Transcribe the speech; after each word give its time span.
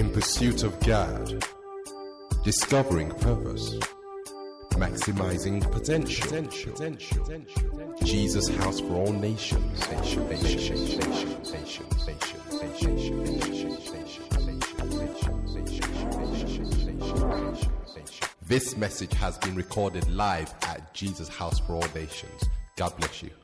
In 0.00 0.10
pursuit 0.12 0.62
of 0.62 0.80
God, 0.80 1.44
discovering 2.42 3.10
purpose, 3.10 3.74
maximizing 4.70 5.60
potential. 5.70 6.26
potential. 6.26 6.72
potential. 6.72 7.94
Jesus 8.02 8.48
House 8.48 8.80
for 8.80 8.94
All 8.94 9.12
Nations. 9.12 9.78
Nation, 9.90 10.26
nation, 10.26 10.56
nation, 10.56 10.78
nation, 10.80 11.36
nation, 11.52 11.86
nation, 12.56 13.24
nation, 13.24 13.24
nation, 13.24 13.78
nation, 17.52 18.22
This 18.46 18.78
message 18.78 19.12
has 19.12 19.36
been 19.36 19.54
recorded 19.54 20.10
live 20.10 20.54
at 20.62 20.94
Jesus 20.94 21.28
House 21.28 21.58
for 21.58 21.74
All 21.74 21.88
Nations. 21.94 22.46
God 22.76 22.96
bless 22.96 23.22
you. 23.22 23.39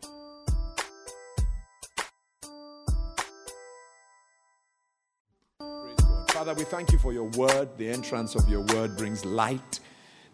Father, 6.46 6.60
we 6.60 6.64
thank 6.64 6.92
you 6.92 6.98
for 6.98 7.12
your 7.12 7.28
word. 7.30 7.76
The 7.76 7.88
entrance 7.88 8.36
of 8.36 8.48
your 8.48 8.60
word 8.60 8.96
brings 8.96 9.24
light, 9.24 9.80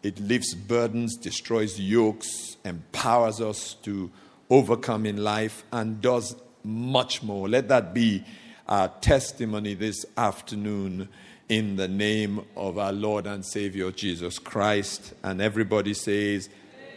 it 0.03 0.21
lifts 0.21 0.53
burdens, 0.53 1.17
destroys 1.17 1.81
yokes, 1.81 2.59
empowers 2.67 3.41
us 3.41 3.73
to 3.85 4.11
overcome 4.51 5.07
in 5.07 5.25
life, 5.25 5.65
and 5.73 6.03
does 6.03 6.37
much 6.65 7.23
more. 7.23 7.49
Let 7.49 7.69
that 7.69 7.95
be 7.95 8.25
our 8.69 8.89
testimony 9.01 9.73
this 9.73 10.05
afternoon 10.19 11.09
in 11.49 11.77
the 11.77 11.89
name 11.89 12.45
of 12.59 12.77
our 12.77 12.93
Lord 12.93 13.27
and 13.27 13.43
Savior 13.43 13.91
Jesus 13.91 14.39
Christ. 14.39 15.15
And 15.23 15.41
everybody 15.41 15.95
says, 15.95 16.51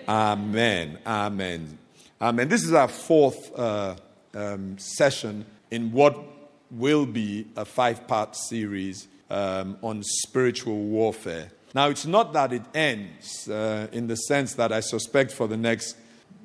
Amen. 0.10 1.00
Amen. 1.08 1.77
Amen. 2.20 2.50
This 2.50 2.66
is 2.66 2.74
our 2.74 2.90
fourth 2.90 3.58
uh, 3.58 3.96
um, 4.34 4.77
session 4.77 5.46
in 5.72 5.94
what 5.94 6.35
will 6.76 7.06
be 7.06 7.48
a 7.56 7.66
five 7.66 8.08
part 8.08 8.36
series 8.36 9.08
um, 9.30 9.77
on 9.82 10.04
spiritual 10.04 10.77
warfare. 10.77 11.49
Now, 11.74 11.90
it's 11.90 12.05
not 12.05 12.34
that 12.34 12.54
it 12.54 12.63
ends 12.74 13.49
uh, 13.49 13.88
in 13.91 14.08
the 14.08 14.16
sense 14.16 14.54
that 14.54 14.72
I 14.72 14.80
suspect 14.80 15.32
for 15.32 15.48
the 15.48 15.58
next 15.58 15.98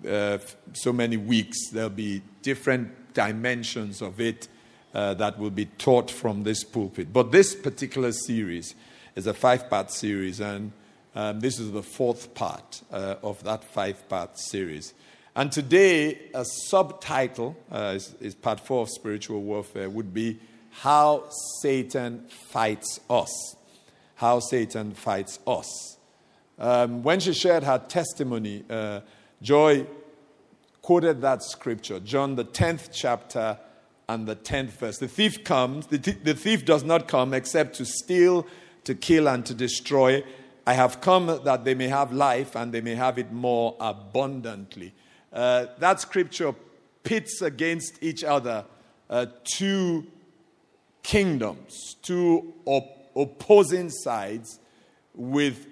uh, 0.08 0.38
so 0.72 0.92
many 0.92 1.16
weeks 1.16 1.70
there'll 1.70 1.90
be 1.90 2.22
different 2.42 3.12
dimensions 3.12 4.00
of 4.00 4.20
it 4.20 4.48
uh, 4.94 5.14
that 5.14 5.38
will 5.38 5.50
be 5.50 5.66
taught 5.66 6.10
from 6.10 6.42
this 6.42 6.64
pulpit. 6.64 7.12
But 7.12 7.32
this 7.32 7.54
particular 7.54 8.12
series 8.12 8.74
is 9.14 9.26
a 9.26 9.34
five 9.34 9.68
part 9.68 9.90
series, 9.90 10.40
and 10.40 10.72
um, 11.14 11.40
this 11.40 11.58
is 11.58 11.72
the 11.72 11.82
fourth 11.82 12.34
part 12.34 12.82
uh, 12.90 13.16
of 13.22 13.42
that 13.44 13.64
five 13.64 14.08
part 14.08 14.38
series. 14.38 14.94
And 15.36 15.52
today, 15.52 16.18
a 16.34 16.44
subtitle 16.44 17.56
uh, 17.70 17.92
is, 17.94 18.14
is 18.20 18.34
part 18.34 18.60
four 18.60 18.82
of 18.82 18.90
spiritual 18.90 19.42
warfare 19.42 19.88
would 19.88 20.12
be 20.12 20.40
How 20.70 21.24
Satan 21.62 22.26
Fights 22.28 22.98
Us. 23.08 23.30
How 24.16 24.40
Satan 24.40 24.92
Fights 24.92 25.38
Us. 25.46 25.96
Um, 26.58 27.02
when 27.02 27.20
she 27.20 27.32
shared 27.32 27.62
her 27.62 27.78
testimony, 27.78 28.64
uh, 28.68 29.00
Joy 29.40 29.86
quoted 30.82 31.22
that 31.22 31.42
scripture, 31.42 32.00
John, 32.00 32.34
the 32.34 32.44
10th 32.44 32.90
chapter 32.92 33.58
and 34.08 34.26
the 34.26 34.36
10th 34.36 34.70
verse. 34.70 34.98
The 34.98 35.08
thief 35.08 35.44
comes, 35.44 35.86
the, 35.86 35.98
th- 35.98 36.18
the 36.24 36.34
thief 36.34 36.64
does 36.64 36.82
not 36.82 37.06
come 37.06 37.32
except 37.32 37.76
to 37.76 37.84
steal, 37.84 38.46
to 38.84 38.94
kill, 38.94 39.28
and 39.28 39.46
to 39.46 39.54
destroy. 39.54 40.24
I 40.66 40.74
have 40.74 41.00
come 41.00 41.26
that 41.44 41.64
they 41.64 41.74
may 41.74 41.88
have 41.88 42.12
life 42.12 42.56
and 42.56 42.72
they 42.72 42.80
may 42.80 42.96
have 42.96 43.18
it 43.18 43.32
more 43.32 43.76
abundantly. 43.80 44.92
Uh, 45.32 45.66
that 45.78 46.00
scripture 46.00 46.54
pits 47.02 47.40
against 47.42 48.02
each 48.02 48.24
other 48.24 48.64
uh, 49.08 49.26
two 49.44 50.06
kingdoms, 51.02 51.96
two 52.02 52.54
op- 52.64 53.10
opposing 53.16 53.90
sides 53.90 54.58
with 55.14 55.66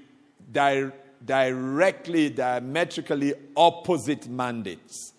di- 0.51 0.91
directly, 1.25 2.31
diametrically 2.31 3.35
opposite 3.57 4.29
mandates. 4.29 5.13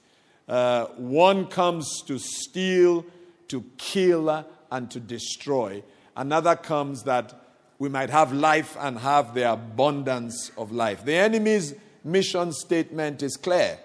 Uh, 0.47 0.85
one 0.97 1.45
comes 1.45 2.01
to 2.07 2.17
steal, 2.17 3.05
to 3.47 3.63
kill, 3.77 4.45
and 4.71 4.91
to 4.91 4.99
destroy. 4.99 5.83
Another 6.15 6.55
comes 6.55 7.03
that 7.03 7.33
we 7.77 7.87
might 7.87 8.09
have 8.09 8.33
life 8.33 8.75
and 8.79 8.99
have 8.99 9.33
the 9.33 9.51
abundance 9.51 10.51
of 10.57 10.71
life. 10.71 11.05
The 11.05 11.15
enemy's 11.15 11.73
mission 12.03 12.51
statement 12.51 13.23
is 13.23 13.37
clear. 13.37 13.79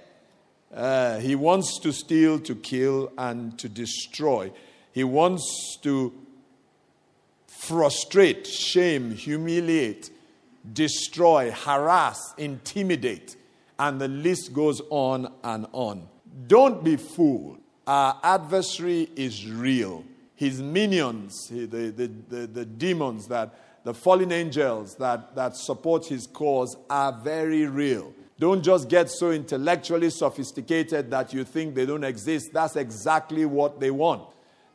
Uh, 0.75 1.19
he 1.21 1.37
wants 1.37 1.79
to 1.79 1.93
steal, 1.93 2.41
to 2.41 2.55
kill, 2.55 3.13
and 3.17 3.57
to 3.59 3.69
destroy. 3.69 4.51
He 4.93 5.05
wants 5.05 5.79
to 5.83 6.13
frustrate, 7.47 8.47
shame, 8.47 9.13
humiliate, 9.13 10.11
destroy, 10.73 11.53
harass, 11.53 12.35
intimidate, 12.39 13.37
and 13.79 14.01
the 14.01 14.09
list 14.09 14.53
goes 14.53 14.81
on 14.91 15.33
and 15.45 15.67
on. 15.73 16.09
Don't 16.47 16.83
be 16.83 16.97
fooled. 16.97 17.59
Our 17.87 18.19
adversary 18.23 19.09
is 19.15 19.49
real. 19.49 20.05
His 20.35 20.61
minions, 20.61 21.49
the, 21.49 21.67
the, 21.67 22.11
the, 22.29 22.47
the 22.47 22.65
demons, 22.65 23.29
that, 23.29 23.55
the 23.85 23.95
fallen 23.95 24.33
angels 24.33 24.97
that, 24.97 25.37
that 25.37 25.57
support 25.57 26.07
his 26.07 26.27
cause 26.27 26.77
are 26.91 27.13
very 27.13 27.67
real. 27.67 28.13
Don't 28.45 28.63
just 28.63 28.91
get 28.91 29.09
so 29.09 29.31
intellectually 29.31 30.11
sophisticated 30.11 31.11
that 31.11 31.33
you 31.33 31.45
think 31.45 31.75
they 31.75 31.87
don't 31.87 32.05
exist. 32.05 32.51
That's 32.53 32.77
exactly 32.77 33.47
what 33.47 33.81
they 33.81 33.91
want. 33.91 34.25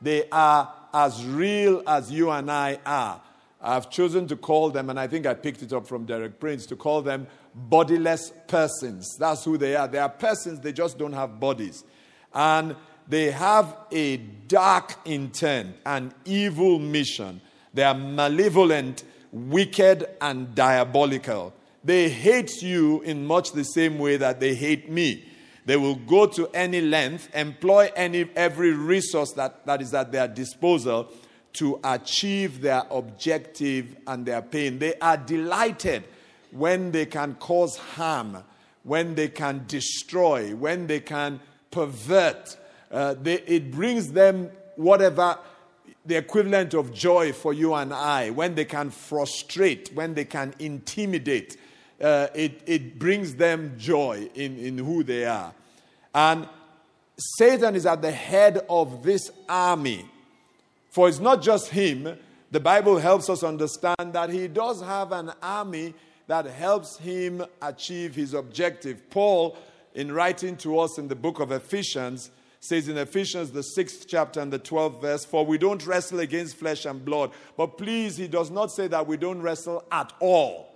They 0.02 0.28
are 0.32 0.74
as 0.92 1.24
real 1.24 1.84
as 1.86 2.12
you 2.12 2.32
and 2.32 2.50
I 2.50 2.80
are. 2.84 3.22
I've 3.62 3.92
chosen 3.92 4.28
to 4.30 4.36
call 4.36 4.72
them, 4.72 4.90
and 4.90 5.00
I 5.00 5.06
think 5.06 5.28
I 5.28 5.36
picked 5.36 5.62
it 5.62 5.72
up 5.72 5.86
from 5.86 6.06
Derek 6.06 6.40
Prince, 6.40 6.66
to 6.66 6.76
call 6.76 7.04
them 7.04 7.28
bodiless 7.54 8.34
persons. 8.48 9.16
That's 9.20 9.46
who 9.46 9.56
they 9.56 9.76
are. 9.76 9.88
They 9.88 10.00
are 10.00 10.10
persons, 10.10 10.62
they 10.62 10.74
just 10.74 10.98
don't 10.98 11.14
have 11.14 11.40
bodies. 11.40 11.84
And 12.34 12.76
they 13.08 13.30
have 13.30 13.78
a 13.92 14.18
dark 14.18 14.96
intent, 15.06 15.76
an 15.86 16.12
evil 16.26 16.80
mission. 16.80 17.40
They 17.76 17.84
are 17.84 17.94
malevolent, 17.94 19.04
wicked, 19.32 20.08
and 20.20 20.56
diabolical. 20.56 21.54
They 21.84 22.10
hate 22.10 22.62
you 22.62 23.02
in 23.02 23.26
much 23.26 23.54
the 23.54 23.64
same 23.64 24.00
way 24.00 24.18
that 24.18 24.40
they 24.40 24.54
hate 24.54 24.90
me. 24.90 25.26
They 25.66 25.78
will 25.78 25.96
go 25.96 26.26
to 26.26 26.50
any 26.54 26.82
length, 26.82 27.30
employ 27.34 27.92
any 27.96 28.30
every 28.36 28.72
resource 28.72 29.34
that, 29.34 29.66
that 29.66 29.82
is 29.82 29.94
at 29.94 30.12
their 30.12 30.28
disposal 30.28 31.12
to 31.54 31.80
achieve 31.84 32.62
their 32.62 32.84
objective 32.90 33.96
and 34.08 34.26
their 34.26 34.42
pain. 34.42 34.80
They 34.80 34.96
are 34.96 35.18
delighted 35.18 36.04
when 36.52 36.92
they 36.92 37.06
can 37.06 37.36
cause 37.36 37.78
harm, 37.78 38.44
when 38.84 39.16
they 39.16 39.28
can 39.28 39.66
destroy, 39.68 40.56
when 40.56 40.88
they 40.88 41.00
can 41.00 41.40
pervert. 41.72 42.58
Uh, 42.92 43.16
they, 43.22 43.36
it 43.42 43.72
brings 43.72 44.12
them 44.12 44.50
whatever 44.76 45.38
the 46.06 46.16
equivalent 46.16 46.74
of 46.74 46.94
joy 46.94 47.32
for 47.32 47.54
you 47.54 47.74
and 47.76 47.94
I, 47.94 48.32
when 48.32 48.56
they 48.56 48.66
can 48.66 48.90
frustrate, 48.90 49.92
when 49.94 50.16
they 50.16 50.26
can 50.26 50.56
intimidate. 50.60 51.58
Uh, 52.02 52.28
it, 52.34 52.62
it 52.66 52.98
brings 52.98 53.36
them 53.36 53.74
joy 53.78 54.30
in, 54.36 54.58
in 54.58 54.78
who 54.78 55.04
they 55.04 55.26
are. 55.26 55.54
And 56.14 56.48
Satan 57.18 57.76
is 57.76 57.86
at 57.86 58.02
the 58.02 58.12
head 58.12 58.66
of 58.70 59.04
this 59.04 59.30
army. 59.48 60.06
For 60.92 61.10
it's 61.10 61.20
not 61.20 61.42
just 61.42 61.70
him. 61.70 62.18
The 62.52 62.60
Bible 62.60 62.98
helps 62.98 63.30
us 63.30 63.44
understand 63.44 64.14
that 64.14 64.30
he 64.30 64.48
does 64.48 64.82
have 64.82 65.12
an 65.12 65.32
army 65.42 65.94
that 66.28 66.46
helps 66.46 66.98
him 66.98 67.44
achieve 67.62 68.16
his 68.16 68.34
objective. 68.34 69.10
Paul, 69.10 69.58
in 69.94 70.12
writing 70.12 70.56
to 70.58 70.80
us 70.80 70.98
in 70.98 71.08
the 71.08 71.16
book 71.16 71.40
of 71.40 71.52
Ephesians, 71.52 72.32
says 72.60 72.88
in 72.88 72.98
Ephesians, 72.98 73.52
the 73.52 73.64
sixth 73.64 74.06
chapter 74.08 74.40
and 74.40 74.52
the 74.52 74.60
12th 74.60 75.02
verse, 75.02 75.26
For 75.26 75.46
we 75.46 75.58
don't 75.58 75.86
wrestle 75.86 76.20
against 76.20 76.58
flesh 76.58 76.86
and 76.86 77.04
blood. 77.04 77.32
But 77.58 77.78
please, 77.78 78.18
he 78.18 78.28
does 78.28 78.52
not 78.52 78.72
say 78.72 78.88
that 78.88 79.08
we 79.08 79.18
don't 79.18 79.42
wrestle 79.42 79.84
at 79.92 80.14
all. 80.20 80.69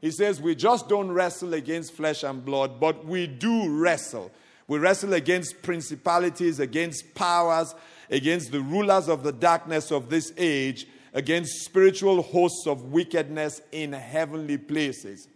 He 0.00 0.10
says 0.10 0.40
we 0.40 0.54
just 0.54 0.88
don't 0.88 1.10
wrestle 1.10 1.54
against 1.54 1.92
flesh 1.92 2.22
and 2.22 2.44
blood, 2.44 2.78
but 2.78 3.04
we 3.04 3.26
do 3.26 3.68
wrestle. 3.68 4.30
We 4.68 4.78
wrestle 4.78 5.14
against 5.14 5.62
principalities, 5.62 6.60
against 6.60 7.14
powers, 7.14 7.74
against 8.10 8.52
the 8.52 8.60
rulers 8.60 9.08
of 9.08 9.22
the 9.22 9.32
darkness 9.32 9.90
of 9.90 10.10
this 10.10 10.32
age, 10.36 10.86
against 11.14 11.64
spiritual 11.64 12.22
hosts 12.22 12.66
of 12.66 12.92
wickedness 12.92 13.60
in 13.72 13.92
heavenly 13.92 14.58
places. 14.58 15.26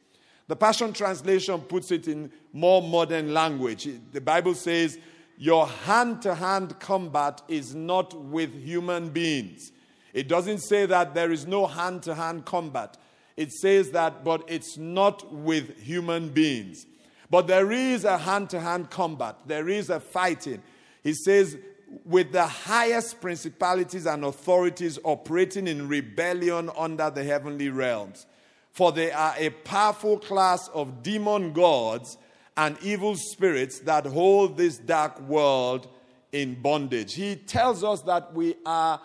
The 0.48 0.56
Passion 0.56 0.92
Translation 0.92 1.60
puts 1.62 1.90
it 1.90 2.08
in 2.08 2.30
more 2.52 2.82
modern 2.82 3.32
language. 3.32 3.88
The 4.12 4.20
Bible 4.20 4.54
says, 4.54 4.98
Your 5.38 5.66
hand 5.66 6.22
to 6.22 6.34
hand 6.34 6.78
combat 6.78 7.40
is 7.48 7.74
not 7.74 8.14
with 8.14 8.54
human 8.54 9.08
beings. 9.08 9.72
It 10.12 10.28
doesn't 10.28 10.58
say 10.58 10.84
that 10.86 11.14
there 11.14 11.32
is 11.32 11.46
no 11.46 11.66
hand 11.66 12.02
to 12.02 12.14
hand 12.14 12.44
combat. 12.44 12.98
It 13.36 13.52
says 13.52 13.90
that, 13.92 14.24
but 14.24 14.44
it's 14.48 14.76
not 14.76 15.32
with 15.32 15.80
human 15.80 16.28
beings. 16.30 16.86
But 17.30 17.46
there 17.46 17.72
is 17.72 18.04
a 18.04 18.18
hand 18.18 18.50
to 18.50 18.60
hand 18.60 18.90
combat, 18.90 19.36
there 19.46 19.68
is 19.68 19.90
a 19.90 20.00
fighting. 20.00 20.62
He 21.02 21.14
says, 21.14 21.56
with 22.04 22.32
the 22.32 22.46
highest 22.46 23.20
principalities 23.20 24.06
and 24.06 24.24
authorities 24.24 24.98
operating 25.04 25.66
in 25.66 25.88
rebellion 25.88 26.70
under 26.76 27.10
the 27.10 27.24
heavenly 27.24 27.68
realms. 27.68 28.26
For 28.70 28.92
they 28.92 29.12
are 29.12 29.34
a 29.38 29.50
powerful 29.50 30.18
class 30.18 30.68
of 30.68 31.02
demon 31.02 31.52
gods 31.52 32.16
and 32.56 32.76
evil 32.82 33.16
spirits 33.16 33.80
that 33.80 34.06
hold 34.06 34.56
this 34.56 34.78
dark 34.78 35.20
world 35.20 35.88
in 36.32 36.54
bondage. 36.60 37.14
He 37.14 37.36
tells 37.36 37.84
us 37.84 38.00
that 38.02 38.32
we 38.32 38.54
are 38.64 39.00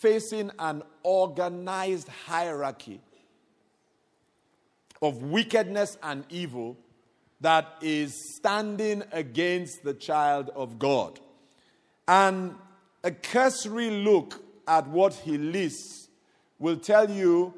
facing 0.00 0.50
an 0.58 0.82
organized 1.02 2.08
hierarchy 2.08 3.00
of 5.02 5.22
wickedness 5.22 5.98
and 6.02 6.24
evil 6.30 6.78
that 7.40 7.66
is 7.82 8.14
standing 8.36 9.02
against 9.12 9.82
the 9.82 9.92
child 9.92 10.50
of 10.54 10.78
God. 10.78 11.18
And 12.06 12.54
a 13.02 13.10
cursory 13.10 13.90
look 13.90 14.42
at 14.66 14.86
what 14.86 15.12
he 15.14 15.36
lists 15.36 16.08
will 16.58 16.76
tell 16.76 17.10
you 17.10 17.52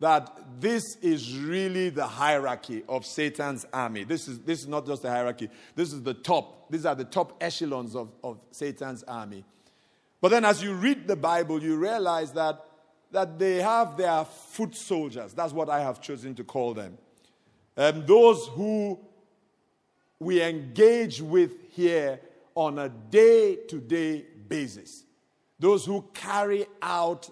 that 0.00 0.38
this 0.60 0.96
is 1.02 1.36
really 1.38 1.90
the 1.90 2.06
hierarchy 2.06 2.84
of 2.88 3.06
Satan's 3.06 3.64
army. 3.72 4.04
This 4.04 4.28
is, 4.28 4.40
this 4.40 4.60
is 4.60 4.68
not 4.68 4.86
just 4.86 5.02
the 5.02 5.10
hierarchy, 5.10 5.50
this 5.74 5.92
is 5.92 6.02
the 6.02 6.14
top. 6.14 6.70
These 6.70 6.84
are 6.84 6.94
the 6.94 7.04
top 7.04 7.36
echelons 7.40 7.96
of, 7.96 8.10
of 8.22 8.38
Satan's 8.50 9.02
army. 9.04 9.44
But 10.20 10.30
then, 10.30 10.44
as 10.44 10.62
you 10.62 10.74
read 10.74 11.06
the 11.06 11.16
Bible, 11.16 11.62
you 11.62 11.76
realize 11.76 12.32
that, 12.32 12.64
that 13.10 13.38
they 13.38 13.56
have 13.56 13.96
their 13.96 14.24
foot 14.24 14.74
soldiers. 14.76 15.32
That's 15.32 15.52
what 15.52 15.68
I 15.68 15.80
have 15.80 16.00
chosen 16.00 16.34
to 16.36 16.44
call 16.44 16.74
them. 16.74 16.98
Um, 17.76 18.04
those 18.06 18.46
who 18.48 18.98
we 20.18 20.42
engage 20.42 21.22
with 21.22 21.52
here 21.70 22.20
on 22.54 22.78
a 22.78 22.88
day 22.88 23.56
to 23.68 23.80
day 23.80 24.24
basis. 24.48 25.04
Those 25.60 25.84
who 25.84 26.04
carry 26.12 26.66
out 26.82 27.30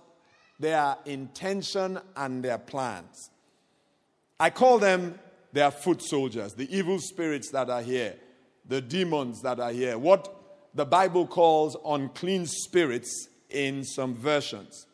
their 0.58 0.96
intention 1.04 1.98
and 2.16 2.42
their 2.42 2.58
plans. 2.58 3.30
I 4.38 4.50
call 4.50 4.78
them 4.78 5.18
their 5.52 5.70
foot 5.70 6.02
soldiers, 6.02 6.54
the 6.54 6.74
evil 6.76 6.98
spirits 6.98 7.50
that 7.50 7.70
are 7.70 7.82
here, 7.82 8.14
the 8.68 8.80
demons 8.80 9.42
that 9.42 9.58
are 9.58 9.72
here, 9.72 9.98
what 9.98 10.32
the 10.74 10.84
Bible 10.84 11.26
calls 11.26 11.76
unclean 11.84 12.46
spirits 12.46 13.28
in 13.48 13.84
some 13.84 14.14
versions. 14.14 14.86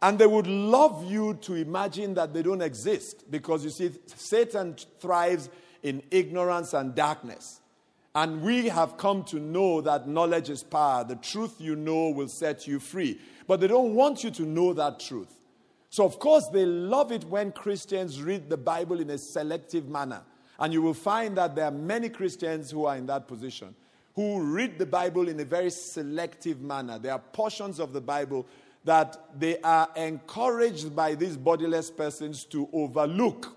And 0.00 0.18
they 0.18 0.26
would 0.26 0.46
love 0.46 1.10
you 1.10 1.34
to 1.42 1.54
imagine 1.54 2.14
that 2.14 2.32
they 2.32 2.42
don't 2.42 2.62
exist 2.62 3.28
because 3.30 3.64
you 3.64 3.70
see, 3.70 3.90
Satan 4.06 4.76
thrives 5.00 5.48
in 5.82 6.02
ignorance 6.10 6.72
and 6.72 6.94
darkness. 6.94 7.60
And 8.14 8.42
we 8.42 8.68
have 8.68 8.96
come 8.96 9.24
to 9.24 9.38
know 9.38 9.80
that 9.80 10.08
knowledge 10.08 10.50
is 10.50 10.62
power. 10.62 11.04
The 11.04 11.16
truth 11.16 11.56
you 11.58 11.76
know 11.76 12.10
will 12.10 12.28
set 12.28 12.66
you 12.66 12.80
free. 12.80 13.20
But 13.46 13.60
they 13.60 13.66
don't 13.66 13.94
want 13.94 14.24
you 14.24 14.30
to 14.32 14.42
know 14.42 14.72
that 14.72 15.00
truth. 15.00 15.32
So, 15.90 16.04
of 16.04 16.18
course, 16.18 16.48
they 16.48 16.66
love 16.66 17.12
it 17.12 17.24
when 17.24 17.52
Christians 17.52 18.22
read 18.22 18.50
the 18.50 18.56
Bible 18.56 19.00
in 19.00 19.10
a 19.10 19.18
selective 19.18 19.88
manner. 19.88 20.22
And 20.58 20.72
you 20.72 20.82
will 20.82 20.94
find 20.94 21.36
that 21.38 21.54
there 21.54 21.64
are 21.64 21.70
many 21.70 22.08
Christians 22.08 22.70
who 22.70 22.84
are 22.84 22.96
in 22.96 23.06
that 23.06 23.28
position, 23.28 23.74
who 24.14 24.40
read 24.42 24.78
the 24.78 24.86
Bible 24.86 25.28
in 25.28 25.38
a 25.40 25.44
very 25.44 25.70
selective 25.70 26.60
manner. 26.60 26.98
There 26.98 27.12
are 27.12 27.18
portions 27.18 27.78
of 27.78 27.92
the 27.92 28.00
Bible 28.00 28.46
that 28.84 29.38
they 29.38 29.58
are 29.60 29.88
encouraged 29.96 30.94
by 30.94 31.14
these 31.14 31.36
bodiless 31.36 31.90
persons 31.90 32.44
to 32.44 32.68
overlook. 32.72 33.56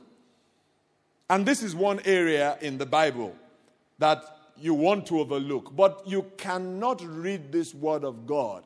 And 1.30 1.46
this 1.46 1.64
is 1.64 1.74
one 1.74 2.02
area 2.04 2.58
in 2.62 2.78
the 2.78 2.86
Bible 2.86 3.36
that 4.00 4.24
you 4.58 4.74
want 4.74 5.06
to 5.08 5.20
overlook. 5.20 5.76
But 5.76 6.04
you 6.06 6.26
cannot 6.38 7.02
read 7.02 7.52
this 7.52 7.74
word 7.74 8.04
of 8.04 8.26
God 8.26 8.66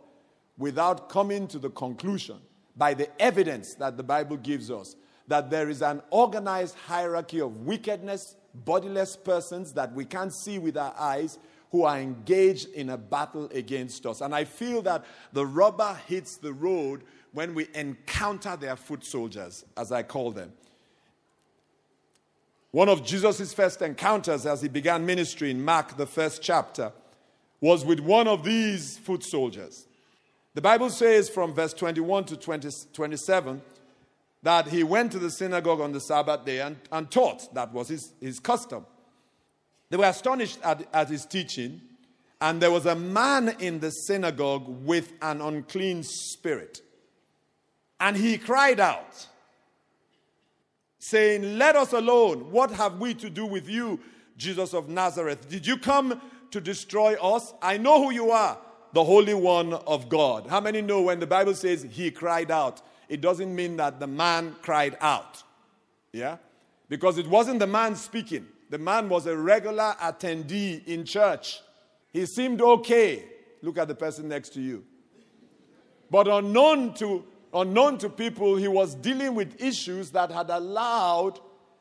without 0.58 1.10
coming 1.10 1.48
to 1.50 1.60
the 1.60 1.70
conclusion 1.70 2.38
by 2.76 2.94
the 2.94 3.10
evidence 3.22 3.76
that 3.76 3.98
the 3.98 4.04
Bible 4.04 4.38
gives 4.38 4.72
us 4.72 4.96
that 5.28 5.50
there 5.50 5.70
is 5.70 5.82
an 5.82 6.02
organized 6.10 6.76
hierarchy 6.88 7.42
of 7.42 7.66
wickedness, 7.66 8.36
bodiless 8.54 9.16
persons 9.16 9.74
that 9.74 9.92
we 9.94 10.06
can't 10.06 10.34
see 10.34 10.60
with 10.60 10.78
our 10.78 10.94
eyes 11.00 11.40
who 11.76 11.84
are 11.84 12.00
engaged 12.00 12.70
in 12.70 12.90
a 12.90 12.98
battle 12.98 13.50
against 13.54 14.06
us. 14.06 14.22
And 14.22 14.34
I 14.34 14.46
feel 14.46 14.82
that 14.84 15.04
the 15.34 15.46
rubber 15.46 16.00
hits 16.08 16.38
the 16.38 16.54
road 16.54 17.04
when 17.34 17.54
we 17.54 17.68
encounter 17.74 18.56
their 18.56 18.78
foot 18.78 19.04
soldiers, 19.04 19.66
as 19.76 19.92
I 19.92 20.04
call 20.04 20.32
them. 20.32 20.54
One 22.72 22.88
of 22.88 23.06
Jesus' 23.06 23.54
first 23.54 23.82
encounters 23.82 24.46
as 24.46 24.62
he 24.62 24.70
began 24.70 25.06
ministry 25.06 25.52
in 25.52 25.66
Mark, 25.66 25.98
the 25.98 26.06
first 26.08 26.42
chapter, 26.42 26.94
was 27.60 27.84
with 27.84 28.00
one 28.00 28.30
of 28.30 28.46
these 28.46 28.98
foot 28.98 29.26
soldiers. 29.26 29.86
The 30.54 30.62
Bible 30.62 30.90
says 30.90 31.28
from 31.28 31.54
verse 31.54 31.74
21 31.74 32.24
to 32.24 32.38
20, 32.38 32.70
27 32.94 33.62
that 34.44 34.70
he 34.70 34.82
went 34.82 35.12
to 35.12 35.20
the 35.20 35.30
synagogue 35.30 35.82
on 35.82 35.92
the 35.92 36.00
Sabbath 36.00 36.46
day 36.46 36.62
and, 36.62 36.78
and 36.90 37.12
taught. 37.12 37.54
That 37.54 37.74
was 37.74 37.90
his, 37.90 38.14
his 38.22 38.40
custom. 38.40 38.86
They 39.96 40.00
were 40.00 40.10
astonished 40.10 40.60
at, 40.62 40.86
at 40.94 41.08
his 41.08 41.26
teaching, 41.26 41.80
and 42.42 42.62
there 42.62 42.70
was 42.70 42.86
a 42.86 42.96
man 42.96 43.56
in 43.60 43.80
the 43.80 43.92
synagogue 43.92 44.68
with 44.86 45.14
an 45.22 45.40
unclean 45.40 46.04
spirit. 46.04 46.82
And 48.02 48.18
he 48.18 48.38
cried 48.38 48.82
out 48.82 49.26
saying, 51.00 51.58
Let 51.58 51.78
us 51.78 51.94
alone. 51.94 52.52
What 52.52 52.72
have 52.72 53.00
we 53.00 53.14
to 53.14 53.30
do 53.30 53.46
with 53.46 53.70
you, 53.70 54.02
Jesus 54.36 54.74
of 54.74 54.90
Nazareth? 54.90 55.48
Did 55.48 55.66
you 55.66 55.78
come 55.78 56.20
to 56.52 56.60
destroy 56.60 57.14
us? 57.14 57.54
I 57.62 57.78
know 57.78 58.04
who 58.04 58.12
you 58.12 58.32
are, 58.32 58.58
the 58.92 59.06
Holy 59.06 59.34
One 59.34 59.72
of 59.72 60.10
God. 60.10 60.48
How 60.48 60.60
many 60.60 60.82
know 60.82 61.04
when 61.04 61.22
the 61.22 61.28
Bible 61.28 61.54
says 61.54 61.88
he 61.90 62.12
cried 62.12 62.52
out, 62.52 62.82
it 63.08 63.22
doesn't 63.22 63.56
mean 63.56 63.78
that 63.78 64.02
the 64.02 64.08
man 64.08 64.58
cried 64.62 64.98
out? 65.00 65.42
Yeah? 66.12 66.36
Because 66.90 67.18
it 67.18 67.28
wasn't 67.28 67.60
the 67.60 67.68
man 67.68 67.96
speaking, 67.96 68.48
the 68.76 68.80
man 68.80 69.08
was 69.08 69.26
a 69.26 69.38
regular 69.38 69.96
attendee 70.02 70.86
in 70.86 71.06
church. 71.06 71.62
He 72.12 72.26
seemed 72.26 72.60
okay. 72.60 73.24
Look 73.62 73.78
at 73.78 73.88
the 73.88 73.96
person 73.96 74.28
next 74.28 74.50
to 74.56 74.62
you. 74.62 74.84
But 76.12 76.28
unknown 76.28 76.94
to 76.96 77.24
unknown 77.54 78.00
to 78.00 78.10
people, 78.10 78.58
he 78.58 78.68
was 78.68 78.94
dealing 78.96 79.34
with 79.34 79.62
issues 79.62 80.12
that 80.12 80.30
had 80.30 80.50
allowed 80.50 81.40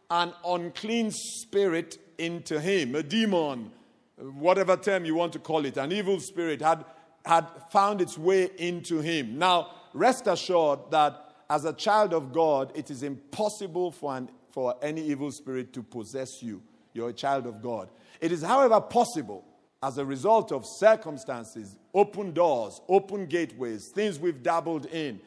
an 0.08 0.32
unclean 0.46 1.10
spirit 1.10 1.98
into 2.16 2.60
him, 2.60 2.94
a 2.94 3.02
demon, 3.02 3.72
whatever 4.16 4.76
term 4.76 5.04
you 5.04 5.16
want 5.16 5.32
to 5.32 5.40
call 5.40 5.64
it, 5.64 5.76
an 5.76 5.90
evil 5.90 6.20
spirit 6.20 6.62
had, 6.62 6.84
had 7.26 7.48
found 7.72 8.00
its 8.00 8.16
way 8.16 8.50
into 8.56 9.00
him. 9.00 9.36
Now, 9.36 9.72
rest 9.94 10.28
assured 10.28 10.92
that 10.92 11.20
as 11.50 11.64
a 11.64 11.72
child 11.72 12.14
of 12.14 12.32
God, 12.32 12.70
it 12.76 12.88
is 12.88 13.02
impossible 13.02 13.90
for, 13.90 14.16
an, 14.16 14.30
for 14.52 14.76
any 14.80 15.02
evil 15.02 15.32
spirit 15.32 15.72
to 15.72 15.82
possess 15.82 16.40
you. 16.40 16.62
You're 16.94 17.10
a 17.10 17.14
child 17.14 17.46
of 17.46 17.60
God. 17.60 17.90
It 18.20 18.32
is, 18.32 18.42
however, 18.42 18.80
possible 18.80 19.44
as 19.82 19.98
a 19.98 20.04
result 20.04 20.50
of 20.50 20.64
circumstances, 20.64 21.76
open 21.92 22.32
doors, 22.32 22.80
open 22.88 23.26
gateways, 23.26 23.88
things 23.88 24.18
we've 24.18 24.42
dabbled 24.42 24.86
in, 24.86 25.20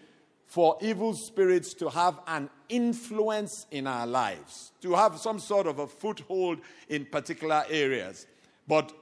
for 0.48 0.78
evil 0.82 1.14
spirits 1.14 1.74
to 1.76 1.90
have 1.90 2.20
an 2.26 2.50
influence 2.70 3.68
in 3.70 3.86
our 3.86 4.08
lives, 4.08 4.72
to 4.82 4.96
have 4.96 5.18
some 5.20 5.38
sort 5.40 5.68
of 5.68 5.78
a 5.80 5.86
foothold 5.86 6.60
in 6.88 7.06
particular 7.06 7.66
areas. 7.70 8.26
But 8.66 8.94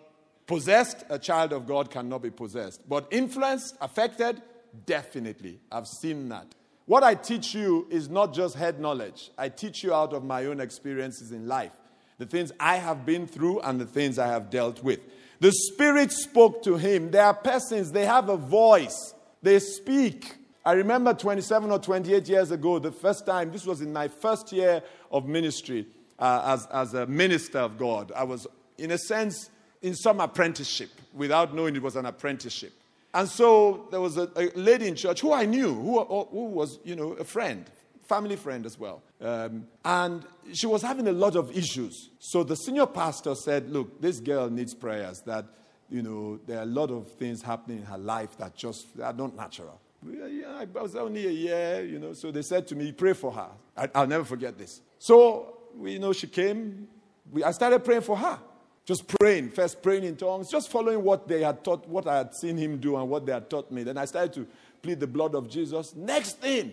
possessed, 0.48 1.06
a 1.10 1.20
child 1.20 1.54
of 1.54 1.68
God 1.68 1.90
cannot 1.90 2.24
be 2.24 2.32
possessed. 2.32 2.82
But 2.90 3.08
influenced, 3.12 3.78
affected, 3.80 4.42
definitely. 4.86 5.60
I've 5.72 5.88
seen 5.88 6.30
that. 6.30 6.48
What 6.86 7.04
I 7.04 7.16
teach 7.16 7.56
you 7.56 7.88
is 7.90 8.10
not 8.10 8.34
just 8.34 8.56
head 8.56 8.80
knowledge, 8.80 9.32
I 9.38 9.50
teach 9.50 9.84
you 9.84 9.94
out 9.94 10.14
of 10.14 10.24
my 10.24 10.46
own 10.46 10.60
experiences 10.60 11.32
in 11.32 11.48
life, 11.48 11.72
the 12.18 12.26
things 12.26 12.52
I 12.60 12.78
have 12.78 13.06
been 13.06 13.28
through 13.28 13.60
and 13.62 13.80
the 13.80 13.86
things 13.86 14.20
I 14.20 14.28
have 14.28 14.50
dealt 14.50 14.84
with. 14.84 15.00
The 15.40 15.52
Spirit 15.52 16.12
spoke 16.12 16.64
to 16.64 16.78
him. 16.78 17.12
There 17.12 17.24
are 17.24 17.34
persons, 17.34 17.92
they 17.92 18.06
have 18.06 18.30
a 18.30 18.38
voice, 18.38 19.14
they 19.42 19.60
speak. 19.60 20.36
I 20.66 20.74
remember 20.74 21.14
27 21.14 21.72
or 21.72 21.80
28 21.80 22.28
years 22.28 22.52
ago, 22.52 22.80
the 22.80 22.92
first 22.92 23.26
time, 23.26 23.52
this 23.52 23.66
was 23.66 23.82
in 23.82 23.94
my 23.94 24.08
first 24.08 24.52
year 24.52 24.82
of 25.12 25.28
ministry 25.28 25.86
uh, 26.18 26.42
as, 26.46 26.66
as 26.68 26.94
a 26.94 27.06
minister 27.06 27.60
of 27.60 27.78
God. 27.78 28.12
I 28.16 28.24
was, 28.24 28.48
in 28.78 28.92
a 28.92 28.98
sense, 28.98 29.50
in 29.82 29.94
some 29.94 30.20
apprenticeship 30.20 30.90
without 31.14 31.54
knowing 31.54 31.76
it 31.76 31.82
was 31.82 31.96
an 31.96 32.06
apprenticeship. 32.06 32.74
And 33.14 33.30
so 33.30 33.88
there 33.92 34.02
was 34.02 34.18
a, 34.18 34.30
a 34.36 34.50
lady 34.56 34.88
in 34.88 34.96
church 34.96 35.22
who 35.22 35.32
I 35.32 35.46
knew, 35.46 35.74
who, 35.74 36.04
who 36.04 36.46
was, 36.46 36.80
you 36.84 36.96
know, 36.96 37.12
a 37.14 37.24
friend, 37.24 37.66
family 38.08 38.36
friend 38.36 38.66
as 38.66 38.80
well. 38.80 39.02
Um, 39.22 39.68
and 39.84 40.26
she 40.54 40.68
was 40.68 40.82
having 40.82 41.08
a 41.08 41.12
lot 41.12 41.36
of 41.36 41.56
issues. 41.56 42.10
So 42.20 42.44
the 42.44 42.56
senior 42.56 42.86
pastor 42.86 43.36
said, 43.36 43.70
Look, 43.70 44.02
this 44.02 44.20
girl 44.20 44.50
needs 44.50 44.74
prayers, 44.74 45.22
that, 45.22 45.46
you 45.90 46.02
know, 46.02 46.40
there 46.46 46.60
are 46.60 46.64
a 46.64 46.68
lot 46.68 46.92
of 46.92 47.12
things 47.14 47.42
happening 47.42 47.80
in 47.80 47.86
her 47.86 47.98
life 47.98 48.38
that 48.38 48.56
just 48.56 48.88
are 49.02 49.14
not 49.14 49.36
natural. 49.36 49.80
Yeah, 50.06 50.60
I 50.60 50.66
was 50.66 50.96
only 50.96 51.26
a 51.26 51.32
year, 51.32 51.84
you 51.84 52.00
know. 52.00 52.14
So 52.14 52.32
they 52.32 52.44
said 52.44 52.68
to 52.68 52.76
me, 52.76 52.92
pray 52.92 53.14
for 53.14 53.32
her. 53.32 53.50
I, 53.76 54.02
will 54.02 54.08
never 54.08 54.24
forget 54.24 54.58
this. 54.58 54.82
So, 55.00 55.58
you 55.82 56.00
know, 56.00 56.14
she 56.14 56.28
came. 56.28 56.88
We, 57.32 57.44
I 57.44 57.52
started 57.52 57.84
praying 57.84 58.02
for 58.02 58.16
her. 58.18 58.40
Just 58.86 59.08
praying, 59.08 59.50
first 59.50 59.82
praying 59.82 60.04
in 60.04 60.16
tongues, 60.16 60.48
just 60.48 60.70
following 60.70 61.04
what 61.04 61.28
they 61.28 61.42
had 61.42 61.64
taught, 61.64 61.88
what 61.88 62.06
I 62.06 62.18
had 62.18 62.36
seen 62.36 62.56
him 62.56 62.78
do 62.78 62.96
and 62.98 63.10
what 63.10 63.26
they 63.26 63.32
had 63.32 63.50
taught 63.50 63.72
me. 63.72 63.82
Then 63.82 63.98
I 63.98 64.06
started 64.06 64.34
to 64.34 64.48
plead 64.84 65.00
the 65.00 65.08
blood 65.08 65.34
of 65.34 65.50
Jesus. 65.50 65.96
Next 65.96 66.38
thing, 66.40 66.72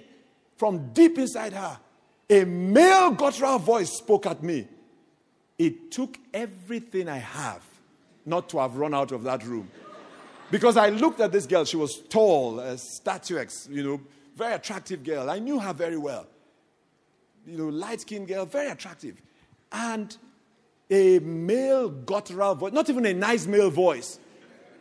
from 0.63 0.93
deep 0.93 1.19
inside 1.19 1.53
her, 1.53 1.77
a 2.31 2.45
male 2.45 3.11
guttural 3.11 3.59
voice 3.59 3.91
spoke 3.99 4.27
at 4.27 4.45
me. 4.45 4.69
It 5.59 5.91
took 5.91 6.17
everything 6.33 7.09
I 7.09 7.19
have 7.19 7.65
not 8.25 8.49
to 8.51 8.59
have 8.61 8.77
run 8.77 8.95
out 8.95 9.11
of 9.11 9.25
that 9.25 9.45
room. 9.45 9.69
Because 10.53 10.77
I 10.77 10.91
looked 10.91 11.19
at 11.19 11.33
this 11.33 11.47
girl, 11.47 11.65
she 11.65 11.77
was 11.77 12.01
tall, 12.09 12.61
a 12.61 12.79
statuesque, 12.79 13.71
you 13.71 13.83
know, 13.83 14.01
very 14.37 14.55
attractive 14.55 15.03
girl. 15.03 15.29
I 15.29 15.41
knew 15.41 15.59
her 15.59 15.73
very 15.73 15.97
well. 15.97 16.29
You 17.45 17.59
know, 17.59 17.69
light 17.69 18.03
skinned 18.03 18.29
girl, 18.29 18.47
very 18.47 18.71
attractive. 18.71 19.21
And 19.73 20.17
a 20.89 21.19
male 21.19 21.89
guttural 21.89 22.55
voice, 22.55 22.73
not 22.73 22.89
even 22.89 23.05
a 23.07 23.13
nice 23.13 23.49
male 23.49 23.69
voice, 23.69 24.21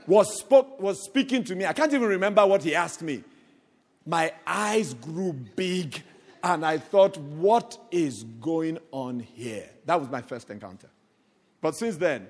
was, 0.06 0.42
spoke, 0.42 0.80
was 0.80 1.04
speaking 1.04 1.44
to 1.46 1.56
me. 1.56 1.66
I 1.66 1.74
can't 1.74 1.92
even 1.92 2.08
remember 2.08 2.46
what 2.46 2.62
he 2.62 2.76
asked 2.76 3.02
me. 3.02 3.24
My 4.06 4.34
eyes 4.48 4.94
grew 4.96 5.34
big, 5.34 6.02
and 6.44 6.66
I 6.66 6.78
thought, 6.78 7.18
what 7.18 7.78
is 7.92 8.24
going 8.42 8.80
on 8.92 9.20
here? 9.20 9.70
That 9.86 10.00
was 10.00 10.10
my 10.10 10.22
first 10.22 10.50
encounter. 10.50 10.90
But 11.62 11.76
since 11.76 11.98
then, 11.98 12.28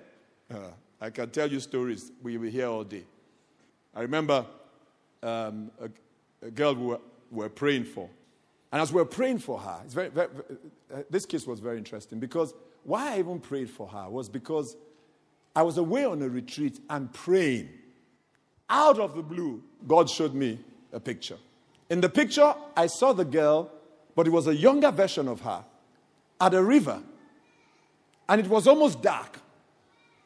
uh, 0.53 0.57
I 0.99 1.09
can 1.09 1.29
tell 1.29 1.49
you 1.49 1.59
stories 1.59 2.11
we 2.21 2.37
will 2.37 2.51
hear 2.51 2.67
all 2.67 2.83
day. 2.83 3.05
I 3.95 4.01
remember 4.01 4.45
um, 5.23 5.71
a, 5.79 5.89
a, 6.45 6.51
girl 6.51 6.75
we 6.75 6.85
were, 6.85 7.01
we 7.29 7.37
were, 7.39 7.49
praying 7.49 7.85
for. 7.85 8.09
And 8.71 8.81
as 8.81 8.91
we 8.91 8.97
were 8.97 9.05
praying 9.05 9.39
for 9.39 9.59
her, 9.59 9.81
very, 9.87 10.09
very, 10.09 10.27
uh, 10.93 11.03
this 11.09 11.25
case 11.25 11.45
was 11.45 11.59
very 11.59 11.77
interesting 11.77 12.19
because 12.19 12.53
why 12.83 13.15
I 13.15 13.19
even 13.19 13.39
prayed 13.39 13.69
for 13.69 13.87
her 13.87 14.09
was 14.09 14.29
because 14.29 14.75
I 15.55 15.63
was 15.63 15.77
away 15.77 16.05
on 16.05 16.21
a 16.21 16.29
retreat 16.29 16.79
and 16.89 17.11
praying. 17.11 17.69
Out 18.69 18.99
of 18.99 19.15
the 19.15 19.21
blue, 19.21 19.61
God 19.87 20.09
showed 20.09 20.33
me 20.33 20.59
a 20.93 20.99
picture. 20.99 21.37
In 21.91 21.99
the 21.99 22.07
picture, 22.07 22.55
I 22.77 22.87
saw 22.87 23.11
the 23.11 23.25
girl, 23.25 23.69
but 24.15 24.25
it 24.25 24.29
was 24.29 24.47
a 24.47 24.55
younger 24.55 24.91
version 24.91 25.27
of 25.27 25.41
her 25.41 25.65
at 26.39 26.53
a 26.53 26.63
river. 26.63 27.01
And 28.29 28.39
it 28.39 28.47
was 28.47 28.65
almost 28.65 29.01
dark. 29.01 29.39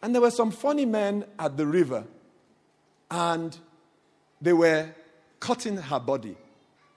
And 0.03 0.13
there 0.13 0.21
were 0.21 0.29
some 0.29 0.51
funny 0.51 0.85
men 0.85 1.25
at 1.39 1.57
the 1.57 1.65
river. 1.65 2.03
And 3.09 3.57
they 4.39 4.53
were 4.53 4.91
cutting 5.39 5.77
her 5.77 5.99
body. 5.99 6.37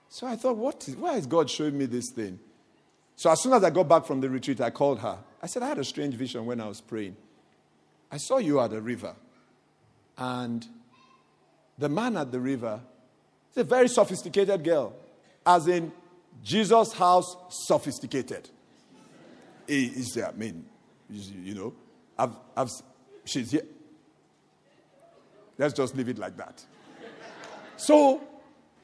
So 0.07 0.27
I 0.27 0.35
thought, 0.35 0.55
what 0.55 0.87
is, 0.87 0.95
why 0.95 1.15
is 1.15 1.25
God 1.25 1.49
showing 1.49 1.75
me 1.75 1.87
this 1.87 2.11
thing? 2.11 2.39
So 3.15 3.31
as 3.31 3.41
soon 3.41 3.53
as 3.53 3.63
I 3.63 3.71
got 3.71 3.89
back 3.89 4.05
from 4.05 4.21
the 4.21 4.29
retreat, 4.29 4.61
I 4.61 4.69
called 4.69 4.99
her. 4.99 5.17
I 5.41 5.47
said, 5.47 5.63
I 5.63 5.69
had 5.69 5.79
a 5.79 5.83
strange 5.83 6.13
vision 6.13 6.45
when 6.45 6.61
I 6.61 6.67
was 6.67 6.79
praying. 6.79 7.17
I 8.11 8.17
saw 8.17 8.37
you 8.37 8.59
at 8.59 8.69
the 8.69 8.83
river. 8.83 9.15
And 10.15 10.67
the 11.79 11.89
man 11.89 12.17
at 12.17 12.31
the 12.31 12.39
river 12.39 12.81
is 13.51 13.57
a 13.57 13.63
very 13.63 13.87
sophisticated 13.87 14.63
girl, 14.63 14.93
as 15.45 15.67
in 15.67 15.91
Jesus' 16.43 16.93
house 16.93 17.35
sophisticated. 17.49 18.49
He, 19.67 19.87
he's, 19.87 20.17
I 20.17 20.31
mean, 20.31 20.65
you 21.09 21.55
know, 21.55 21.73
I've, 22.17 22.33
I've, 22.55 22.69
she's 23.25 23.51
here. 23.51 23.65
Let's 25.57 25.73
just 25.73 25.95
leave 25.95 26.09
it 26.09 26.17
like 26.17 26.37
that. 26.37 26.63
So 27.77 28.21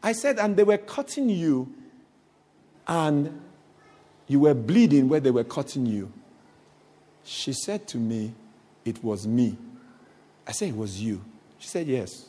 I 0.04 0.12
said, 0.12 0.40
and 0.40 0.56
they 0.56 0.64
were 0.64 0.78
cutting 0.78 1.30
you, 1.30 1.74
and 2.88 3.42
you 4.28 4.42
were 4.42 4.54
bleeding 4.54 5.10
where 5.10 5.20
they 5.20 5.32
were 5.32 5.44
cutting 5.44 5.86
you. 5.86 6.12
She 7.24 7.54
said 7.54 7.88
to 7.90 7.98
me, 7.98 8.34
It 8.84 9.04
was 9.04 9.26
me. 9.28 9.58
I 10.48 10.52
said, 10.52 10.70
It 10.70 10.78
was 10.78 11.02
you. 11.02 11.24
She 11.60 11.68
said, 11.68 11.88
Yes. 11.88 12.28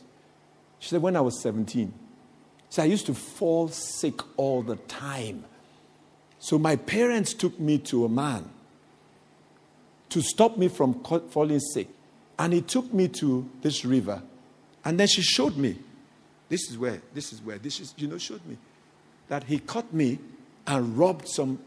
She 0.79 0.89
said, 0.89 1.01
When 1.01 1.15
I 1.15 1.21
was 1.21 1.41
17. 1.41 1.93
So 2.69 2.83
I 2.83 2.85
used 2.85 3.05
to 3.05 3.13
fall 3.13 3.69
sick 3.69 4.19
all 4.37 4.61
the 4.61 4.75
time. 4.75 5.45
So 6.39 6.59
my 6.59 6.75
parents 6.75 7.33
took 7.33 7.59
me 7.59 7.77
to 7.79 8.05
a 8.05 8.09
man 8.09 8.49
to 10.09 10.21
stop 10.21 10.57
me 10.57 10.67
from 10.67 11.03
falling 11.29 11.59
sick. 11.59 11.87
And 12.39 12.53
he 12.53 12.61
took 12.61 12.93
me 12.93 13.07
to 13.09 13.49
this 13.61 13.83
river. 13.83 14.21
And 14.85 14.99
then 14.99 15.07
she 15.07 15.21
showed 15.21 15.57
me. 15.57 15.77
This 16.49 16.69
is 16.69 16.77
where, 16.77 17.01
this 17.13 17.33
is 17.33 17.41
where, 17.41 17.57
this 17.57 17.79
is, 17.79 17.93
you 17.97 18.07
know, 18.07 18.17
showed 18.17 18.45
me 18.45 18.57
that 19.27 19.43
he 19.43 19.59
caught 19.59 19.91
me 19.91 20.19
and 20.65 20.97
robbed 20.97 21.27
some. 21.27 21.59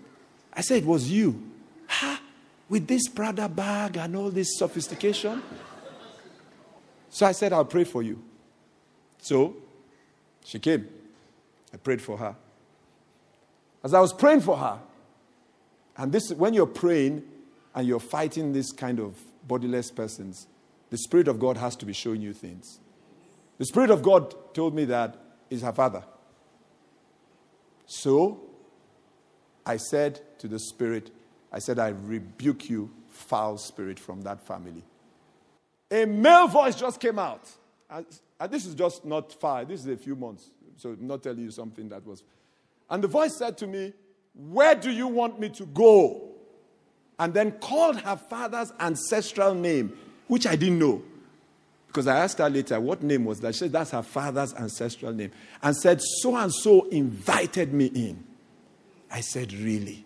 I 0.54 0.62
said, 0.62 0.78
It 0.78 0.86
was 0.86 1.10
you. 1.10 1.42
Ha! 1.88 2.20
With 2.68 2.86
this 2.86 3.08
Prada 3.08 3.48
bag 3.48 3.96
and 3.96 4.16
all 4.16 4.30
this 4.30 4.56
sophistication. 4.56 5.42
So 7.10 7.26
I 7.26 7.32
said, 7.32 7.52
I'll 7.52 7.64
pray 7.64 7.84
for 7.84 8.02
you. 8.02 8.22
So 9.18 9.56
she 10.44 10.58
came. 10.58 10.88
I 11.72 11.76
prayed 11.76 12.02
for 12.02 12.18
her. 12.18 12.36
As 13.82 13.94
I 13.94 14.00
was 14.00 14.12
praying 14.12 14.40
for 14.40 14.56
her, 14.56 14.78
and 15.96 16.12
this 16.12 16.30
when 16.32 16.54
you're 16.54 16.66
praying 16.66 17.22
and 17.74 17.86
you're 17.86 18.00
fighting 18.00 18.52
this 18.52 18.72
kind 18.72 18.98
of 18.98 19.18
bodiless 19.46 19.90
persons, 19.90 20.46
the 20.90 20.98
Spirit 20.98 21.28
of 21.28 21.38
God 21.38 21.56
has 21.56 21.76
to 21.76 21.86
be 21.86 21.92
showing 21.92 22.20
you 22.20 22.32
things. 22.32 22.78
The 23.58 23.64
Spirit 23.64 23.90
of 23.90 24.02
God 24.02 24.34
told 24.54 24.74
me 24.74 24.84
that 24.86 25.16
is 25.48 25.62
her 25.62 25.72
father. 25.72 26.04
So 27.86 28.40
I 29.64 29.76
said 29.76 30.20
to 30.38 30.48
the 30.48 30.58
Spirit, 30.58 31.10
I 31.52 31.58
said, 31.58 31.78
I 31.78 31.88
rebuke 31.88 32.70
you, 32.70 32.90
foul 33.08 33.58
spirit 33.58 33.98
from 33.98 34.22
that 34.22 34.46
family. 34.46 34.82
A 35.90 36.04
male 36.04 36.48
voice 36.48 36.76
just 36.76 37.00
came 37.00 37.18
out. 37.18 37.48
And, 38.40 38.46
and 38.46 38.52
this 38.52 38.66
is 38.66 38.74
just 38.74 39.04
not 39.04 39.32
far, 39.32 39.64
this 39.64 39.80
is 39.80 39.86
a 39.86 39.96
few 39.96 40.16
months. 40.16 40.50
So 40.76 40.90
I'm 40.90 41.06
not 41.06 41.22
telling 41.22 41.40
you 41.40 41.50
something 41.50 41.88
that 41.90 42.06
was. 42.06 42.22
And 42.88 43.04
the 43.04 43.08
voice 43.08 43.36
said 43.36 43.58
to 43.58 43.66
me, 43.66 43.92
Where 44.34 44.74
do 44.74 44.90
you 44.90 45.06
want 45.06 45.38
me 45.38 45.50
to 45.50 45.66
go? 45.66 46.28
And 47.18 47.34
then 47.34 47.52
called 47.52 48.00
her 48.00 48.16
father's 48.16 48.72
ancestral 48.80 49.54
name, 49.54 49.96
which 50.26 50.46
I 50.46 50.56
didn't 50.56 50.78
know. 50.78 51.02
Because 51.86 52.06
I 52.06 52.18
asked 52.18 52.38
her 52.38 52.48
later, 52.48 52.80
what 52.80 53.02
name 53.02 53.24
was 53.24 53.40
that? 53.40 53.52
She 53.52 53.58
said, 53.58 53.72
that's 53.72 53.90
her 53.90 54.02
father's 54.02 54.54
ancestral 54.54 55.12
name. 55.12 55.32
And 55.60 55.76
said, 55.76 56.00
so 56.00 56.36
and 56.36 56.54
so 56.54 56.88
invited 56.88 57.74
me 57.74 57.86
in. 57.86 58.24
I 59.10 59.20
said, 59.20 59.52
really? 59.52 60.04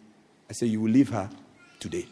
I 0.49 0.55
said, 0.55 0.71
you 0.71 0.81
will 0.81 0.91
leave 0.91 1.11
her 1.11 1.29
today. 1.79 2.09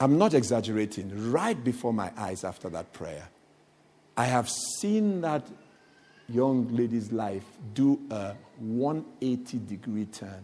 I'm 0.00 0.16
not 0.16 0.32
exaggerating. 0.32 1.30
Right 1.30 1.62
before 1.62 1.92
my 1.92 2.10
eyes 2.16 2.44
after 2.44 2.70
that 2.70 2.94
prayer, 2.94 3.28
I 4.18 4.24
have 4.24 4.50
seen 4.50 5.20
that 5.20 5.46
young 6.28 6.74
lady's 6.74 7.12
life 7.12 7.44
do 7.72 8.00
a 8.10 8.34
180 8.58 9.58
degree 9.60 10.06
turn. 10.06 10.42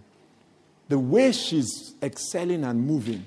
The 0.89 0.99
way 0.99 1.33
she's 1.33 1.97
excelling 2.01 2.63
and 2.63 2.87
moving, 2.87 3.25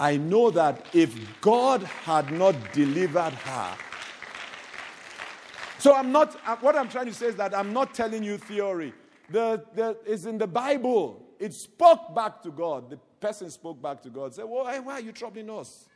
I 0.00 0.16
know 0.16 0.50
that 0.50 0.84
if 0.92 1.16
God 1.40 1.84
had 1.84 2.32
not 2.32 2.56
delivered 2.72 3.32
her, 3.32 3.76
so 5.78 5.94
I'm 5.94 6.10
not, 6.10 6.36
uh, 6.44 6.56
what 6.56 6.74
I'm 6.74 6.88
trying 6.88 7.06
to 7.06 7.14
say 7.14 7.26
is 7.26 7.36
that 7.36 7.54
I'm 7.54 7.72
not 7.72 7.94
telling 7.94 8.24
you 8.24 8.38
theory. 8.38 8.92
The, 9.30 9.64
the, 9.76 9.96
it's 10.04 10.24
in 10.24 10.36
the 10.36 10.48
Bible. 10.48 11.22
It 11.38 11.54
spoke 11.54 12.12
back 12.12 12.42
to 12.42 12.50
God. 12.50 12.90
The 12.90 12.96
person 13.20 13.50
spoke 13.50 13.80
back 13.80 14.02
to 14.02 14.10
God, 14.10 14.34
said, 14.34 14.46
well, 14.46 14.64
why 14.64 14.94
are 14.94 15.00
you 15.00 15.12
troubling 15.12 15.48
us? 15.48 15.86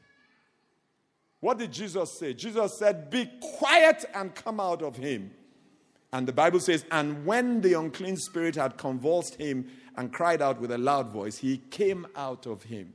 What 1.41 1.59
did 1.59 1.73
Jesus 1.73 2.19
say? 2.19 2.35
Jesus 2.35 2.79
said, 2.79 3.11
Be 3.11 3.31
quiet 3.41 4.05
and 4.15 4.35
come 4.35 4.61
out 4.61 4.83
of 4.83 4.97
him. 4.97 5.31
And 6.13 6.27
the 6.27 6.33
Bible 6.33 6.61
says, 6.61 6.85
And 6.91 7.25
when 7.25 7.61
the 7.61 7.75
unclean 7.75 8.17
spirit 8.17 8.57
had 8.57 8.77
convulsed 8.77 9.37
him 9.37 9.69
and 9.97 10.13
cried 10.13 10.43
out 10.43 10.61
with 10.61 10.73
a 10.73 10.79
loud 10.79 11.11
voice, 11.11 11.39
he 11.39 11.59
came 11.59 12.07
out 12.17 12.47
of 12.47 12.65
him. 12.65 12.93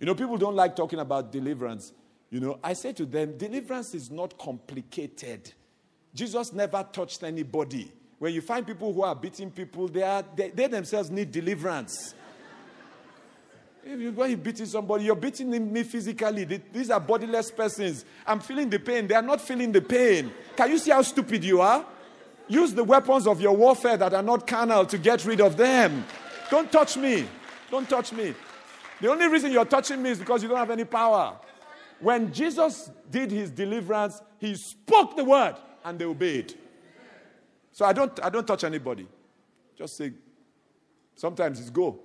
You 0.00 0.06
know, 0.06 0.14
people 0.14 0.36
don't 0.36 0.54
like 0.54 0.76
talking 0.76 1.00
about 1.00 1.32
deliverance. 1.32 1.92
You 2.30 2.40
know, 2.40 2.58
I 2.62 2.72
say 2.72 2.92
to 2.94 3.06
them, 3.06 3.36
deliverance 3.38 3.94
is 3.94 4.10
not 4.10 4.38
complicated. 4.38 5.52
Jesus 6.14 6.52
never 6.52 6.86
touched 6.92 7.22
anybody. 7.22 7.92
When 8.18 8.32
you 8.32 8.40
find 8.40 8.66
people 8.66 8.92
who 8.92 9.02
are 9.02 9.14
beating 9.14 9.50
people, 9.50 9.88
they, 9.88 10.02
are, 10.02 10.24
they, 10.34 10.50
they 10.50 10.66
themselves 10.66 11.10
need 11.10 11.30
deliverance. 11.30 12.14
If 13.88 14.00
you 14.00 14.10
go 14.10 14.34
beating 14.34 14.66
somebody, 14.66 15.04
you're 15.04 15.14
beating 15.14 15.72
me 15.72 15.84
physically. 15.84 16.44
These 16.72 16.90
are 16.90 16.98
bodiless 16.98 17.52
persons. 17.52 18.04
I'm 18.26 18.40
feeling 18.40 18.68
the 18.68 18.80
pain. 18.80 19.06
They 19.06 19.14
are 19.14 19.22
not 19.22 19.40
feeling 19.40 19.70
the 19.70 19.80
pain. 19.80 20.32
Can 20.56 20.70
you 20.72 20.78
see 20.78 20.90
how 20.90 21.02
stupid 21.02 21.44
you 21.44 21.60
are? 21.60 21.86
Use 22.48 22.74
the 22.74 22.82
weapons 22.82 23.28
of 23.28 23.40
your 23.40 23.56
warfare 23.56 23.96
that 23.96 24.12
are 24.12 24.24
not 24.24 24.44
carnal 24.44 24.86
to 24.86 24.98
get 24.98 25.24
rid 25.24 25.40
of 25.40 25.56
them. 25.56 26.04
Don't 26.50 26.70
touch 26.72 26.96
me. 26.96 27.28
Don't 27.70 27.88
touch 27.88 28.12
me. 28.12 28.34
The 29.00 29.08
only 29.08 29.28
reason 29.28 29.52
you're 29.52 29.64
touching 29.64 30.02
me 30.02 30.10
is 30.10 30.18
because 30.18 30.42
you 30.42 30.48
don't 30.48 30.58
have 30.58 30.70
any 30.70 30.84
power. 30.84 31.36
When 32.00 32.32
Jesus 32.32 32.90
did 33.08 33.30
his 33.30 33.52
deliverance, 33.52 34.20
he 34.38 34.56
spoke 34.56 35.16
the 35.16 35.24
word 35.24 35.54
and 35.84 35.96
they 35.96 36.06
obeyed. 36.06 36.54
So 37.70 37.84
I 37.84 37.92
don't, 37.92 38.18
I 38.20 38.30
don't 38.30 38.46
touch 38.46 38.64
anybody. 38.64 39.06
Just 39.78 39.96
say, 39.96 40.12
sometimes 41.14 41.60
it's 41.60 41.70
go. 41.70 42.00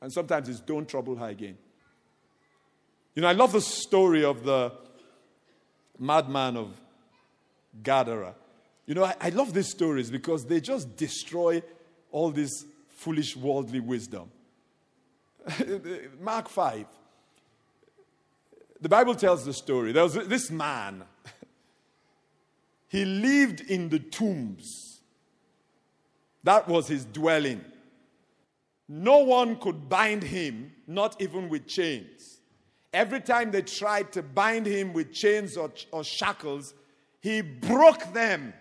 And 0.00 0.12
sometimes 0.12 0.48
it's 0.48 0.60
don't 0.60 0.88
trouble 0.88 1.16
her 1.16 1.28
again. 1.28 1.58
You 3.14 3.22
know, 3.22 3.28
I 3.28 3.32
love 3.32 3.52
the 3.52 3.60
story 3.60 4.24
of 4.24 4.44
the 4.44 4.72
madman 5.98 6.56
of 6.56 6.80
Gadara. 7.82 8.34
You 8.86 8.94
know, 8.94 9.04
I, 9.04 9.14
I 9.20 9.28
love 9.30 9.52
these 9.52 9.68
stories 9.68 10.10
because 10.10 10.44
they 10.46 10.60
just 10.60 10.96
destroy 10.96 11.62
all 12.10 12.30
this 12.30 12.64
foolish 12.88 13.36
worldly 13.36 13.80
wisdom. 13.80 14.30
Mark 16.20 16.48
5. 16.48 16.86
The 18.80 18.88
Bible 18.88 19.14
tells 19.14 19.44
the 19.44 19.52
story. 19.52 19.92
There 19.92 20.02
was 20.02 20.14
this 20.14 20.50
man, 20.50 21.04
he 22.88 23.04
lived 23.04 23.60
in 23.60 23.90
the 23.90 23.98
tombs. 23.98 25.00
That 26.42 26.66
was 26.66 26.88
his 26.88 27.04
dwelling. 27.04 27.62
No 28.92 29.18
one 29.18 29.54
could 29.54 29.88
bind 29.88 30.24
him, 30.24 30.72
not 30.88 31.22
even 31.22 31.48
with 31.48 31.68
chains. 31.68 32.40
Every 32.92 33.20
time 33.20 33.52
they 33.52 33.62
tried 33.62 34.10
to 34.14 34.22
bind 34.22 34.66
him 34.66 34.92
with 34.92 35.12
chains 35.12 35.56
or, 35.56 35.70
or 35.92 36.02
shackles, 36.02 36.74
he 37.20 37.40
broke 37.40 38.12
them. 38.12 38.52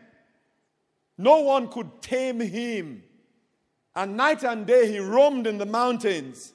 No 1.18 1.40
one 1.40 1.68
could 1.68 2.04
tame 2.04 2.40
him. 2.40 3.02
And 3.96 4.16
night 4.16 4.44
and 4.44 4.68
day 4.68 4.92
he 4.92 5.00
roamed 5.00 5.48
in 5.48 5.58
the 5.58 5.66
mountains, 5.66 6.54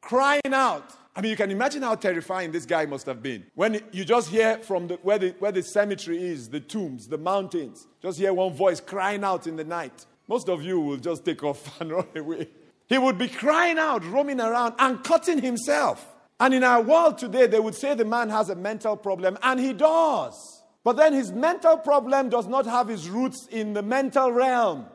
crying 0.00 0.52
out. 0.52 0.92
I 1.16 1.22
mean, 1.22 1.32
you 1.32 1.36
can 1.36 1.50
imagine 1.50 1.82
how 1.82 1.96
terrifying 1.96 2.52
this 2.52 2.66
guy 2.66 2.86
must 2.86 3.06
have 3.06 3.20
been. 3.20 3.46
When 3.56 3.80
you 3.90 4.04
just 4.04 4.28
hear 4.28 4.58
from 4.58 4.86
the, 4.86 4.94
where, 5.02 5.18
the, 5.18 5.34
where 5.40 5.50
the 5.50 5.64
cemetery 5.64 6.22
is, 6.22 6.48
the 6.50 6.60
tombs, 6.60 7.08
the 7.08 7.18
mountains, 7.18 7.88
just 8.00 8.20
hear 8.20 8.32
one 8.32 8.52
voice 8.52 8.78
crying 8.78 9.24
out 9.24 9.48
in 9.48 9.56
the 9.56 9.64
night. 9.64 10.06
Most 10.28 10.48
of 10.48 10.62
you 10.62 10.78
will 10.78 10.98
just 10.98 11.24
take 11.24 11.42
off 11.42 11.68
and 11.80 11.90
run 11.90 12.06
away. 12.14 12.46
He 12.88 12.98
would 12.98 13.18
be 13.18 13.28
crying 13.28 13.78
out, 13.78 14.04
roaming 14.04 14.40
around, 14.40 14.74
and 14.78 15.02
cutting 15.02 15.40
himself. 15.40 16.14
And 16.38 16.54
in 16.54 16.62
our 16.62 16.82
world 16.82 17.18
today, 17.18 17.46
they 17.46 17.60
would 17.60 17.74
say 17.74 17.94
the 17.94 18.04
man 18.04 18.28
has 18.28 18.50
a 18.50 18.54
mental 18.54 18.96
problem, 18.96 19.38
and 19.42 19.58
he 19.58 19.72
does. 19.72 20.62
But 20.84 20.96
then 20.96 21.12
his 21.12 21.32
mental 21.32 21.78
problem 21.78 22.28
does 22.28 22.46
not 22.46 22.66
have 22.66 22.88
his 22.88 23.08
roots 23.08 23.48
in 23.50 23.72
the 23.72 23.82
mental 23.82 24.30
realm. 24.30 24.86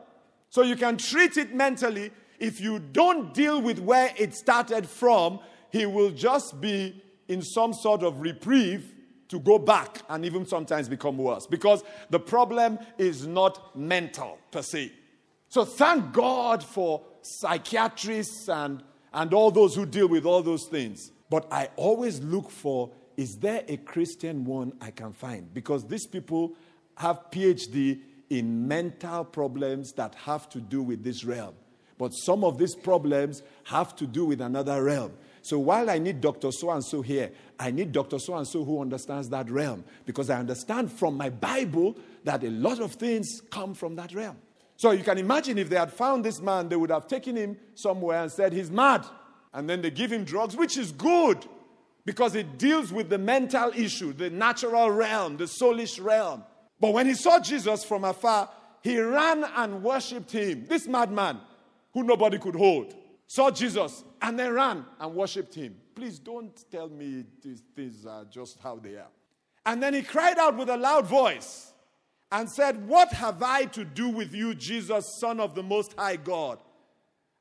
So 0.48 0.62
you 0.62 0.76
can 0.76 0.96
treat 0.96 1.36
it 1.36 1.54
mentally. 1.54 2.10
If 2.38 2.60
you 2.60 2.78
don't 2.78 3.34
deal 3.34 3.60
with 3.60 3.78
where 3.78 4.12
it 4.16 4.34
started 4.34 4.88
from, 4.88 5.40
he 5.70 5.86
will 5.86 6.10
just 6.10 6.60
be 6.60 7.02
in 7.28 7.42
some 7.42 7.72
sort 7.72 8.02
of 8.02 8.20
reprieve 8.20 8.94
to 9.28 9.40
go 9.40 9.58
back 9.58 10.02
and 10.08 10.24
even 10.24 10.44
sometimes 10.44 10.88
become 10.88 11.16
worse 11.16 11.46
because 11.46 11.82
the 12.10 12.20
problem 12.20 12.78
is 12.98 13.26
not 13.26 13.74
mental 13.74 14.38
per 14.50 14.60
se. 14.60 14.92
So 15.48 15.64
thank 15.64 16.12
God 16.12 16.62
for 16.62 17.02
psychiatrists 17.22 18.48
and, 18.48 18.82
and 19.12 19.32
all 19.32 19.50
those 19.50 19.74
who 19.74 19.86
deal 19.86 20.08
with 20.08 20.26
all 20.26 20.42
those 20.42 20.66
things. 20.66 21.12
But 21.30 21.46
I 21.50 21.70
always 21.76 22.20
look 22.20 22.50
for 22.50 22.90
is 23.16 23.36
there 23.36 23.62
a 23.68 23.76
Christian 23.76 24.44
one 24.44 24.72
I 24.80 24.90
can 24.90 25.12
find? 25.12 25.52
Because 25.52 25.86
these 25.86 26.06
people 26.06 26.54
have 26.96 27.30
PhD 27.30 28.00
in 28.30 28.66
mental 28.66 29.24
problems 29.24 29.92
that 29.92 30.14
have 30.14 30.48
to 30.50 30.60
do 30.60 30.82
with 30.82 31.04
this 31.04 31.24
realm. 31.24 31.54
But 31.98 32.14
some 32.14 32.42
of 32.42 32.58
these 32.58 32.74
problems 32.74 33.42
have 33.64 33.94
to 33.96 34.06
do 34.06 34.24
with 34.24 34.40
another 34.40 34.82
realm. 34.82 35.12
So 35.42 35.58
while 35.58 35.90
I 35.90 35.98
need 35.98 36.20
Dr. 36.20 36.50
So 36.52 36.70
and 36.70 36.84
so 36.84 37.02
here, 37.02 37.30
I 37.58 37.70
need 37.70 37.92
Dr. 37.92 38.18
So 38.18 38.34
and 38.36 38.46
so 38.46 38.64
who 38.64 38.80
understands 38.80 39.28
that 39.28 39.50
realm 39.50 39.84
because 40.06 40.30
I 40.30 40.38
understand 40.38 40.90
from 40.90 41.16
my 41.16 41.30
Bible 41.30 41.96
that 42.24 42.42
a 42.44 42.50
lot 42.50 42.80
of 42.80 42.92
things 42.92 43.42
come 43.50 43.74
from 43.74 43.96
that 43.96 44.14
realm. 44.14 44.36
So 44.76 44.90
you 44.90 45.04
can 45.04 45.18
imagine 45.18 45.58
if 45.58 45.68
they 45.68 45.76
had 45.76 45.92
found 45.92 46.24
this 46.24 46.40
man, 46.40 46.68
they 46.68 46.76
would 46.76 46.90
have 46.90 47.06
taken 47.06 47.36
him 47.36 47.56
somewhere 47.74 48.22
and 48.22 48.32
said, 48.32 48.52
He's 48.52 48.70
mad 48.70 49.06
and 49.52 49.68
then 49.68 49.82
they 49.82 49.90
give 49.90 50.12
him 50.12 50.24
drugs, 50.24 50.56
which 50.56 50.76
is 50.76 50.92
good 50.92 51.44
because 52.04 52.34
it 52.34 52.58
deals 52.58 52.92
with 52.92 53.08
the 53.08 53.18
mental 53.18 53.70
issue, 53.74 54.12
the 54.12 54.30
natural 54.30 54.90
realm, 54.90 55.36
the 55.36 55.44
soulish 55.44 56.02
realm. 56.02 56.42
But 56.80 56.94
when 56.94 57.06
he 57.06 57.14
saw 57.14 57.38
Jesus 57.38 57.84
from 57.84 58.04
afar, 58.04 58.50
he 58.82 58.98
ran 58.98 59.44
and 59.44 59.82
worshipped 59.84 60.32
him. 60.32 60.66
This 60.68 60.88
madman, 60.88 61.38
who 61.92 62.02
nobody 62.02 62.38
could 62.38 62.56
hold, 62.56 62.94
saw 63.26 63.50
Jesus 63.50 64.02
and 64.20 64.38
then 64.38 64.52
ran 64.52 64.84
and 64.98 65.14
worshipped 65.14 65.54
him. 65.54 65.76
Please 65.94 66.18
don't 66.18 66.64
tell 66.70 66.88
me 66.88 67.24
these 67.42 67.62
things 67.76 68.04
are 68.06 68.24
just 68.24 68.58
how 68.58 68.76
they 68.76 68.96
are. 68.96 69.10
And 69.64 69.80
then 69.80 69.94
he 69.94 70.02
cried 70.02 70.38
out 70.38 70.56
with 70.56 70.70
a 70.70 70.76
loud 70.76 71.06
voice 71.06 71.71
and 72.32 72.50
said, 72.50 72.88
What 72.88 73.12
have 73.12 73.42
I 73.42 73.66
to 73.66 73.84
do 73.84 74.08
with 74.08 74.34
you, 74.34 74.54
Jesus, 74.54 75.20
Son 75.20 75.38
of 75.38 75.54
the 75.54 75.62
Most 75.62 75.94
High 75.96 76.16
God? 76.16 76.58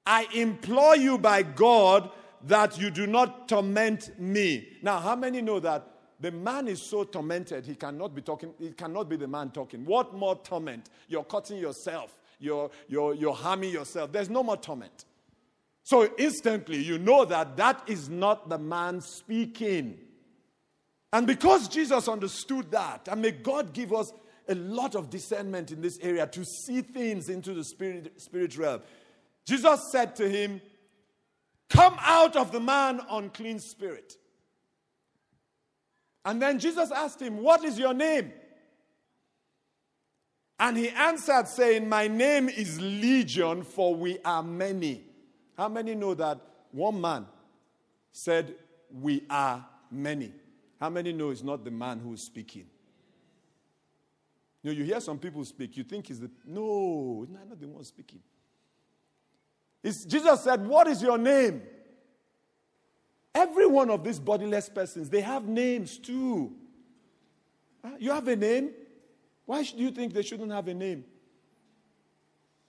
I 0.05 0.27
implore 0.33 0.95
you 0.97 1.17
by 1.17 1.43
God 1.43 2.11
that 2.43 2.77
you 2.77 2.91
do 2.91 3.07
not 3.07 3.47
torment 3.47 4.19
me. 4.19 4.67
Now, 4.81 4.99
how 4.99 5.15
many 5.15 5.41
know 5.41 5.59
that 5.61 5.87
the 6.19 6.31
man 6.31 6.67
is 6.67 6.81
so 6.81 7.03
tormented 7.03 7.65
he 7.65 7.75
cannot 7.75 8.13
be 8.13 8.21
talking, 8.21 8.53
it 8.59 8.77
cannot 8.77 9.09
be 9.09 9.15
the 9.15 9.27
man 9.27 9.49
talking. 9.49 9.85
What 9.85 10.13
more 10.13 10.35
torment? 10.35 10.89
You're 11.07 11.23
cutting 11.23 11.57
yourself, 11.57 12.15
you're, 12.39 12.69
you're, 12.87 13.15
you're 13.15 13.33
harming 13.33 13.71
yourself. 13.71 14.11
There's 14.11 14.29
no 14.29 14.43
more 14.43 14.57
torment. 14.57 15.05
So 15.83 16.13
instantly 16.17 16.77
you 16.77 16.99
know 16.99 17.25
that 17.25 17.57
that 17.57 17.83
is 17.87 18.09
not 18.09 18.49
the 18.49 18.57
man 18.59 19.01
speaking. 19.01 19.97
And 21.13 21.25
because 21.25 21.67
Jesus 21.67 22.07
understood 22.07 22.71
that, 22.71 23.07
and 23.11 23.21
may 23.21 23.31
God 23.31 23.73
give 23.73 23.93
us 23.93 24.13
a 24.51 24.55
lot 24.55 24.95
of 24.95 25.09
discernment 25.09 25.71
in 25.71 25.81
this 25.81 25.97
area 26.01 26.27
to 26.27 26.45
see 26.45 26.81
things 26.81 27.29
into 27.29 27.53
the 27.53 27.63
spirit, 27.63 28.21
spirit 28.21 28.57
realm. 28.57 28.81
Jesus 29.45 29.91
said 29.91 30.15
to 30.17 30.29
him, 30.29 30.61
Come 31.69 31.95
out 31.99 32.35
of 32.35 32.51
the 32.51 32.59
man, 32.59 32.99
unclean 33.09 33.59
spirit. 33.59 34.17
And 36.25 36.41
then 36.41 36.59
Jesus 36.59 36.91
asked 36.91 37.21
him, 37.21 37.37
What 37.37 37.63
is 37.63 37.79
your 37.79 37.93
name? 37.93 38.33
And 40.59 40.77
he 40.77 40.89
answered, 40.89 41.47
saying, 41.47 41.89
My 41.89 42.07
name 42.07 42.49
is 42.49 42.79
Legion, 42.79 43.63
for 43.63 43.95
we 43.95 44.19
are 44.23 44.43
many. 44.43 45.03
How 45.57 45.69
many 45.69 45.95
know 45.95 46.13
that 46.13 46.39
one 46.71 47.01
man 47.01 47.25
said, 48.11 48.53
We 48.91 49.23
are 49.29 49.65
many? 49.89 50.33
How 50.79 50.89
many 50.89 51.13
know 51.13 51.29
it's 51.29 51.43
not 51.43 51.63
the 51.63 51.71
man 51.71 51.99
who 51.99 52.13
is 52.13 52.25
speaking? 52.25 52.65
You 54.63 54.71
know, 54.71 54.77
you 54.77 54.83
hear 54.83 54.99
some 54.99 55.17
people 55.17 55.43
speak, 55.43 55.75
you 55.75 55.83
think 55.83 56.07
he's 56.07 56.19
the. 56.19 56.29
No, 56.45 57.27
not 57.29 57.59
the 57.59 57.67
one 57.67 57.83
speaking. 57.83 58.19
It's, 59.83 60.05
Jesus 60.05 60.43
said, 60.43 60.65
What 60.65 60.87
is 60.87 61.01
your 61.01 61.17
name? 61.17 61.63
Every 63.33 63.65
one 63.65 63.89
of 63.89 64.03
these 64.03 64.19
bodiless 64.19 64.69
persons, 64.69 65.09
they 65.09 65.21
have 65.21 65.47
names 65.47 65.97
too. 65.97 66.51
Ah, 67.83 67.93
you 67.97 68.11
have 68.11 68.27
a 68.27 68.35
name? 68.35 68.71
Why 69.45 69.63
do 69.63 69.77
you 69.77 69.91
think 69.91 70.13
they 70.13 70.21
shouldn't 70.21 70.51
have 70.51 70.67
a 70.67 70.73
name? 70.73 71.05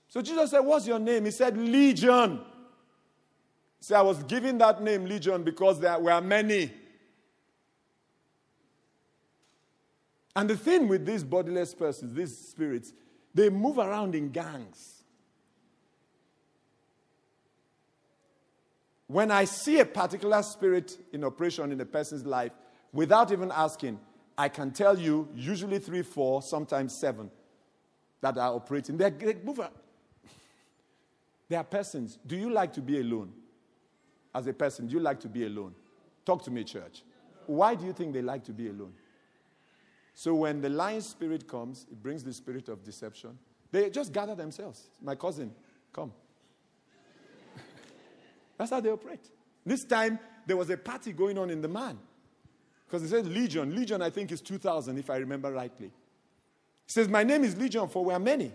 So 0.09 0.23
Jesus 0.23 0.51
said, 0.51 0.61
What's 0.61 0.87
your 0.87 0.99
name? 0.99 1.27
He 1.27 1.31
said, 1.31 1.57
Legion. 1.57 2.41
See, 3.81 3.95
I 3.95 4.03
was 4.03 4.23
given 4.23 4.59
that 4.59 4.83
name, 4.83 5.05
Legion, 5.05 5.43
because 5.43 5.81
there 5.81 5.99
were 5.99 6.21
many. 6.21 6.71
And 10.35 10.49
the 10.49 10.57
thing 10.57 10.89
with 10.89 11.05
these 11.05 11.23
bodiless 11.25 11.75
persons, 11.75 12.15
these 12.15 12.37
spirits, 12.37 12.93
they 13.35 13.51
move 13.51 13.79
around 13.79 14.15
in 14.15 14.31
gangs. 14.31 15.03
When 19.07 19.31
I 19.31 19.45
see 19.45 19.79
a 19.81 19.85
particular 19.85 20.43
spirit 20.43 20.97
in 21.13 21.23
operation 21.23 21.71
in 21.71 21.81
a 21.81 21.85
person's 21.85 22.25
life, 22.25 22.53
without 22.93 23.31
even 23.31 23.53
asking, 23.55 23.99
I 24.39 24.49
can 24.49 24.71
tell 24.71 24.99
you 24.99 25.29
usually 25.35 25.79
three, 25.79 26.03
four, 26.03 26.41
sometimes 26.41 26.99
seven 26.99 27.31
that 28.23 28.39
are 28.39 28.55
operating. 28.55 28.97
They're, 28.97 29.11
they 29.11 29.35
move 29.35 29.61
They 31.49 31.57
are 31.57 31.65
persons. 31.65 32.19
Do 32.27 32.37
you 32.37 32.51
like 32.51 32.73
to 32.75 32.81
be 32.81 33.01
alone? 33.01 33.33
As 34.35 34.47
a 34.47 34.53
person, 34.55 34.87
do 34.87 34.95
you 34.95 35.01
like 35.01 35.21
to 35.21 35.29
be 35.29 35.45
alone? 35.45 35.75
Talk 36.25 36.43
to 36.45 36.51
me, 36.51 36.65
church. 36.65 37.03
Why 37.47 37.75
do 37.75 37.85
you 37.85 37.93
think 37.93 38.15
they 38.15 38.23
like 38.23 38.45
to 38.45 38.53
be 38.53 38.69
alone? 38.69 38.95
So 40.15 40.35
when 40.35 40.61
the 40.61 40.69
lion 40.69 41.01
spirit 41.01 41.49
comes, 41.49 41.87
it 41.91 42.03
brings 42.03 42.23
the 42.23 42.33
spirit 42.33 42.69
of 42.69 42.85
deception. 42.85 43.39
They 43.71 43.89
just 43.91 44.13
gather 44.13 44.35
themselves. 44.35 44.83
My 45.01 45.15
cousin, 45.15 45.53
come. 45.93 46.13
That's 48.59 48.71
how 48.71 48.81
they 48.81 48.91
operate. 48.91 49.31
This 49.65 49.85
time, 49.85 50.19
there 50.47 50.57
was 50.57 50.69
a 50.71 50.77
party 50.77 51.13
going 51.13 51.39
on 51.39 51.51
in 51.51 51.63
the 51.63 51.69
man. 51.69 51.99
Because 52.87 53.03
he 53.03 53.09
said 53.09 53.27
Legion. 53.27 53.75
Legion, 53.75 54.03
I 54.03 54.11
think, 54.11 54.33
is 54.33 54.43
2,000, 54.43 54.99
if 54.99 55.09
I 55.09 55.17
remember 55.17 55.51
rightly. 55.51 55.87
He 55.87 56.93
says, 56.93 57.09
My 57.09 57.23
name 57.23 57.45
is 57.45 57.57
Legion, 57.57 57.89
for 57.89 58.05
we 58.05 58.13
are 58.13 58.19
many. 58.19 58.53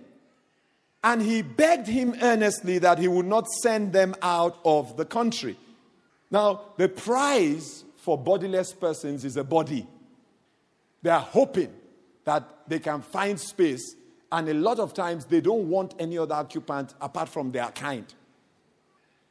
And 1.04 1.22
he 1.22 1.42
begged 1.42 1.88
him 1.88 2.16
earnestly 2.22 2.78
that 2.80 3.00
he 3.00 3.08
would 3.08 3.26
not 3.26 3.48
send 3.48 3.94
them 3.94 4.14
out 4.22 4.60
of 4.64 4.98
the 4.98 5.06
country. 5.06 5.58
Now, 6.30 6.62
the 6.78 6.90
prize 6.90 7.84
for 7.96 8.18
bodiless 8.18 8.74
persons 8.74 9.26
is 9.26 9.38
a 9.38 9.44
body. 9.44 9.88
They 11.08 11.14
are 11.14 11.22
hoping 11.22 11.74
that 12.26 12.44
they 12.68 12.80
can 12.80 13.02
find 13.02 13.40
space, 13.40 13.96
and 14.30 14.50
a 14.50 14.54
lot 14.54 14.78
of 14.78 14.94
times 14.94 15.24
they 15.24 15.40
don't 15.40 15.70
want 15.70 15.96
any 16.00 16.18
other 16.18 16.36
occupant 16.36 16.96
apart 17.00 17.30
from 17.30 17.50
their 17.50 17.68
kind. 17.68 18.06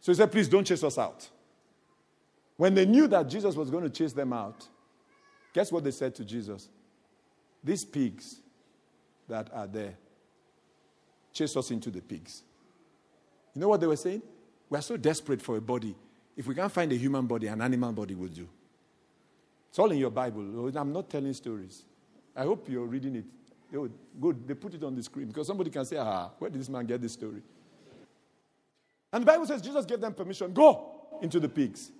So 0.00 0.10
he 0.10 0.16
said, 0.16 0.32
Please 0.32 0.48
don't 0.48 0.64
chase 0.64 0.82
us 0.82 0.96
out. 0.96 1.28
When 2.56 2.74
they 2.74 2.86
knew 2.86 3.06
that 3.08 3.28
Jesus 3.28 3.54
was 3.54 3.68
going 3.68 3.84
to 3.84 3.90
chase 3.90 4.14
them 4.14 4.32
out, 4.32 4.66
guess 5.52 5.70
what 5.70 5.84
they 5.84 5.90
said 5.90 6.14
to 6.14 6.24
Jesus? 6.24 6.70
These 7.62 7.84
pigs 7.84 8.40
that 9.28 9.50
are 9.52 9.66
there, 9.66 9.98
chase 11.34 11.54
us 11.58 11.70
into 11.70 11.90
the 11.90 12.00
pigs. 12.00 12.42
You 13.54 13.60
know 13.60 13.68
what 13.68 13.82
they 13.82 13.86
were 13.86 13.96
saying? 13.96 14.22
We 14.70 14.78
are 14.78 14.82
so 14.82 14.96
desperate 14.96 15.42
for 15.42 15.58
a 15.58 15.60
body. 15.60 15.94
If 16.38 16.46
we 16.46 16.54
can't 16.54 16.72
find 16.72 16.90
a 16.90 16.96
human 16.96 17.26
body, 17.26 17.48
an 17.48 17.60
animal 17.60 17.92
body 17.92 18.14
will 18.14 18.28
do. 18.28 18.48
It's 19.76 19.78
all 19.78 19.90
in 19.90 19.98
your 19.98 20.08
Bible. 20.08 20.74
I'm 20.74 20.90
not 20.90 21.10
telling 21.10 21.34
stories. 21.34 21.84
I 22.34 22.44
hope 22.44 22.66
you're 22.66 22.86
reading 22.86 23.16
it. 23.16 23.26
Oh, 23.76 23.90
good. 24.18 24.48
They 24.48 24.54
put 24.54 24.72
it 24.72 24.82
on 24.82 24.94
the 24.94 25.02
screen 25.02 25.26
because 25.26 25.46
somebody 25.46 25.68
can 25.68 25.84
say, 25.84 25.98
ah, 25.98 26.30
where 26.38 26.48
did 26.48 26.58
this 26.58 26.70
man 26.70 26.86
get 26.86 27.02
this 27.02 27.12
story? 27.12 27.42
And 29.12 29.20
the 29.20 29.26
Bible 29.26 29.44
says 29.44 29.60
Jesus 29.60 29.84
gave 29.84 30.00
them 30.00 30.14
permission 30.14 30.54
go 30.54 31.18
into 31.20 31.38
the 31.38 31.50
pigs. 31.50 31.90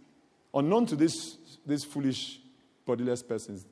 Unknown 0.55 0.87
to 0.87 0.97
this, 0.97 1.37
these 1.67 1.85
foolish, 1.85 2.41
bodiless 2.87 3.23
persons, 3.23 3.67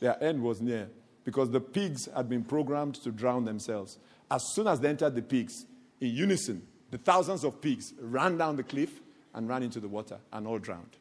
their 0.00 0.20
end 0.20 0.42
was 0.42 0.60
near 0.60 0.88
because 1.22 1.48
the 1.48 1.60
pigs 1.60 2.08
had 2.16 2.28
been 2.28 2.42
programmed 2.42 2.96
to 2.96 3.12
drown 3.12 3.44
themselves. 3.44 3.98
As 4.28 4.42
soon 4.52 4.66
as 4.66 4.80
they 4.80 4.88
entered 4.88 5.14
the 5.14 5.22
pigs, 5.22 5.64
in 6.00 6.08
unison, 6.08 6.66
the 6.90 6.98
thousands 6.98 7.44
of 7.44 7.60
pigs 7.60 7.94
ran 8.00 8.36
down 8.36 8.56
the 8.56 8.64
cliff 8.64 9.00
and 9.32 9.48
ran 9.48 9.62
into 9.62 9.78
the 9.78 9.86
water 9.86 10.18
and 10.32 10.44
all 10.44 10.58
drowned. 10.58 10.96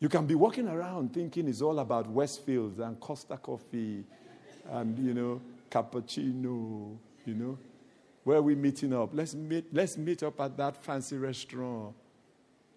You 0.00 0.08
can 0.08 0.26
be 0.26 0.34
walking 0.34 0.66
around 0.66 1.12
thinking 1.12 1.46
it's 1.46 1.60
all 1.60 1.78
about 1.78 2.12
Westfields 2.12 2.78
and 2.78 2.98
Costa 2.98 3.36
Coffee 3.36 4.02
and, 4.70 4.98
you 4.98 5.12
know, 5.12 5.40
cappuccino, 5.70 6.96
you 7.26 7.34
know. 7.34 7.58
Where 8.24 8.38
are 8.38 8.42
we 8.42 8.54
meeting 8.54 8.94
up? 8.94 9.10
Let's 9.12 9.34
meet, 9.34 9.66
let's 9.72 9.98
meet 9.98 10.22
up 10.22 10.40
at 10.40 10.56
that 10.56 10.82
fancy 10.82 11.18
restaurant, 11.18 11.94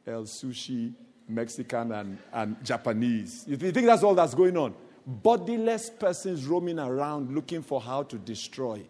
El 0.05 0.23
Sushi, 0.23 0.93
Mexican 1.27 1.93
and, 1.93 2.17
and 2.33 2.63
Japanese. 2.63 3.45
You 3.47 3.55
think 3.57 3.85
that's 3.85 4.03
all 4.03 4.15
that's 4.15 4.33
going 4.35 4.57
on? 4.57 4.73
Bodiless 5.05 5.89
persons 5.91 6.45
roaming 6.45 6.79
around 6.79 7.33
looking 7.33 7.61
for 7.61 7.79
how 7.79 8.03
to 8.03 8.17
destroy. 8.17 8.81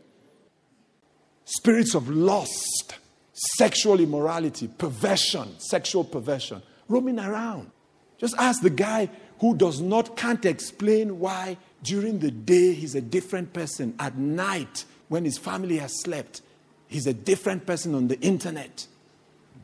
Spirits 1.45 1.93
of 1.93 2.09
lust, 2.09 2.95
sexual 3.31 3.99
immorality, 3.99 4.67
perversion, 4.67 5.59
sexual 5.59 6.03
perversion, 6.03 6.61
roaming 6.87 7.19
around. 7.19 7.69
Just 8.23 8.37
ask 8.37 8.61
the 8.61 8.69
guy 8.69 9.09
who 9.39 9.53
does 9.53 9.81
not, 9.81 10.15
can't 10.15 10.45
explain 10.45 11.19
why 11.19 11.57
during 11.83 12.19
the 12.19 12.31
day 12.31 12.71
he's 12.71 12.95
a 12.95 13.01
different 13.01 13.51
person. 13.51 13.93
At 13.99 14.17
night, 14.17 14.85
when 15.09 15.25
his 15.25 15.37
family 15.37 15.79
has 15.79 15.99
slept, 15.99 16.41
he's 16.87 17.05
a 17.05 17.13
different 17.13 17.65
person 17.65 17.93
on 17.93 18.07
the 18.07 18.17
internet, 18.21 18.87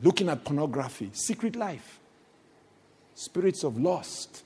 looking 0.02 0.28
at 0.28 0.44
pornography, 0.44 1.08
secret 1.14 1.56
life, 1.56 2.00
spirits 3.14 3.64
of 3.64 3.80
lust. 3.80 4.44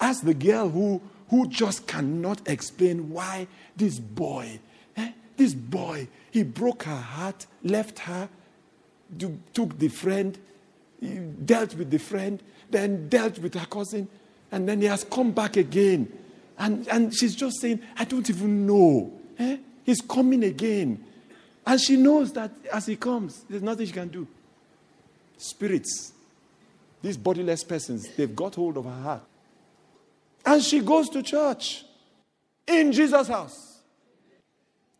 Ask 0.00 0.22
the 0.22 0.32
girl 0.32 0.68
who, 0.68 1.02
who 1.30 1.48
just 1.48 1.88
cannot 1.88 2.48
explain 2.48 3.10
why 3.10 3.48
this 3.76 3.98
boy, 3.98 4.60
eh, 4.96 5.10
this 5.36 5.52
boy, 5.52 6.06
he 6.30 6.44
broke 6.44 6.84
her 6.84 6.94
heart, 6.94 7.46
left 7.64 7.98
her, 7.98 8.28
took 9.52 9.80
the 9.80 9.88
friend, 9.88 10.38
dealt 11.44 11.74
with 11.74 11.90
the 11.90 11.98
friend, 11.98 12.40
then 12.70 13.08
dealt 13.08 13.38
with 13.38 13.54
her 13.54 13.66
cousin, 13.66 14.08
and 14.50 14.68
then 14.68 14.80
he 14.80 14.86
has 14.86 15.04
come 15.04 15.32
back 15.32 15.56
again. 15.56 16.12
And, 16.58 16.86
and 16.88 17.14
she's 17.14 17.34
just 17.34 17.60
saying, 17.60 17.80
I 17.96 18.04
don't 18.04 18.28
even 18.28 18.66
know. 18.66 19.12
Eh? 19.38 19.58
He's 19.84 20.00
coming 20.00 20.44
again. 20.44 21.04
And 21.66 21.80
she 21.80 21.96
knows 21.96 22.32
that 22.32 22.50
as 22.72 22.86
he 22.86 22.96
comes, 22.96 23.44
there's 23.48 23.62
nothing 23.62 23.86
she 23.86 23.92
can 23.92 24.08
do. 24.08 24.26
Spirits, 25.36 26.12
these 27.02 27.16
bodiless 27.16 27.62
persons, 27.62 28.08
they've 28.16 28.34
got 28.34 28.54
hold 28.54 28.76
of 28.76 28.86
her 28.86 29.02
heart. 29.02 29.22
And 30.44 30.62
she 30.62 30.80
goes 30.80 31.08
to 31.10 31.22
church 31.22 31.84
in 32.66 32.90
Jesus' 32.92 33.28
house. 33.28 33.80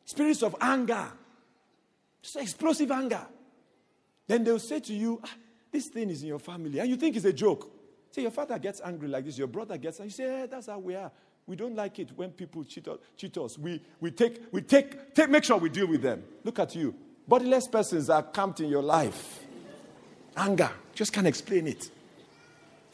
Spirits 0.05 0.43
of 0.43 0.57
anger, 0.61 1.07
just 2.23 2.37
explosive 2.37 2.91
anger. 2.91 3.27
Then 4.27 4.45
they'll 4.45 4.59
say 4.59 4.81
to 4.81 4.95
you, 4.95 5.21
ah, 5.25 5.31
This 5.71 5.89
thing 5.89 6.11
is 6.11 6.23
in 6.23 6.29
your 6.29 6.39
family. 6.39 6.79
And 6.79 6.89
you 6.89 6.97
think 6.97 7.17
it's 7.17 7.25
a 7.25 7.33
joke. 7.33 7.71
Say, 8.11 8.23
Your 8.23 8.31
father 8.31 8.59
gets 8.59 8.81
angry 8.83 9.09
like 9.09 9.25
this, 9.25 9.39
your 9.39 9.49
brother 9.49 9.77
gets 9.77 10.01
angry. 10.01 10.09
You 10.09 10.13
say, 10.13 10.25
hey, 10.25 10.47
That's 10.51 10.67
how 10.67 10.79
we 10.79 10.95
are. 10.95 11.11
We 11.47 11.57
don't 11.57 11.75
like 11.75 11.99
it 11.99 12.11
when 12.15 12.31
people 12.31 12.63
cheat, 12.65 12.87
cheat 13.17 13.37
us. 13.39 13.59
We, 13.59 13.81
we, 14.01 14.11
take, 14.11 14.53
we 14.53 14.61
take, 14.61 15.15
take, 15.15 15.31
make 15.31 15.45
sure 15.45 15.57
we 15.57 15.71
deal 15.71 15.87
with 15.87 16.03
them. 16.03 16.23
Look 16.45 16.59
at 16.59 16.75
you. 16.75 16.95
Bodiless 17.27 17.69
persons 17.69 18.11
are 18.11 18.23
camped 18.23 18.61
in 18.61 18.69
your 18.69 18.83
life. 18.83 19.47
Anger. 20.37 20.71
Just 20.95 21.13
can't 21.13 21.27
explain 21.27 21.67
it. 21.67 21.91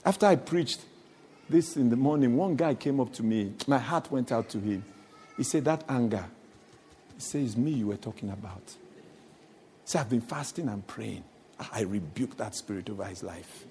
After 0.04 0.26
I 0.26 0.36
preached 0.36 0.80
this 1.48 1.76
in 1.76 1.90
the 1.90 1.96
morning, 1.96 2.36
one 2.36 2.54
guy 2.54 2.74
came 2.74 3.00
up 3.00 3.12
to 3.14 3.22
me. 3.24 3.54
My 3.66 3.78
heart 3.78 4.10
went 4.12 4.30
out 4.30 4.48
to 4.50 4.60
him. 4.60 4.84
He 5.36 5.42
said, 5.42 5.64
That 5.64 5.82
anger. 5.88 6.26
He 7.14 7.20
says, 7.20 7.56
Me 7.56 7.72
you 7.72 7.88
were 7.88 7.96
talking 7.96 8.30
about. 8.30 8.62
He 8.66 8.76
said, 9.84 10.02
I've 10.02 10.10
been 10.10 10.20
fasting 10.20 10.68
and 10.68 10.86
praying. 10.86 11.24
I 11.72 11.82
rebuke 11.82 12.36
that 12.36 12.54
spirit 12.54 12.90
over 12.90 13.04
his 13.04 13.22
life. 13.22 13.64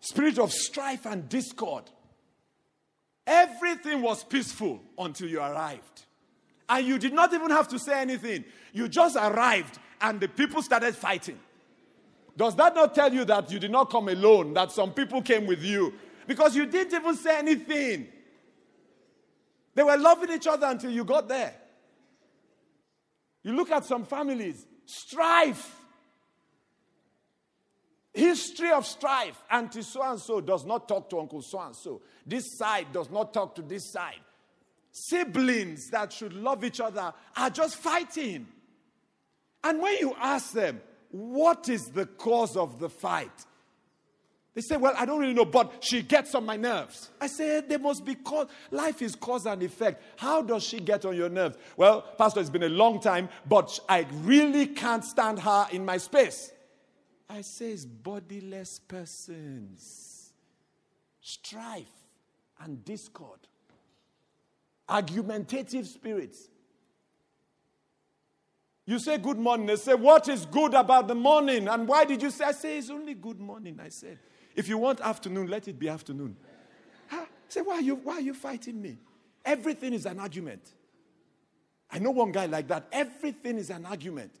Spirit 0.00 0.38
of 0.38 0.52
strife 0.52 1.06
and 1.06 1.28
discord. 1.28 1.84
Everything 3.26 4.02
was 4.02 4.22
peaceful 4.24 4.80
until 4.98 5.28
you 5.28 5.40
arrived. 5.40 6.04
And 6.68 6.86
you 6.86 6.98
did 6.98 7.12
not 7.12 7.32
even 7.32 7.50
have 7.50 7.68
to 7.68 7.78
say 7.78 8.00
anything. 8.00 8.44
You 8.72 8.88
just 8.88 9.16
arrived 9.16 9.78
and 10.00 10.20
the 10.20 10.28
people 10.28 10.62
started 10.62 10.94
fighting. 10.94 11.38
Does 12.36 12.56
that 12.56 12.74
not 12.74 12.94
tell 12.94 13.12
you 13.12 13.24
that 13.26 13.50
you 13.50 13.58
did 13.58 13.70
not 13.70 13.90
come 13.90 14.08
alone, 14.08 14.54
that 14.54 14.72
some 14.72 14.92
people 14.92 15.22
came 15.22 15.46
with 15.46 15.62
you? 15.62 15.94
Because 16.26 16.56
you 16.56 16.66
didn't 16.66 16.92
even 16.92 17.14
say 17.16 17.38
anything. 17.38 18.08
They 19.74 19.82
were 19.82 19.96
loving 19.96 20.30
each 20.30 20.46
other 20.46 20.66
until 20.66 20.90
you 20.90 21.04
got 21.04 21.28
there. 21.28 21.54
You 23.42 23.52
look 23.52 23.70
at 23.70 23.84
some 23.84 24.04
families, 24.04 24.66
strife. 24.86 25.83
History 28.14 28.70
of 28.70 28.86
strife. 28.86 29.42
Auntie 29.50 29.82
so 29.82 30.00
and 30.02 30.20
so 30.20 30.40
does 30.40 30.64
not 30.64 30.88
talk 30.88 31.10
to 31.10 31.18
Uncle 31.18 31.42
so 31.42 31.60
and 31.60 31.74
so. 31.74 32.00
This 32.24 32.56
side 32.56 32.92
does 32.92 33.10
not 33.10 33.34
talk 33.34 33.56
to 33.56 33.62
this 33.62 33.90
side. 33.92 34.20
Siblings 34.92 35.90
that 35.90 36.12
should 36.12 36.32
love 36.32 36.64
each 36.64 36.80
other 36.80 37.12
are 37.36 37.50
just 37.50 37.74
fighting. 37.76 38.46
And 39.64 39.82
when 39.82 39.98
you 39.98 40.14
ask 40.20 40.52
them, 40.52 40.80
what 41.10 41.68
is 41.68 41.86
the 41.86 42.06
cause 42.06 42.56
of 42.56 42.78
the 42.78 42.88
fight? 42.88 43.32
They 44.54 44.60
say, 44.60 44.76
Well, 44.76 44.94
I 44.96 45.04
don't 45.04 45.18
really 45.18 45.34
know, 45.34 45.44
but 45.44 45.82
she 45.84 46.02
gets 46.02 46.34
on 46.36 46.46
my 46.46 46.56
nerves. 46.56 47.10
I 47.20 47.26
say, 47.26 47.60
There 47.60 47.80
must 47.80 48.04
be 48.04 48.14
cause. 48.14 48.46
Life 48.70 49.02
is 49.02 49.16
cause 49.16 49.46
and 49.46 49.62
effect. 49.62 50.02
How 50.16 50.42
does 50.42 50.62
she 50.62 50.78
get 50.78 51.04
on 51.04 51.16
your 51.16 51.28
nerves? 51.28 51.56
Well, 51.76 52.02
Pastor, 52.16 52.40
it's 52.40 52.50
been 52.50 52.62
a 52.62 52.68
long 52.68 53.00
time, 53.00 53.28
but 53.48 53.76
I 53.88 54.06
really 54.22 54.66
can't 54.66 55.04
stand 55.04 55.40
her 55.40 55.66
in 55.72 55.84
my 55.84 55.96
space. 55.96 56.52
I 57.28 57.40
say, 57.40 57.72
It's 57.72 57.84
bodiless 57.84 58.78
persons, 58.78 60.32
strife 61.20 61.86
and 62.60 62.84
discord, 62.84 63.40
argumentative 64.88 65.86
spirits. 65.86 66.48
You 68.86 68.98
say 68.98 69.16
good 69.16 69.38
morning. 69.38 69.66
They 69.66 69.76
say, 69.76 69.94
What 69.94 70.28
is 70.28 70.44
good 70.46 70.74
about 70.74 71.08
the 71.08 71.14
morning? 71.14 71.68
And 71.68 71.88
why 71.88 72.04
did 72.04 72.22
you 72.22 72.30
say? 72.30 72.44
I 72.44 72.52
say, 72.52 72.78
It's 72.78 72.90
only 72.90 73.14
good 73.14 73.40
morning. 73.40 73.80
I 73.82 73.88
said, 73.88 74.18
If 74.54 74.68
you 74.68 74.78
want 74.78 75.00
afternoon, 75.00 75.48
let 75.48 75.68
it 75.68 75.78
be 75.78 75.88
afternoon. 75.88 76.36
Huh? 77.08 77.24
Say, 77.48 77.60
why 77.60 77.74
are, 77.74 77.82
you, 77.82 77.96
why 77.96 78.14
are 78.14 78.20
you 78.20 78.34
fighting 78.34 78.80
me? 78.80 78.98
Everything 79.44 79.92
is 79.92 80.06
an 80.06 80.18
argument. 80.18 80.72
I 81.90 81.98
know 81.98 82.10
one 82.10 82.32
guy 82.32 82.46
like 82.46 82.66
that. 82.68 82.88
Everything 82.90 83.58
is 83.58 83.70
an 83.70 83.86
argument. 83.86 84.32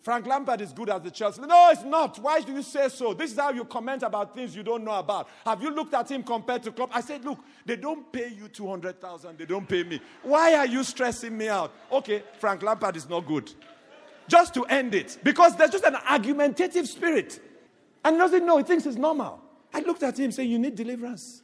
Frank 0.00 0.26
Lampard 0.26 0.62
is 0.62 0.72
good 0.72 0.88
as 0.88 1.02
the 1.02 1.10
Chelsea. 1.10 1.42
No, 1.42 1.68
it's 1.70 1.82
not. 1.82 2.18
Why 2.18 2.40
do 2.40 2.52
you 2.52 2.62
say 2.62 2.88
so? 2.88 3.12
This 3.12 3.32
is 3.32 3.38
how 3.38 3.50
you 3.50 3.64
comment 3.66 4.02
about 4.02 4.34
things 4.34 4.56
you 4.56 4.62
don't 4.62 4.82
know 4.82 4.98
about. 4.98 5.28
Have 5.44 5.62
you 5.62 5.70
looked 5.70 5.92
at 5.92 6.10
him 6.10 6.22
compared 6.22 6.62
to 6.62 6.72
Klopp? 6.72 6.90
I 6.94 7.02
said, 7.02 7.22
look, 7.22 7.38
they 7.66 7.76
don't 7.76 8.10
pay 8.10 8.28
you 8.28 8.48
200,000. 8.48 9.36
They 9.36 9.44
don't 9.44 9.68
pay 9.68 9.82
me. 9.84 10.00
Why 10.22 10.54
are 10.54 10.66
you 10.66 10.84
stressing 10.84 11.36
me 11.36 11.48
out? 11.48 11.70
Okay, 11.92 12.22
Frank 12.38 12.62
Lampard 12.62 12.96
is 12.96 13.08
not 13.08 13.26
good. 13.26 13.52
Just 14.26 14.54
to 14.54 14.64
end 14.64 14.94
it. 14.94 15.18
Because 15.22 15.54
there's 15.56 15.70
just 15.70 15.84
an 15.84 15.96
argumentative 16.08 16.88
spirit. 16.88 17.40
And 18.02 18.16
he 18.16 18.20
doesn't 18.20 18.46
know. 18.46 18.56
He 18.56 18.64
thinks 18.64 18.86
it's 18.86 18.96
normal. 18.96 19.40
I 19.72 19.80
looked 19.80 20.02
at 20.02 20.18
him 20.18 20.32
saying, 20.32 20.50
you 20.50 20.58
need 20.58 20.76
deliverance. 20.76 21.42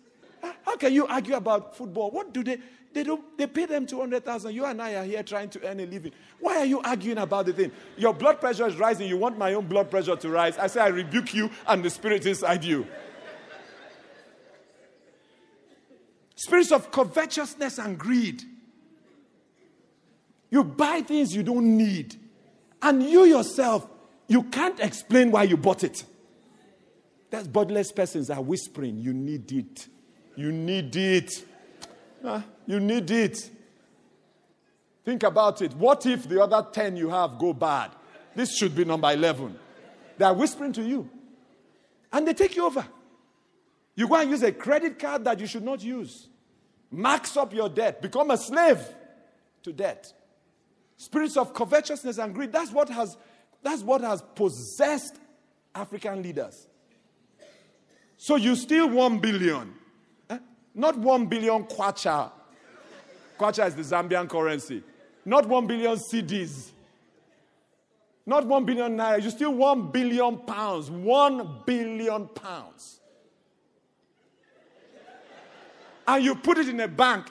How 0.63 0.77
can 0.77 0.95
you 0.95 1.07
argue 1.07 1.35
about 1.35 1.77
football? 1.77 2.11
What 2.11 2.33
do 2.33 2.43
they... 2.43 2.59
They 2.93 3.05
don't. 3.05 3.39
They 3.39 3.47
pay 3.47 3.67
them 3.67 3.87
two 3.87 4.01
hundred 4.01 4.25
thousand. 4.25 4.55
You 4.55 4.65
and 4.65 4.83
I 4.83 4.95
are 4.95 5.05
here 5.05 5.23
trying 5.23 5.49
to 5.51 5.65
earn 5.69 5.79
a 5.79 5.87
living. 5.87 6.13
Why 6.41 6.59
are 6.59 6.65
you 6.65 6.81
arguing 6.81 7.19
about 7.19 7.47
the 7.47 7.53
thing? 7.53 7.71
Your 7.97 8.13
blood 8.13 8.41
pressure 8.41 8.67
is 8.67 8.77
rising. 8.77 9.09
You 9.09 9.17
want 9.17 9.39
my 9.39 9.55
own 9.55 9.67
blood 9.67 9.91
pressure 9.91 10.17
to 10.17 10.29
rise. 10.29 10.59
I 10.59 10.67
say 10.67 10.81
I 10.81 10.89
rebuke 10.89 11.33
you 11.33 11.51
and 11.69 11.85
the 11.85 11.91
spirit 11.91 12.27
inside 12.27 12.65
you. 12.65 12.87
Spirits 16.35 16.73
of 16.73 16.91
covetousness 16.91 17.79
and 17.79 17.97
greed. 17.97 18.43
You 20.51 20.65
buy 20.65 21.03
things 21.03 21.33
you 21.33 21.45
don't 21.45 21.77
need, 21.77 22.17
and 22.83 23.03
you 23.05 23.25
yourself 23.25 23.87
you 24.27 24.45
can't 24.45 24.81
explain 24.81 25.31
why 25.31 25.45
you 25.45 25.57
bought 25.57 25.85
it. 25.85 26.05
That's 27.31 27.47
bodiless 27.47 27.93
persons 27.93 28.31
are 28.31 28.43
whispering, 28.43 28.99
you 28.99 29.13
need 29.13 29.53
it. 29.53 29.87
You 30.35 30.51
need 30.51 30.97
it. 30.97 31.45
Uh, 32.25 32.43
you 32.67 32.81
need 32.81 33.11
it. 33.11 33.51
Think 35.05 35.23
about 35.23 35.63
it. 35.63 35.75
What 35.75 36.05
if 36.07 36.29
the 36.29 36.43
other 36.43 36.67
10 36.71 36.97
you 36.97 37.09
have 37.09 37.39
go 37.39 37.53
bad? 37.53 37.91
This 38.35 38.57
should 38.57 38.75
be 38.75 38.85
number 38.85 39.11
11. 39.11 39.59
They 40.19 40.25
are 40.25 40.35
whispering 40.35 40.73
to 40.75 40.83
you. 40.83 41.09
And 42.13 42.27
they 42.27 42.35
take 42.35 42.57
you 42.57 42.67
over. 42.67 42.87
You 43.95 44.09
go 44.09 44.17
and 44.17 44.31
use 44.31 44.43
a 44.43 44.53
credit 44.53 44.99
card 44.99 45.25
that 45.25 45.41
you 45.41 45.47
should 45.47 45.65
not 45.65 45.83
use. 45.83 46.29
Max 46.91 47.37
up 47.37 47.55
your 47.55 47.69
debt. 47.69 48.03
Become 48.03 48.31
a 48.31 48.37
slave 48.37 48.81
to 49.63 49.73
debt. 49.73 50.13
Spirits 50.97 51.37
of 51.37 51.55
covetousness 51.55 52.19
and 52.19 52.35
greed. 52.35 52.53
That's 52.53 52.73
what 52.73 52.89
has, 52.91 53.17
that's 53.63 53.83
what 53.83 54.03
has 54.03 54.23
possessed 54.35 55.17
African 55.75 56.23
leaders. 56.23 56.67
So 58.17 58.37
you 58.37 58.55
steal 58.55 58.89
one 58.91 59.19
billion. 59.19 59.75
Not 60.75 60.97
one 60.99 61.27
billion 61.27 61.65
kwacha. 61.65 62.31
Kwacha 63.39 63.67
is 63.67 63.75
the 63.75 63.83
Zambian 63.83 64.29
currency. 64.29 64.83
Not 65.25 65.47
one 65.47 65.67
billion 65.67 65.97
cedis. 65.97 66.71
Not 68.27 68.47
one 68.47 68.65
billion 68.65 68.97
naira. 68.97 69.23
You 69.23 69.31
steal 69.31 69.53
one 69.53 69.91
billion 69.91 70.39
pounds. 70.39 70.91
One 70.91 71.63
billion 71.67 72.29
pounds. 72.29 73.01
And 76.07 76.25
you 76.25 76.35
put 76.35 76.59
it 76.59 76.69
in 76.69 76.81
a 76.81 76.89
bank. 76.89 77.27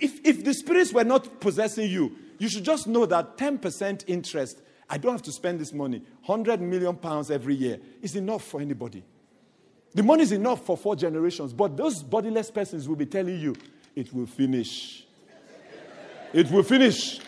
If, 0.00 0.20
if 0.24 0.44
the 0.44 0.54
spirits 0.54 0.92
were 0.92 1.04
not 1.04 1.40
possessing 1.40 1.90
you, 1.90 2.16
you 2.38 2.48
should 2.48 2.64
just 2.64 2.86
know 2.86 3.04
that 3.06 3.36
10% 3.36 4.04
interest, 4.06 4.62
I 4.88 4.98
don't 4.98 5.12
have 5.12 5.22
to 5.22 5.32
spend 5.32 5.60
this 5.60 5.72
money. 5.72 6.02
100 6.24 6.60
million 6.60 6.96
pounds 6.96 7.30
every 7.30 7.54
year 7.54 7.78
is 8.00 8.16
enough 8.16 8.44
for 8.44 8.60
anybody. 8.60 9.04
The 9.94 10.02
money 10.02 10.22
is 10.22 10.32
enough 10.32 10.64
for 10.64 10.76
four 10.76 10.94
generations, 10.94 11.52
but 11.52 11.76
those 11.76 12.02
bodiless 12.02 12.50
persons 12.50 12.88
will 12.88 12.96
be 12.96 13.06
telling 13.06 13.40
you, 13.40 13.56
it 13.96 14.12
will 14.14 14.26
finish. 14.26 15.04
It 16.32 16.50
will 16.50 16.62
finish. 16.62 17.20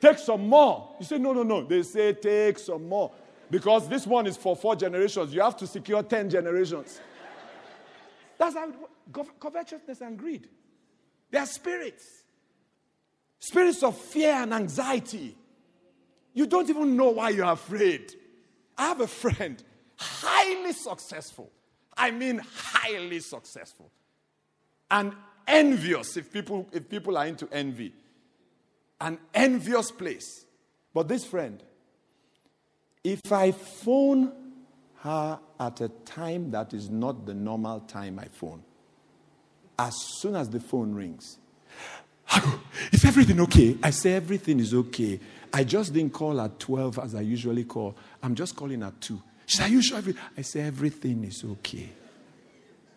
Take 0.00 0.18
some 0.18 0.48
more. 0.48 0.94
You 0.98 1.04
say, 1.04 1.18
no, 1.18 1.32
no, 1.32 1.42
no. 1.42 1.64
They 1.64 1.82
say, 1.82 2.14
take 2.14 2.58
some 2.58 2.88
more. 2.88 3.12
Because 3.50 3.88
this 3.88 4.06
one 4.06 4.26
is 4.26 4.36
for 4.36 4.56
four 4.56 4.74
generations. 4.74 5.34
You 5.34 5.42
have 5.42 5.56
to 5.58 5.66
secure 5.66 6.02
10 6.02 6.30
generations. 6.30 6.98
That's 8.38 8.56
how 8.56 8.72
covetousness 9.38 10.00
and 10.00 10.18
greed. 10.18 10.48
They 11.30 11.38
are 11.38 11.46
spirits. 11.46 12.04
Spirits 13.38 13.82
of 13.82 13.96
fear 13.96 14.32
and 14.32 14.54
anxiety. 14.54 15.36
You 16.32 16.46
don't 16.46 16.68
even 16.70 16.96
know 16.96 17.10
why 17.10 17.30
you're 17.30 17.52
afraid. 17.52 18.14
I 18.78 18.88
have 18.88 19.02
a 19.02 19.06
friend, 19.06 19.62
highly 19.96 20.72
successful. 20.72 21.52
I 21.96 22.10
mean, 22.10 22.40
highly 22.54 23.20
successful. 23.20 23.90
And 24.90 25.12
envious 25.46 26.16
if 26.16 26.32
people, 26.32 26.68
if 26.72 26.88
people 26.88 27.16
are 27.16 27.26
into 27.26 27.48
envy. 27.52 27.92
An 29.00 29.18
envious 29.34 29.90
place. 29.90 30.44
But 30.94 31.08
this 31.08 31.24
friend, 31.24 31.62
if 33.02 33.32
I 33.32 33.52
phone 33.52 34.32
her 35.00 35.40
at 35.58 35.80
a 35.80 35.88
time 35.88 36.50
that 36.52 36.72
is 36.72 36.88
not 36.88 37.26
the 37.26 37.34
normal 37.34 37.80
time 37.80 38.18
I 38.18 38.26
phone, 38.26 38.62
as 39.78 39.94
soon 40.20 40.36
as 40.36 40.48
the 40.50 40.60
phone 40.60 40.94
rings, 40.94 41.38
is 42.92 43.04
everything 43.04 43.40
okay? 43.40 43.76
I 43.82 43.90
say 43.90 44.12
everything 44.12 44.60
is 44.60 44.72
okay. 44.72 45.18
I 45.52 45.64
just 45.64 45.92
didn't 45.92 46.12
call 46.12 46.40
at 46.40 46.58
12 46.60 46.98
as 47.00 47.14
I 47.14 47.20
usually 47.22 47.64
call. 47.64 47.96
I'm 48.22 48.34
just 48.34 48.54
calling 48.54 48.82
at 48.82 49.00
2. 49.00 49.20
She 49.46 49.56
said, 49.56 49.66
Are 49.66 49.72
you 49.72 49.82
sure? 49.82 50.00
I 50.36 50.42
say, 50.42 50.60
Everything 50.62 51.24
is 51.24 51.44
okay. 51.44 51.90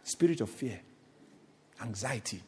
Spirit 0.03 0.41
of 0.41 0.49
fear, 0.49 0.79
anxiety. 1.81 2.41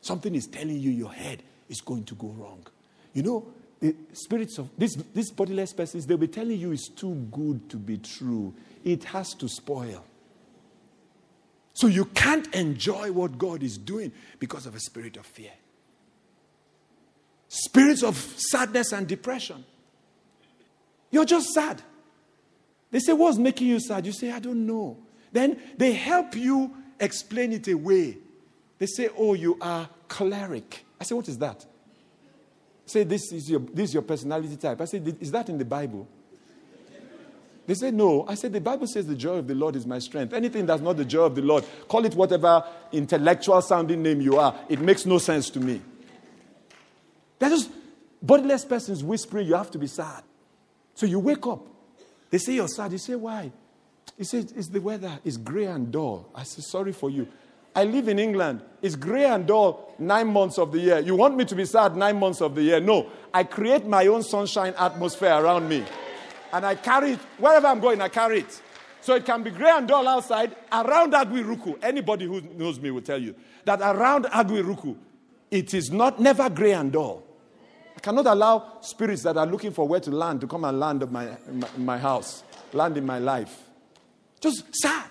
Something 0.00 0.34
is 0.34 0.46
telling 0.46 0.78
you 0.78 0.90
your 0.90 1.12
head 1.12 1.42
is 1.68 1.80
going 1.80 2.04
to 2.04 2.14
go 2.14 2.28
wrong. 2.28 2.66
You 3.14 3.22
know, 3.22 3.46
the 3.80 3.94
spirits 4.12 4.58
of 4.58 4.68
this, 4.76 4.96
these 5.14 5.30
bodiless 5.30 5.72
persons, 5.72 6.06
they'll 6.06 6.18
be 6.18 6.28
telling 6.28 6.58
you 6.58 6.72
it's 6.72 6.88
too 6.88 7.14
good 7.30 7.68
to 7.70 7.76
be 7.76 7.98
true. 7.98 8.54
It 8.84 9.04
has 9.04 9.32
to 9.34 9.48
spoil. 9.48 10.04
So 11.72 11.88
you 11.88 12.04
can't 12.06 12.52
enjoy 12.54 13.10
what 13.12 13.36
God 13.36 13.62
is 13.62 13.78
doing 13.78 14.12
because 14.38 14.66
of 14.66 14.74
a 14.74 14.80
spirit 14.80 15.16
of 15.16 15.26
fear. 15.26 15.50
Spirits 17.48 18.02
of 18.02 18.16
sadness 18.36 18.92
and 18.92 19.06
depression. 19.06 19.64
You're 21.10 21.24
just 21.24 21.48
sad. 21.50 21.82
They 22.94 23.00
say, 23.00 23.12
What's 23.12 23.38
making 23.38 23.66
you 23.66 23.80
sad? 23.80 24.06
You 24.06 24.12
say, 24.12 24.30
I 24.30 24.38
don't 24.38 24.64
know. 24.64 24.96
Then 25.32 25.60
they 25.76 25.94
help 25.94 26.36
you 26.36 26.70
explain 27.00 27.52
it 27.52 27.66
away. 27.66 28.18
They 28.78 28.86
say, 28.86 29.08
Oh, 29.18 29.34
you 29.34 29.58
are 29.60 29.88
choleric. 30.06 30.84
I 31.00 31.02
say, 31.02 31.16
What 31.16 31.26
is 31.26 31.36
that? 31.38 31.66
Say, 32.86 33.02
this 33.02 33.32
is 33.32 33.50
your, 33.50 33.58
this 33.58 33.88
is 33.88 33.94
your 33.94 34.04
personality 34.04 34.54
type. 34.56 34.80
I 34.80 34.84
say, 34.84 34.98
Is 34.98 35.32
that 35.32 35.48
in 35.48 35.58
the 35.58 35.64
Bible? 35.64 36.06
They 37.66 37.74
say, 37.74 37.90
No. 37.90 38.26
I 38.28 38.36
said, 38.36 38.52
The 38.52 38.60
Bible 38.60 38.86
says 38.86 39.08
the 39.08 39.16
joy 39.16 39.38
of 39.38 39.48
the 39.48 39.56
Lord 39.56 39.74
is 39.74 39.86
my 39.86 39.98
strength. 39.98 40.32
Anything 40.32 40.64
that's 40.64 40.80
not 40.80 40.96
the 40.96 41.04
joy 41.04 41.24
of 41.24 41.34
the 41.34 41.42
Lord, 41.42 41.64
call 41.88 42.04
it 42.04 42.14
whatever 42.14 42.64
intellectual 42.92 43.60
sounding 43.60 44.04
name 44.04 44.20
you 44.20 44.38
are, 44.38 44.56
it 44.68 44.78
makes 44.78 45.04
no 45.04 45.18
sense 45.18 45.50
to 45.50 45.58
me. 45.58 45.82
They're 47.40 47.50
just 47.50 47.72
bodiless 48.22 48.64
persons 48.64 49.02
whispering, 49.02 49.48
You 49.48 49.54
have 49.54 49.72
to 49.72 49.78
be 49.78 49.88
sad. 49.88 50.22
So 50.94 51.06
you 51.06 51.18
wake 51.18 51.44
up. 51.48 51.73
They 52.34 52.38
say 52.38 52.54
you're 52.54 52.66
sad. 52.66 52.90
You 52.90 52.98
say, 52.98 53.14
Why? 53.14 53.52
He 54.18 54.24
said, 54.24 54.52
It's 54.56 54.66
the 54.66 54.80
weather. 54.80 55.20
It's 55.24 55.36
gray 55.36 55.66
and 55.66 55.92
dull. 55.92 56.30
I 56.34 56.42
say, 56.42 56.62
Sorry 56.62 56.90
for 56.92 57.08
you. 57.08 57.28
I 57.76 57.84
live 57.84 58.08
in 58.08 58.18
England. 58.18 58.60
It's 58.82 58.96
gray 58.96 59.26
and 59.26 59.46
dull 59.46 59.94
nine 60.00 60.26
months 60.26 60.58
of 60.58 60.72
the 60.72 60.80
year. 60.80 60.98
You 60.98 61.14
want 61.14 61.36
me 61.36 61.44
to 61.44 61.54
be 61.54 61.64
sad 61.64 61.94
nine 61.96 62.18
months 62.18 62.40
of 62.40 62.56
the 62.56 62.62
year? 62.62 62.80
No. 62.80 63.08
I 63.32 63.44
create 63.44 63.86
my 63.86 64.08
own 64.08 64.24
sunshine 64.24 64.74
atmosphere 64.76 65.32
around 65.32 65.68
me. 65.68 65.84
And 66.52 66.66
I 66.66 66.74
carry 66.74 67.12
it. 67.12 67.20
Wherever 67.38 67.68
I'm 67.68 67.78
going, 67.78 68.00
I 68.00 68.08
carry 68.08 68.40
it. 68.40 68.62
So 69.00 69.14
it 69.14 69.24
can 69.24 69.44
be 69.44 69.50
gray 69.52 69.70
and 69.70 69.86
dull 69.86 70.08
outside. 70.08 70.56
Around 70.72 71.12
Agu 71.12 71.40
Irukwu, 71.40 71.78
anybody 71.84 72.24
who 72.26 72.40
knows 72.40 72.80
me 72.80 72.90
will 72.90 73.02
tell 73.02 73.22
you 73.22 73.36
that 73.64 73.80
around 73.80 74.24
Agu 74.24 74.60
Irukwu, 74.60 74.96
it 75.52 75.72
is 75.72 75.92
not 75.92 76.18
never 76.18 76.50
gray 76.50 76.72
and 76.72 76.90
dull. 76.90 77.22
Cannot 78.04 78.26
allow 78.26 78.80
spirits 78.82 79.22
that 79.22 79.38
are 79.38 79.46
looking 79.46 79.72
for 79.72 79.88
where 79.88 79.98
to 79.98 80.10
land 80.10 80.42
to 80.42 80.46
come 80.46 80.64
and 80.64 80.78
land 80.78 81.02
in 81.02 81.10
my, 81.10 81.26
my, 81.50 81.68
my 81.78 81.98
house, 81.98 82.44
land 82.74 82.98
in 82.98 83.06
my 83.06 83.18
life. 83.18 83.62
Just 84.42 84.62
sad. 84.76 85.08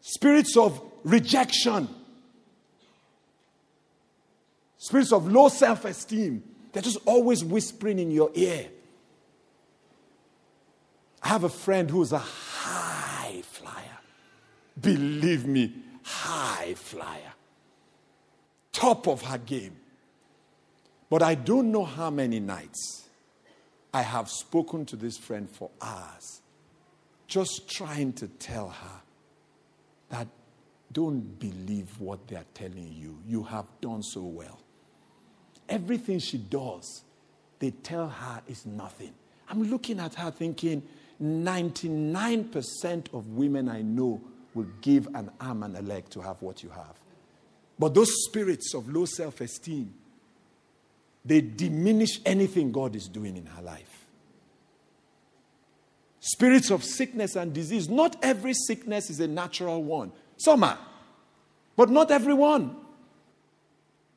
Spirits 0.00 0.56
of 0.56 0.82
rejection. 1.04 1.88
Spirits 4.78 5.12
of 5.12 5.30
low 5.30 5.48
self 5.48 5.84
esteem. 5.84 6.42
They're 6.72 6.82
just 6.82 6.98
always 7.06 7.44
whispering 7.44 8.00
in 8.00 8.10
your 8.10 8.32
ear. 8.34 8.66
I 11.22 11.28
have 11.28 11.44
a 11.44 11.48
friend 11.48 11.88
who's 11.88 12.10
a 12.10 12.18
high 12.18 13.42
flyer. 13.42 13.98
Believe 14.80 15.46
me, 15.46 15.72
high 16.02 16.74
flyer. 16.74 17.35
Top 18.76 19.08
of 19.08 19.22
her 19.22 19.38
game. 19.38 19.74
But 21.08 21.22
I 21.22 21.34
don't 21.34 21.72
know 21.72 21.86
how 21.86 22.10
many 22.10 22.40
nights 22.40 23.08
I 23.94 24.02
have 24.02 24.28
spoken 24.28 24.84
to 24.84 24.96
this 24.96 25.16
friend 25.16 25.48
for 25.48 25.70
hours, 25.80 26.42
just 27.26 27.70
trying 27.70 28.12
to 28.14 28.28
tell 28.28 28.68
her 28.68 29.00
that 30.10 30.28
don't 30.92 31.38
believe 31.38 31.98
what 31.98 32.28
they 32.28 32.36
are 32.36 32.44
telling 32.52 32.92
you. 32.92 33.18
You 33.26 33.44
have 33.44 33.64
done 33.80 34.02
so 34.02 34.20
well. 34.20 34.60
Everything 35.70 36.18
she 36.18 36.36
does, 36.36 37.02
they 37.60 37.70
tell 37.70 38.08
her 38.08 38.42
is 38.46 38.66
nothing. 38.66 39.14
I'm 39.48 39.70
looking 39.70 40.00
at 40.00 40.16
her 40.16 40.30
thinking 40.30 40.82
99% 41.22 43.14
of 43.14 43.28
women 43.28 43.70
I 43.70 43.80
know 43.80 44.20
will 44.52 44.66
give 44.82 45.06
an 45.14 45.30
arm 45.40 45.62
and 45.62 45.74
a 45.78 45.82
leg 45.82 46.10
to 46.10 46.20
have 46.20 46.42
what 46.42 46.62
you 46.62 46.68
have. 46.68 46.96
But 47.78 47.94
those 47.94 48.24
spirits 48.24 48.74
of 48.74 48.88
low 48.88 49.04
self 49.04 49.40
esteem, 49.40 49.92
they 51.24 51.40
diminish 51.40 52.20
anything 52.24 52.72
God 52.72 52.96
is 52.96 53.08
doing 53.08 53.36
in 53.36 53.46
her 53.46 53.62
life. 53.62 54.06
Spirits 56.20 56.70
of 56.70 56.82
sickness 56.82 57.36
and 57.36 57.52
disease. 57.52 57.88
Not 57.88 58.16
every 58.22 58.54
sickness 58.54 59.10
is 59.10 59.20
a 59.20 59.28
natural 59.28 59.82
one. 59.82 60.12
Some 60.36 60.64
are, 60.64 60.78
but 61.76 61.90
not 61.90 62.10
everyone. 62.10 62.76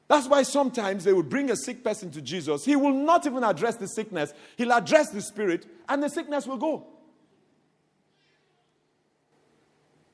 That's 0.08 0.28
why 0.28 0.42
sometimes 0.42 1.04
they 1.04 1.14
will 1.14 1.22
bring 1.22 1.52
a 1.52 1.56
sick 1.56 1.84
person 1.84 2.10
to 2.12 2.22
Jesus. 2.22 2.66
He 2.66 2.76
will 2.76 2.94
not 2.94 3.28
even 3.28 3.44
address 3.44 3.76
the 3.76 3.88
sickness, 3.88 4.34
he'll 4.58 4.74
address 4.74 5.10
the 5.10 5.22
spirit, 5.22 5.68
and 5.88 6.02
the 6.02 6.10
sickness 6.10 6.48
will 6.48 6.58
go. 6.58 6.88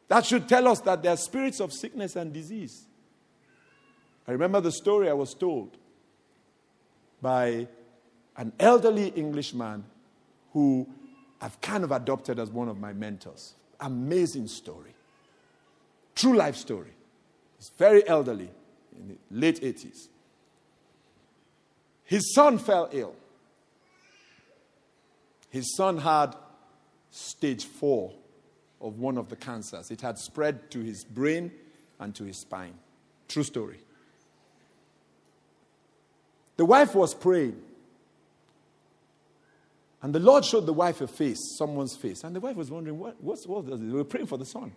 That 0.08 0.26
should 0.26 0.48
tell 0.48 0.68
us 0.68 0.82
that 0.82 1.02
there 1.02 1.14
are 1.14 1.18
spirits 1.18 1.60
of 1.60 1.74
sickness 1.74 2.16
and 2.16 2.34
disease. 2.34 2.86
I 4.28 4.32
remember 4.32 4.60
the 4.62 4.72
story 4.72 5.10
I 5.10 5.14
was 5.14 5.34
told 5.34 5.78
by 7.22 7.68
an 8.38 8.54
elderly 8.60 9.08
Englishman 9.10 9.84
who 10.54 10.88
I've 11.42 11.60
kind 11.62 11.84
of 11.84 11.92
adopted 11.92 12.40
as 12.40 12.50
one 12.50 12.70
of 12.70 12.80
my 12.80 12.94
mentors. 12.94 13.54
Amazing 13.80 14.48
story. 14.48 14.94
True 16.16 16.36
life 16.36 16.56
story. 16.56 16.92
He's 17.58 17.72
very 17.78 18.08
elderly, 18.08 18.50
in 18.98 19.08
the 19.10 19.18
late 19.32 19.62
80s. 19.62 20.08
His 22.04 22.34
son 22.34 22.58
fell 22.58 22.90
ill. 22.92 23.16
His 25.50 25.76
son 25.76 25.98
had 25.98 26.36
stage 27.12 27.66
four 27.66 28.14
of 28.82 29.00
one 29.00 29.18
of 29.18 29.30
the 29.30 29.36
cancers. 29.36 29.90
It 29.92 30.02
had 30.02 30.18
spread 30.18 30.70
to 30.72 30.80
his 30.80 31.04
brain 31.04 31.52
and 32.00 32.14
to 32.16 32.24
his 32.24 32.42
spine. 32.42 32.74
True 33.28 33.44
story. 33.44 33.80
The 36.58 36.66
wife 36.66 36.96
was 36.96 37.14
praying. 37.14 37.62
And 40.02 40.14
the 40.14 40.20
Lord 40.20 40.46
showed 40.46 40.66
the 40.66 40.74
wife 40.74 41.02
a 41.02 41.08
face, 41.08 41.40
someone's 41.58 41.96
face. 41.96 42.24
And 42.24 42.36
the 42.36 42.40
wife 42.40 42.56
was 42.56 42.70
wondering, 42.70 43.00
what, 43.00 43.22
what's, 43.22 43.48
what 43.48 43.66
does 43.66 43.82
it? 43.82 43.88
They 43.88 43.94
were 43.94 44.04
praying 44.04 44.28
for 44.28 44.38
the 44.38 44.46
son, 44.46 44.72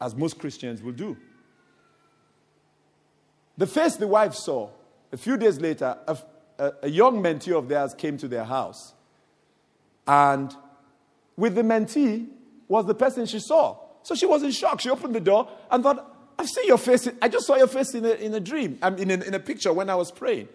as 0.00 0.14
most 0.14 0.38
Christians 0.38 0.82
will 0.82 0.92
do. 0.92 1.16
The 3.56 3.66
face 3.66 3.96
the 3.96 4.06
wife 4.06 4.34
saw, 4.34 4.70
a 5.12 5.16
few 5.16 5.36
days 5.36 5.60
later, 5.60 5.96
a, 6.06 6.18
a, 6.58 6.72
a 6.82 6.88
young 6.90 7.22
mentee 7.22 7.56
of 7.56 7.68
theirs 7.68 7.94
came 7.94 8.16
to 8.18 8.28
their 8.28 8.44
house. 8.44 8.92
And 10.06 10.54
with 11.36 11.54
the 11.54 11.62
mentee 11.62 12.28
was 12.68 12.86
the 12.86 12.94
person 12.94 13.26
she 13.26 13.38
saw. 13.38 13.78
So 14.02 14.14
she 14.14 14.26
was 14.26 14.42
in 14.42 14.50
shock. 14.50 14.80
She 14.80 14.90
opened 14.90 15.14
the 15.14 15.20
door 15.20 15.48
and 15.70 15.82
thought, 15.82 16.11
I've 16.42 16.48
seen 16.48 16.66
your 16.66 16.78
face. 16.78 17.08
I 17.20 17.28
just 17.28 17.46
saw 17.46 17.54
your 17.54 17.68
face 17.68 17.94
in 17.94 18.04
a, 18.04 18.14
in 18.14 18.34
a 18.34 18.40
dream, 18.40 18.76
I 18.82 18.90
mean, 18.90 19.12
in, 19.12 19.22
a, 19.22 19.24
in 19.26 19.34
a 19.34 19.38
picture 19.38 19.72
when 19.72 19.88
I 19.88 19.94
was 19.94 20.10
praying. 20.10 20.48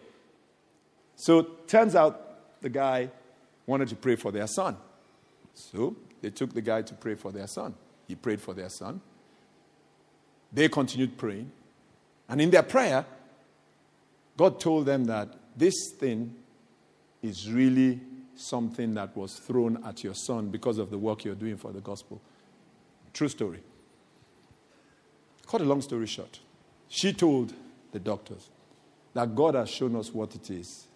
So 1.16 1.44
turns 1.66 1.96
out 1.96 2.62
the 2.62 2.68
guy 2.68 3.10
wanted 3.66 3.88
to 3.88 3.96
pray 3.96 4.18
for 4.18 4.34
their 4.34 4.48
son. 4.48 4.76
So 5.54 5.96
they 6.22 6.30
took 6.30 6.54
the 6.54 6.62
guy 6.62 6.82
to 6.82 6.94
pray 6.94 7.16
for 7.16 7.32
their 7.32 7.48
son. 7.48 7.74
He 8.06 8.16
prayed 8.16 8.42
for 8.42 8.54
their 8.54 8.68
son. 8.68 9.00
They 10.52 10.68
continued 10.68 11.18
praying. 11.18 11.54
And 12.28 12.42
in 12.42 12.50
their 12.50 12.64
prayer, 12.64 13.06
God 14.36 14.60
told 14.60 14.88
them 14.88 15.06
that 15.06 15.30
this 15.56 15.94
thing 15.98 16.36
is 17.22 17.50
really 17.50 18.02
something 18.36 18.94
that 18.96 19.16
was 19.16 19.40
thrown 19.40 19.82
at 19.86 20.04
your 20.04 20.16
son 20.16 20.50
because 20.50 20.80
of 20.80 20.90
the 20.90 20.98
work 20.98 21.24
you're 21.24 21.34
doing 21.34 21.56
for 21.56 21.72
the 21.72 21.80
gospel. 21.80 22.22
True 23.14 23.30
story. 23.30 23.62
Cut 25.48 25.62
a 25.62 25.64
long 25.64 25.82
story 25.82 26.08
short. 26.08 26.40
She 26.90 27.14
told 27.14 27.54
the 27.92 28.00
doctors 28.00 28.50
that 29.14 29.34
God 29.34 29.56
has 29.56 29.70
shown 29.70 29.96
us 29.96 30.14
what 30.14 30.36
it 30.36 30.52
is, 30.52 30.88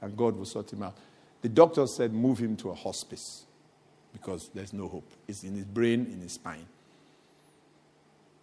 and 0.00 0.16
God 0.16 0.36
will 0.36 0.44
sort 0.44 0.72
him 0.72 0.82
out. 0.82 0.96
The 1.42 1.48
doctors 1.48 1.94
said, 1.94 2.12
move 2.12 2.38
him 2.38 2.56
to 2.56 2.70
a 2.70 2.74
hospice 2.74 3.44
because 4.12 4.48
there's 4.54 4.72
no 4.72 4.88
hope. 4.88 5.10
It's 5.28 5.44
in 5.44 5.54
his 5.54 5.64
brain, 5.64 6.06
in 6.06 6.20
his 6.20 6.32
spine. 6.32 6.66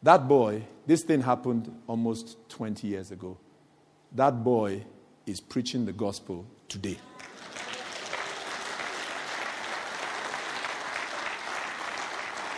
That 0.04 0.28
boy, 0.28 0.64
this 0.86 1.04
thing 1.04 1.22
happened 1.22 1.74
almost 1.88 2.38
20 2.50 2.88
years 2.88 3.12
ago. 3.12 3.38
That 4.12 4.44
boy 4.44 4.84
is 5.26 5.40
preaching 5.40 5.86
the 5.86 5.94
gospel 5.94 6.46
today. 6.68 6.98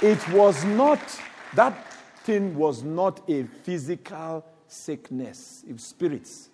It 0.02 0.28
was 0.30 0.66
not, 0.66 1.00
that 1.54 1.93
thing 2.24 2.56
was 2.56 2.84
not 2.84 3.22
a 3.30 3.44
physical 3.64 4.46
sickness, 4.68 5.64
it 5.68 5.74
was 5.74 5.84
spirits. 5.84 6.50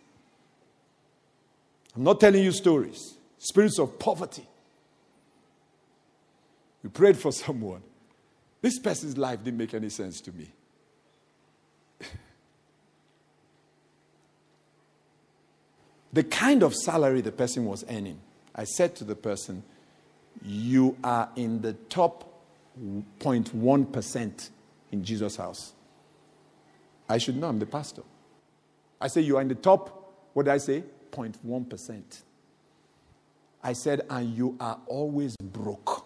I'm 1.95 2.03
not 2.03 2.19
telling 2.19 2.43
you 2.43 2.51
stories, 2.51 3.15
spirits 3.37 3.79
of 3.79 3.97
poverty. 3.97 4.45
We 6.83 6.89
prayed 6.89 7.17
for 7.17 7.31
someone. 7.45 7.81
This 8.61 8.77
person's 8.79 9.17
life 9.17 9.43
didn't 9.43 9.57
make 9.57 9.73
any 9.73 9.89
sense 9.89 10.19
to 10.21 10.31
me. 10.33 10.47
the 16.13 16.23
kind 16.23 16.61
of 16.63 16.75
salary 16.75 17.21
the 17.21 17.31
person 17.31 17.65
was 17.65 17.85
earning, 17.89 18.19
I 18.53 18.65
said 18.65 18.95
to 18.97 19.05
the 19.05 19.15
person, 19.15 19.63
You 20.43 20.97
are 21.03 21.29
in 21.37 21.61
the 21.61 21.73
top 21.73 22.25
0.1% 22.81 24.49
in 24.91 25.03
Jesus 25.03 25.35
House. 25.35 25.73
I 27.07 27.17
should 27.17 27.37
know, 27.37 27.47
I'm 27.47 27.59
the 27.59 27.65
pastor. 27.65 28.03
I 29.01 29.07
say, 29.07 29.21
You 29.21 29.37
are 29.37 29.41
in 29.41 29.47
the 29.47 29.55
top, 29.55 30.13
what 30.33 30.43
did 30.45 30.53
I 30.53 30.57
say? 30.57 30.83
0.1%. 31.11 32.21
I 33.63 33.73
said, 33.73 34.01
And 34.09 34.35
you 34.35 34.55
are 34.59 34.79
always 34.87 35.35
broke. 35.37 36.05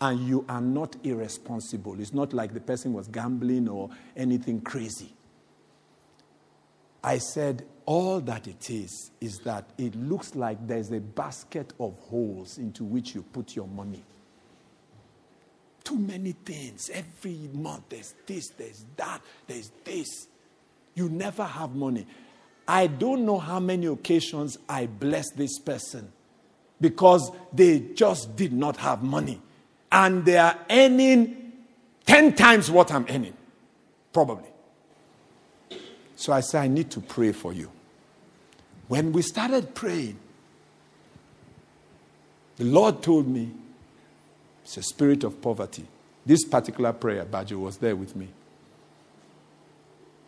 And 0.00 0.26
you 0.26 0.46
are 0.48 0.62
not 0.62 0.96
irresponsible. 1.04 2.00
It's 2.00 2.14
not 2.14 2.32
like 2.32 2.54
the 2.54 2.60
person 2.60 2.94
was 2.94 3.06
gambling 3.08 3.68
or 3.68 3.90
anything 4.16 4.62
crazy. 4.62 5.12
I 7.04 7.18
said, 7.18 7.66
all 7.84 8.20
that 8.20 8.46
it 8.46 8.70
is, 8.70 9.10
is 9.20 9.40
that 9.40 9.68
it 9.76 9.94
looks 9.96 10.34
like 10.34 10.66
there's 10.66 10.90
a 10.90 11.00
basket 11.00 11.72
of 11.80 11.98
holes 11.98 12.56
into 12.56 12.84
which 12.84 13.14
you 13.14 13.22
put 13.22 13.56
your 13.56 13.66
money 13.66 14.02
too 15.90 15.98
many 15.98 16.32
things. 16.32 16.88
Every 16.92 17.50
month 17.52 17.84
there's 17.88 18.14
this, 18.26 18.48
there's 18.50 18.84
that, 18.96 19.20
there's 19.46 19.70
this. 19.84 20.28
You 20.94 21.08
never 21.08 21.44
have 21.44 21.74
money. 21.74 22.06
I 22.68 22.86
don't 22.86 23.26
know 23.26 23.38
how 23.38 23.58
many 23.58 23.86
occasions 23.86 24.56
I 24.68 24.86
bless 24.86 25.30
this 25.32 25.58
person 25.58 26.12
because 26.80 27.32
they 27.52 27.80
just 27.80 28.36
did 28.36 28.52
not 28.52 28.76
have 28.76 29.02
money. 29.02 29.40
And 29.90 30.24
they 30.24 30.38
are 30.38 30.56
earning 30.70 31.52
10 32.06 32.34
times 32.34 32.70
what 32.70 32.92
I'm 32.92 33.06
earning, 33.10 33.36
probably. 34.12 34.48
So 36.14 36.32
I 36.32 36.40
said, 36.40 36.62
I 36.62 36.68
need 36.68 36.90
to 36.92 37.00
pray 37.00 37.32
for 37.32 37.52
you. 37.52 37.70
When 38.86 39.10
we 39.10 39.22
started 39.22 39.74
praying, 39.74 40.18
the 42.56 42.64
Lord 42.64 43.02
told 43.02 43.26
me, 43.26 43.50
it's 44.70 44.76
a 44.76 44.82
spirit 44.84 45.24
of 45.24 45.42
poverty. 45.42 45.84
This 46.24 46.44
particular 46.44 46.92
prayer, 46.92 47.24
Bajo 47.24 47.58
was 47.58 47.78
there 47.78 47.96
with 47.96 48.14
me. 48.14 48.28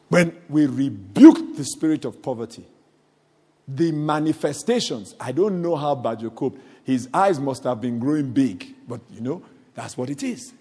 When 0.09 0.37
we 0.49 0.67
rebuked 0.67 1.57
the 1.57 1.65
spirit 1.65 2.05
of 2.05 2.21
poverty, 2.21 2.65
the 3.69 3.93
manifestations, 3.93 5.15
I 5.21 5.31
don't 5.31 5.63
know 5.63 5.77
how 5.77 5.95
Bajo 5.95 6.35
coped. 6.35 6.61
His 6.83 7.09
eyes 7.15 7.39
must 7.39 7.63
have 7.63 7.81
been 7.81 8.01
growing 8.01 8.33
big, 8.33 8.75
but 8.89 9.01
you 9.13 9.21
know, 9.21 9.43
that's 9.77 9.97
what 9.97 10.11
it 10.11 10.25
is. 10.25 10.53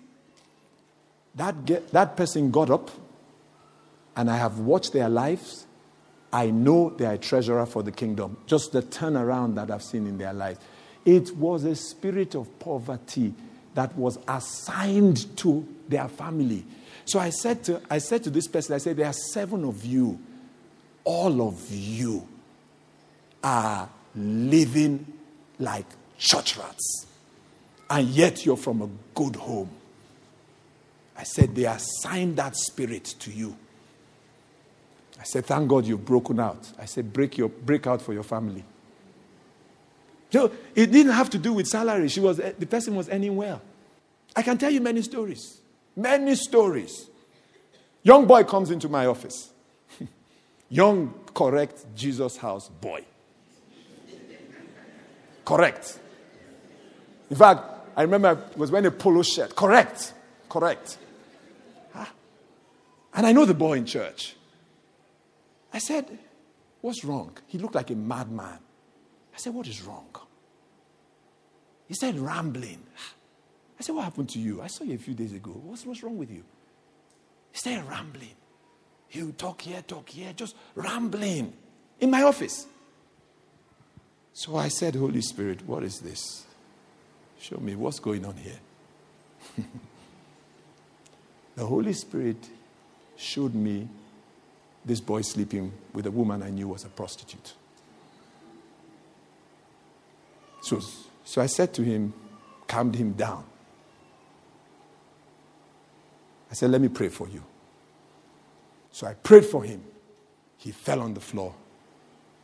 That, 1.34 1.66
get, 1.66 1.90
that 1.90 2.16
person 2.16 2.52
got 2.52 2.70
up, 2.70 2.92
and 4.16 4.30
I 4.30 4.38
have 4.38 4.60
watched 4.60 4.94
their 4.94 5.10
lives. 5.10 5.66
I 6.32 6.52
know 6.52 6.92
they 6.92 7.08
are 7.08 7.14
a 7.14 7.18
treasurer 7.18 7.66
for 7.66 7.82
the 7.82 7.92
kingdom. 7.92 8.38
Just 8.46 8.74
the 8.74 8.84
turnaround 8.84 9.56
that 9.56 9.72
I've 9.72 9.82
seen 9.82 10.06
in 10.06 10.20
their 10.20 10.34
lives. 10.34 10.60
It 11.04 11.36
was 11.36 11.64
a 11.64 11.76
spirit 11.76 12.36
of 12.36 12.60
poverty 12.60 13.34
that 13.74 13.96
was 13.96 14.20
assigned 14.28 15.38
to 15.38 15.68
their 15.88 16.08
family. 16.08 16.66
So 17.06 17.20
I 17.20 17.30
said 17.30 17.64
to, 17.66 17.82
I 17.90 17.98
said 17.98 18.24
to 18.24 18.30
this 18.30 18.48
person, 18.48 18.76
I 18.76 18.78
said, 18.78 18.98
There 18.98 19.06
are 19.06 19.14
seven 19.14 19.66
of 19.66 19.86
you. 19.86 20.20
All 21.04 21.48
of 21.48 21.70
you 21.70 22.28
are 23.44 23.90
living 24.16 25.06
like 25.58 25.86
church 26.18 26.58
rats. 26.58 27.08
And 27.90 28.08
yet 28.08 28.46
you're 28.46 28.58
from 28.58 28.82
a 28.82 28.90
good 29.16 29.36
home. 29.36 29.70
I 31.18 31.24
said, 31.24 31.56
They 31.56 31.66
assigned 31.66 32.38
that 32.38 32.56
spirit 32.56 33.06
to 33.20 33.32
you. 33.32 33.58
I 35.20 35.24
said, 35.24 35.46
Thank 35.46 35.68
God 35.68 35.86
you've 35.86 36.06
broken 36.06 36.40
out. 36.40 36.72
I 36.80 36.86
said, 36.86 37.12
Break, 37.12 37.38
your, 37.38 37.50
break 37.50 37.88
out 37.88 38.02
for 38.02 38.14
your 38.14 38.24
family. 38.24 38.64
So 40.32 40.52
it 40.76 40.92
didn't 40.92 41.12
have 41.12 41.30
to 41.32 41.38
do 41.38 41.54
with 41.54 41.68
salary. 41.68 42.08
She 42.08 42.22
was, 42.22 42.40
eh, 42.40 42.54
the 42.58 42.66
person 42.66 42.96
was 42.96 43.10
earning 43.10 43.36
well. 43.36 43.62
I 44.36 44.42
can 44.42 44.58
tell 44.58 44.72
you 44.72 44.80
many 44.80 45.02
stories. 45.02 45.60
Many 45.96 46.36
stories. 46.36 47.08
Young 48.02 48.26
boy 48.26 48.44
comes 48.46 48.72
into 48.72 48.88
my 48.88 49.06
office. 49.06 49.52
Young, 50.70 51.14
correct 51.34 51.86
Jesus 51.96 52.38
House 52.38 52.70
boy. 52.70 53.04
correct. 55.44 56.00
In 57.30 57.36
fact, 57.36 57.64
I 57.96 58.04
remember 58.04 58.42
it 58.52 58.58
was 58.58 58.72
wearing 58.72 58.86
a 58.86 58.92
polo 58.92 59.22
shirt. 59.22 59.56
Correct. 59.56 60.14
Correct. 60.48 60.98
Ah. 61.94 62.10
And 63.14 63.26
I 63.28 63.34
know 63.34 63.44
the 63.46 63.54
boy 63.54 63.74
in 63.74 63.86
church. 63.86 64.36
I 65.74 65.80
said, 65.80 66.18
What's 66.80 67.04
wrong? 67.06 67.38
He 67.48 67.58
looked 67.58 67.76
like 67.76 67.92
a 67.92 67.96
madman. 67.96 68.60
Said, 69.42 69.56
What 69.56 69.68
is 69.68 69.82
wrong? 69.82 70.06
He 71.88 71.96
said, 71.96 72.20
Rambling. 72.20 72.84
I 73.80 73.84
said, 73.84 73.96
What 73.96 74.04
happened 74.04 74.30
to 74.30 74.40
you? 74.40 74.62
I 74.62 74.68
saw 74.68 74.84
you 74.84 74.94
a 74.94 75.00
few 75.00 75.16
days 75.16 75.34
ago. 75.34 75.50
What's, 75.50 75.84
what's 75.84 76.04
wrong 76.04 76.16
with 76.16 76.30
you? 76.30 76.44
He 77.52 77.58
started 77.58 77.90
rambling. 77.90 78.36
He 79.08 79.24
would 79.24 79.40
talk 79.40 79.62
here, 79.62 79.82
talk 79.82 80.10
here, 80.10 80.32
just 80.34 80.56
rambling 80.76 81.54
in 82.00 82.12
my 82.12 82.22
office. 82.22 82.68
So 84.32 84.58
I 84.58 84.68
said, 84.68 84.94
Holy 84.94 85.22
Spirit, 85.22 85.68
what 85.68 85.84
is 85.84 86.00
this? 86.02 86.46
Show 87.40 87.58
me 87.58 87.76
what's 87.76 88.00
going 88.00 88.24
on 88.24 88.36
here. 88.36 88.60
the 91.56 91.66
Holy 91.66 91.94
Spirit 91.94 92.48
showed 93.18 93.56
me 93.56 93.90
this 94.86 95.02
boy 95.02 95.22
sleeping 95.22 95.74
with 95.94 96.06
a 96.06 96.12
woman 96.12 96.44
I 96.44 96.52
knew 96.52 96.68
was 96.68 96.86
a 96.86 96.90
prostitute. 96.90 97.56
So, 100.62 100.80
so 101.24 101.42
I 101.42 101.48
said 101.48 101.74
to 101.74 101.84
him, 101.84 102.14
calmed 102.68 102.96
him 102.96 103.14
down. 103.14 103.44
I 106.50 106.54
said, 106.54 106.70
Let 106.70 106.82
me 106.82 106.90
pray 106.90 107.10
for 107.10 107.28
you. 107.28 107.44
So 108.92 109.08
I 109.08 109.14
prayed 109.14 109.46
for 109.46 109.64
him. 109.64 109.84
He 110.58 110.72
fell 110.72 111.02
on 111.02 111.14
the 111.14 111.20
floor. 111.20 111.56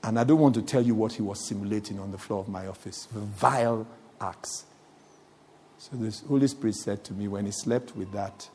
And 0.04 0.18
I 0.20 0.24
don't 0.24 0.40
want 0.40 0.56
to 0.56 0.62
tell 0.62 0.82
you 0.82 0.96
what 0.96 1.14
he 1.14 1.22
was 1.22 1.46
simulating 1.46 2.00
on 2.00 2.12
the 2.12 2.18
floor 2.18 2.40
of 2.40 2.48
my 2.48 2.68
office 2.68 3.08
vile 3.12 3.86
acts. 4.22 4.66
So 5.78 5.96
the 5.96 6.16
Holy 6.28 6.48
Spirit 6.48 6.76
said 6.76 7.04
to 7.06 7.14
me, 7.14 7.28
when 7.28 7.46
he 7.46 7.52
slept 7.52 7.96
with 7.96 8.12
that 8.14 8.50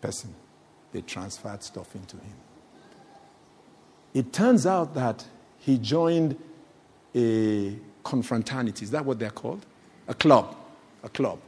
person, 0.00 0.34
they 0.92 1.00
transferred 1.00 1.62
stuff 1.62 1.94
into 1.94 2.16
him. 2.16 2.36
It 4.14 4.32
turns 4.32 4.66
out 4.66 4.94
that 4.94 5.26
he 5.58 5.78
joined 5.78 6.38
a 7.14 7.76
confraternity. 8.04 8.84
Is 8.84 8.90
that 8.90 9.04
what 9.04 9.18
they're 9.18 9.30
called? 9.30 9.64
A 10.08 10.14
club. 10.14 10.56
A 11.02 11.08
club. 11.08 11.38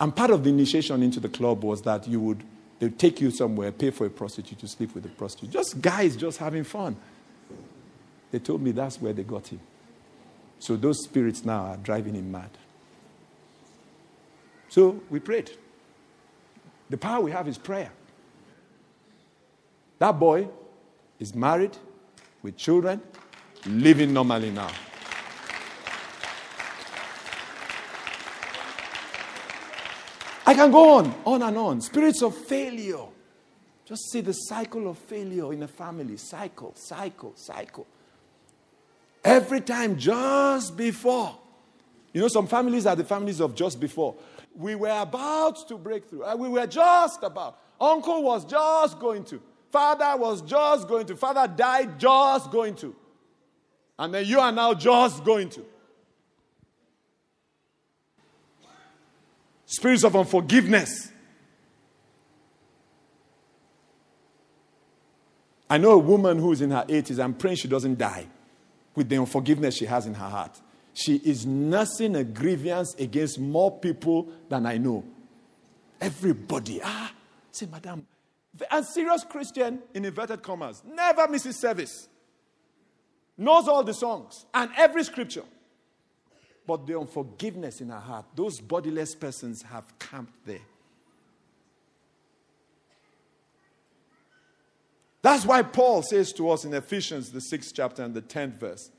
And 0.00 0.14
part 0.14 0.30
of 0.30 0.44
the 0.44 0.50
initiation 0.50 1.02
into 1.02 1.20
the 1.20 1.28
club 1.28 1.62
was 1.62 1.82
that 1.82 2.08
you 2.08 2.20
would 2.20 2.42
they 2.82 2.86
would 2.86 2.98
take 2.98 3.20
you 3.20 3.30
somewhere, 3.30 3.70
pay 3.70 3.90
for 3.90 4.06
a 4.06 4.10
prostitute 4.10 4.58
to 4.58 4.66
sleep 4.66 4.92
with 4.92 5.06
a 5.06 5.08
prostitute. 5.08 5.50
Just 5.52 5.80
guys 5.80 6.16
just 6.16 6.38
having 6.38 6.64
fun. 6.64 6.96
They 8.32 8.40
told 8.40 8.60
me 8.60 8.72
that's 8.72 9.00
where 9.00 9.12
they 9.12 9.22
got 9.22 9.46
him. 9.46 9.60
So 10.58 10.74
those 10.74 11.04
spirits 11.04 11.44
now 11.44 11.66
are 11.66 11.76
driving 11.76 12.16
him 12.16 12.32
mad. 12.32 12.50
So 14.68 15.00
we 15.10 15.20
prayed. 15.20 15.52
The 16.90 16.96
power 16.96 17.20
we 17.20 17.30
have 17.30 17.46
is 17.46 17.56
prayer. 17.56 17.92
That 20.00 20.18
boy 20.18 20.48
is 21.20 21.36
married 21.36 21.76
with 22.42 22.56
children, 22.56 23.00
living 23.64 24.12
normally 24.12 24.50
now. 24.50 24.72
I 30.52 30.54
can 30.54 30.70
go 30.70 30.98
on, 30.98 31.14
on 31.24 31.40
and 31.40 31.56
on. 31.56 31.80
Spirits 31.80 32.22
of 32.22 32.36
failure. 32.36 33.06
Just 33.86 34.10
see 34.10 34.20
the 34.20 34.34
cycle 34.34 34.86
of 34.86 34.98
failure 34.98 35.50
in 35.50 35.62
a 35.62 35.66
family. 35.66 36.18
Cycle, 36.18 36.74
cycle, 36.76 37.32
cycle. 37.36 37.86
Every 39.24 39.62
time, 39.62 39.96
just 39.96 40.76
before. 40.76 41.38
You 42.12 42.20
know, 42.20 42.28
some 42.28 42.46
families 42.46 42.84
are 42.84 42.94
the 42.94 43.04
families 43.04 43.40
of 43.40 43.54
just 43.54 43.80
before. 43.80 44.14
We 44.54 44.74
were 44.74 45.00
about 45.00 45.66
to 45.68 45.78
break 45.78 46.10
through. 46.10 46.24
Uh, 46.24 46.36
we 46.36 46.50
were 46.50 46.66
just 46.66 47.22
about. 47.22 47.58
Uncle 47.80 48.22
was 48.22 48.44
just 48.44 49.00
going 49.00 49.24
to. 49.24 49.40
Father 49.70 50.20
was 50.20 50.42
just 50.42 50.86
going 50.86 51.06
to. 51.06 51.16
Father 51.16 51.50
died 51.50 51.98
just 51.98 52.50
going 52.50 52.74
to. 52.74 52.94
And 53.98 54.12
then 54.12 54.26
you 54.26 54.38
are 54.38 54.52
now 54.52 54.74
just 54.74 55.24
going 55.24 55.48
to. 55.48 55.64
Spirits 59.72 60.04
of 60.04 60.14
unforgiveness. 60.14 61.10
I 65.70 65.78
know 65.78 65.92
a 65.92 65.98
woman 65.98 66.38
who 66.38 66.52
is 66.52 66.60
in 66.60 66.70
her 66.72 66.84
80s. 66.86 67.18
I'm 67.18 67.32
praying 67.32 67.56
she 67.56 67.68
doesn't 67.68 67.96
die 67.96 68.26
with 68.94 69.08
the 69.08 69.16
unforgiveness 69.16 69.74
she 69.78 69.86
has 69.86 70.04
in 70.04 70.12
her 70.12 70.28
heart. 70.28 70.60
She 70.92 71.16
is 71.24 71.46
nursing 71.46 72.16
a 72.16 72.22
grievance 72.22 72.94
against 72.98 73.38
more 73.38 73.70
people 73.78 74.28
than 74.50 74.66
I 74.66 74.76
know. 74.76 75.04
Everybody. 75.98 76.82
Ah, 76.84 77.10
say, 77.50 77.64
Madam, 77.64 78.06
a 78.70 78.84
serious 78.84 79.24
Christian, 79.24 79.80
in 79.94 80.04
inverted 80.04 80.42
commas, 80.42 80.82
never 80.84 81.26
misses 81.28 81.58
service, 81.58 82.10
knows 83.38 83.68
all 83.68 83.82
the 83.82 83.94
songs 83.94 84.44
and 84.52 84.70
every 84.76 85.02
scripture. 85.02 85.44
But 86.66 86.86
the 86.86 86.98
unforgiveness 86.98 87.80
in 87.80 87.88
her 87.88 87.98
heart, 87.98 88.26
those 88.34 88.60
bodiless 88.60 89.14
persons 89.14 89.62
have 89.62 89.98
camped 89.98 90.46
there. 90.46 90.60
That's 95.22 95.46
why 95.46 95.62
Paul 95.62 96.02
says 96.02 96.32
to 96.34 96.50
us 96.50 96.64
in 96.64 96.74
Ephesians, 96.74 97.30
the 97.30 97.40
sixth 97.40 97.72
chapter 97.74 98.02
and 98.02 98.12
the 98.14 98.20
tenth 98.20 98.58
verse. 98.58 98.90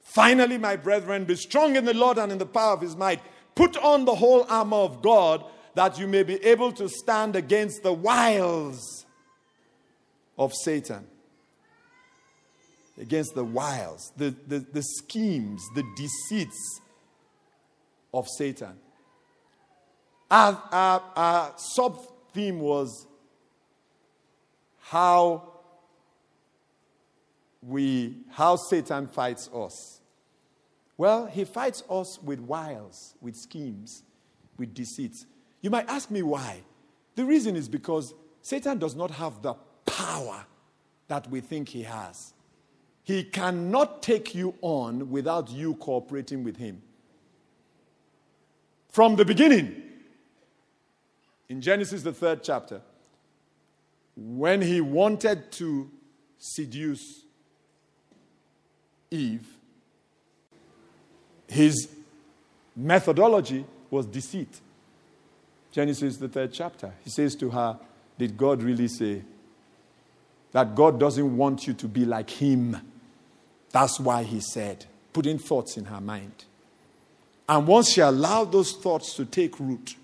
Finally, 0.00 0.58
my 0.58 0.76
brethren, 0.76 1.24
be 1.24 1.36
strong 1.36 1.76
in 1.76 1.84
the 1.84 1.94
Lord 1.94 2.18
and 2.18 2.32
in 2.32 2.38
the 2.38 2.46
power 2.46 2.72
of 2.72 2.80
his 2.80 2.96
might. 2.96 3.20
Put 3.54 3.76
on 3.76 4.04
the 4.04 4.14
whole 4.14 4.46
armor 4.48 4.78
of 4.78 5.02
God 5.02 5.44
that 5.74 5.98
you 5.98 6.06
may 6.06 6.22
be 6.22 6.42
able 6.44 6.72
to 6.72 6.88
stand 6.88 7.36
against 7.36 7.82
the 7.82 7.92
wiles 7.92 9.06
of 10.38 10.54
Satan 10.54 11.06
against 12.98 13.34
the 13.34 13.44
wiles, 13.44 14.12
the, 14.16 14.34
the, 14.46 14.58
the 14.58 14.82
schemes, 14.82 15.62
the 15.74 15.84
deceits 15.96 16.80
of 18.12 18.26
Satan. 18.28 18.74
Our, 20.30 20.62
our, 20.72 21.02
our 21.14 21.54
sub 21.56 22.00
theme 22.32 22.60
was 22.60 23.06
how 24.80 25.52
we 27.62 28.16
how 28.30 28.56
Satan 28.56 29.06
fights 29.08 29.50
us. 29.52 30.00
Well, 30.96 31.26
he 31.26 31.44
fights 31.44 31.82
us 31.90 32.20
with 32.22 32.40
wiles, 32.40 33.14
with 33.20 33.36
schemes, 33.36 34.02
with 34.56 34.72
deceits. 34.72 35.26
You 35.60 35.70
might 35.70 35.88
ask 35.88 36.10
me 36.10 36.22
why. 36.22 36.62
The 37.16 37.24
reason 37.24 37.56
is 37.56 37.68
because 37.68 38.14
Satan 38.40 38.78
does 38.78 38.94
not 38.94 39.10
have 39.10 39.42
the 39.42 39.54
power 39.84 40.46
that 41.08 41.28
we 41.28 41.40
think 41.40 41.68
he 41.68 41.82
has. 41.82 42.32
He 43.06 43.22
cannot 43.22 44.02
take 44.02 44.34
you 44.34 44.56
on 44.62 45.12
without 45.12 45.48
you 45.48 45.76
cooperating 45.76 46.42
with 46.42 46.56
him. 46.56 46.82
From 48.88 49.14
the 49.14 49.24
beginning, 49.24 49.80
in 51.48 51.60
Genesis, 51.60 52.02
the 52.02 52.12
third 52.12 52.42
chapter, 52.42 52.82
when 54.16 54.60
he 54.60 54.80
wanted 54.80 55.52
to 55.52 55.88
seduce 56.36 57.22
Eve, 59.12 59.46
his 61.46 61.88
methodology 62.74 63.64
was 63.88 64.06
deceit. 64.06 64.60
Genesis, 65.70 66.16
the 66.16 66.28
third 66.28 66.52
chapter. 66.52 66.92
He 67.04 67.10
says 67.10 67.36
to 67.36 67.50
her, 67.50 67.78
Did 68.18 68.36
God 68.36 68.64
really 68.64 68.88
say 68.88 69.22
that 70.50 70.74
God 70.74 70.98
doesn't 70.98 71.36
want 71.36 71.68
you 71.68 71.74
to 71.74 71.86
be 71.86 72.04
like 72.04 72.30
him? 72.30 72.94
That's 73.72 74.00
why 74.00 74.22
he 74.22 74.40
said, 74.40 74.86
putting 75.12 75.38
thoughts 75.38 75.76
in 75.76 75.86
her 75.86 76.00
mind. 76.00 76.44
And 77.48 77.66
once 77.66 77.92
she 77.92 78.00
allowed 78.00 78.52
those 78.52 78.72
thoughts 78.72 79.14
to 79.14 79.24
take 79.24 79.60
root, 79.60 79.94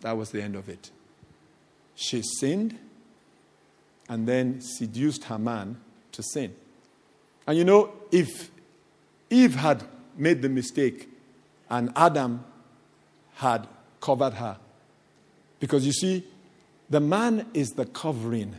that 0.00 0.16
was 0.16 0.30
the 0.30 0.42
end 0.42 0.54
of 0.54 0.68
it. 0.68 0.90
She 1.94 2.22
sinned 2.22 2.78
and 4.08 4.26
then 4.26 4.60
seduced 4.60 5.24
her 5.24 5.38
man 5.38 5.80
to 6.12 6.22
sin. 6.22 6.54
And 7.46 7.58
you 7.58 7.64
know, 7.64 7.92
if 8.12 8.50
Eve 9.30 9.56
had 9.56 9.82
made 10.16 10.42
the 10.42 10.48
mistake 10.48 11.08
and 11.68 11.92
Adam 11.96 12.44
had 13.34 13.66
covered 14.00 14.34
her, 14.34 14.58
because 15.60 15.84
you 15.84 15.92
see, 15.92 16.24
the 16.88 17.00
man 17.00 17.46
is 17.52 17.70
the 17.70 17.84
covering 17.86 18.54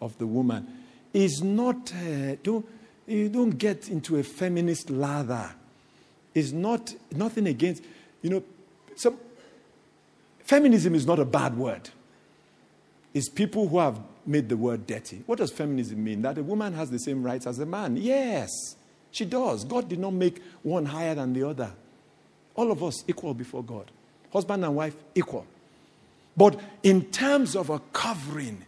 of 0.00 0.16
the 0.18 0.26
woman 0.26 0.83
is 1.14 1.42
not, 1.42 1.92
uh, 1.94 2.34
don't, 2.42 2.68
you 3.06 3.30
don't 3.30 3.56
get 3.56 3.88
into 3.88 4.18
a 4.18 4.22
feminist 4.22 4.90
lather. 4.90 5.54
It's 6.34 6.52
not, 6.52 6.94
nothing 7.12 7.46
against, 7.46 7.82
you 8.20 8.30
know, 8.30 8.42
feminism 10.40 10.94
is 10.94 11.06
not 11.06 11.18
a 11.20 11.24
bad 11.24 11.56
word. 11.56 11.88
It's 13.14 13.28
people 13.28 13.68
who 13.68 13.78
have 13.78 14.00
made 14.26 14.48
the 14.48 14.56
word 14.56 14.86
dirty. 14.86 15.22
What 15.26 15.38
does 15.38 15.52
feminism 15.52 16.02
mean? 16.02 16.22
That 16.22 16.36
a 16.36 16.42
woman 16.42 16.72
has 16.72 16.90
the 16.90 16.98
same 16.98 17.22
rights 17.22 17.46
as 17.46 17.60
a 17.60 17.66
man. 17.66 17.96
Yes, 17.96 18.50
she 19.12 19.24
does. 19.24 19.64
God 19.64 19.88
did 19.88 20.00
not 20.00 20.12
make 20.12 20.42
one 20.62 20.86
higher 20.86 21.14
than 21.14 21.32
the 21.32 21.48
other. 21.48 21.70
All 22.56 22.72
of 22.72 22.82
us 22.82 23.04
equal 23.06 23.34
before 23.34 23.62
God. 23.62 23.90
Husband 24.32 24.64
and 24.64 24.74
wife 24.74 24.96
equal. 25.14 25.46
But 26.36 26.58
in 26.82 27.04
terms 27.12 27.54
of 27.54 27.70
a 27.70 27.78
covering, 27.92 28.64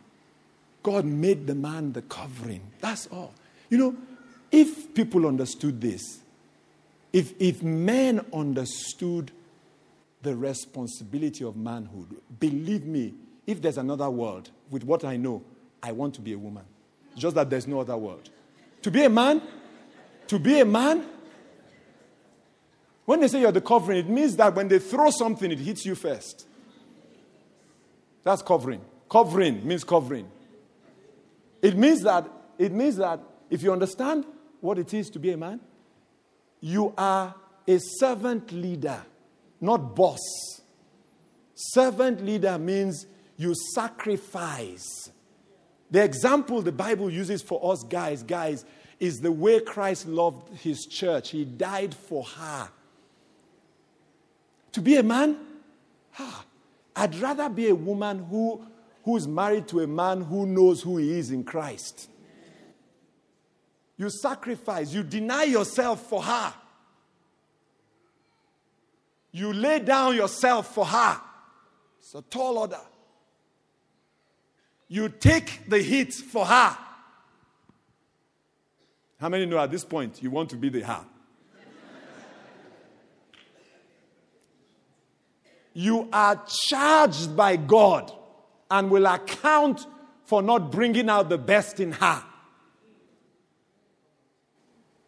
God 0.86 1.04
made 1.04 1.48
the 1.48 1.54
man 1.56 1.92
the 1.92 2.02
covering. 2.02 2.60
That's 2.80 3.08
all. 3.08 3.34
You 3.68 3.78
know, 3.78 3.96
if 4.52 4.94
people 4.94 5.26
understood 5.26 5.80
this, 5.80 6.20
if, 7.12 7.34
if 7.40 7.60
men 7.60 8.24
understood 8.32 9.32
the 10.22 10.36
responsibility 10.36 11.42
of 11.42 11.56
manhood, 11.56 12.06
believe 12.38 12.84
me, 12.84 13.14
if 13.48 13.60
there's 13.60 13.78
another 13.78 14.08
world, 14.08 14.50
with 14.70 14.84
what 14.84 15.04
I 15.04 15.16
know, 15.16 15.42
I 15.82 15.90
want 15.90 16.14
to 16.14 16.20
be 16.20 16.34
a 16.34 16.38
woman. 16.38 16.62
Just 17.16 17.34
that 17.34 17.50
there's 17.50 17.66
no 17.66 17.80
other 17.80 17.96
world. 17.96 18.30
To 18.82 18.90
be 18.92 19.02
a 19.02 19.10
man, 19.10 19.42
To 20.28 20.38
be 20.38 20.60
a 20.60 20.64
man? 20.64 21.04
When 23.06 23.18
they 23.18 23.26
say 23.26 23.40
you're 23.40 23.50
the 23.50 23.60
covering, 23.60 23.98
it 23.98 24.08
means 24.08 24.36
that 24.36 24.54
when 24.54 24.68
they 24.68 24.78
throw 24.78 25.10
something, 25.10 25.50
it 25.50 25.58
hits 25.58 25.84
you 25.84 25.96
first. 25.96 26.46
That's 28.22 28.40
covering. 28.40 28.82
Covering 29.08 29.66
means 29.66 29.82
covering. 29.82 30.28
It 31.66 31.76
means 31.76 32.02
that 32.02 32.30
it 32.58 32.70
means 32.70 32.94
that 32.98 33.18
if 33.50 33.60
you 33.64 33.72
understand 33.72 34.24
what 34.60 34.78
it 34.78 34.94
is 34.94 35.10
to 35.10 35.18
be 35.18 35.32
a 35.32 35.36
man, 35.36 35.58
you 36.60 36.94
are 36.96 37.34
a 37.66 37.78
servant 37.98 38.52
leader, 38.52 39.02
not 39.60 39.96
boss. 39.96 40.20
Servant 41.56 42.24
leader 42.24 42.56
means 42.56 43.06
you 43.36 43.52
sacrifice. 43.74 45.10
The 45.90 46.04
example 46.04 46.62
the 46.62 46.70
Bible 46.70 47.10
uses 47.10 47.42
for 47.42 47.72
us 47.72 47.82
guys, 47.82 48.22
guys, 48.22 48.64
is 49.00 49.16
the 49.16 49.32
way 49.32 49.58
Christ 49.58 50.06
loved 50.06 50.56
his 50.58 50.86
church. 50.86 51.30
He 51.30 51.44
died 51.44 51.96
for 51.96 52.22
her. 52.22 52.68
To 54.70 54.80
be 54.80 54.94
a 54.94 55.02
man, 55.02 55.36
ah, 56.16 56.44
I'd 56.94 57.16
rather 57.16 57.48
be 57.48 57.70
a 57.70 57.74
woman 57.74 58.24
who, 58.30 58.64
who's 59.06 59.28
married 59.28 59.68
to 59.68 59.78
a 59.80 59.86
man 59.86 60.20
who 60.20 60.44
knows 60.44 60.82
who 60.82 60.96
he 60.96 61.16
is 61.16 61.30
in 61.30 61.44
Christ. 61.44 62.10
You 63.96 64.10
sacrifice, 64.10 64.92
you 64.92 65.04
deny 65.04 65.44
yourself 65.44 66.08
for 66.08 66.24
her. 66.24 66.52
You 69.30 69.52
lay 69.52 69.78
down 69.78 70.16
yourself 70.16 70.74
for 70.74 70.84
her. 70.84 71.20
It's 72.00 72.16
a 72.16 72.22
tall 72.22 72.58
order. 72.58 72.80
You 74.88 75.08
take 75.08 75.70
the 75.70 75.78
heat 75.78 76.12
for 76.12 76.44
her. 76.44 76.76
How 79.20 79.28
many 79.28 79.46
know 79.46 79.58
at 79.60 79.70
this 79.70 79.84
point 79.84 80.20
you 80.20 80.32
want 80.32 80.50
to 80.50 80.56
be 80.56 80.68
the 80.68 80.80
her? 80.80 81.04
you 85.74 86.08
are 86.12 86.42
charged 86.68 87.36
by 87.36 87.54
God 87.54 88.12
and 88.70 88.90
will 88.90 89.06
account 89.06 89.86
for 90.24 90.42
not 90.42 90.70
bringing 90.72 91.08
out 91.08 91.28
the 91.28 91.38
best 91.38 91.80
in 91.80 91.92
her. 91.92 92.22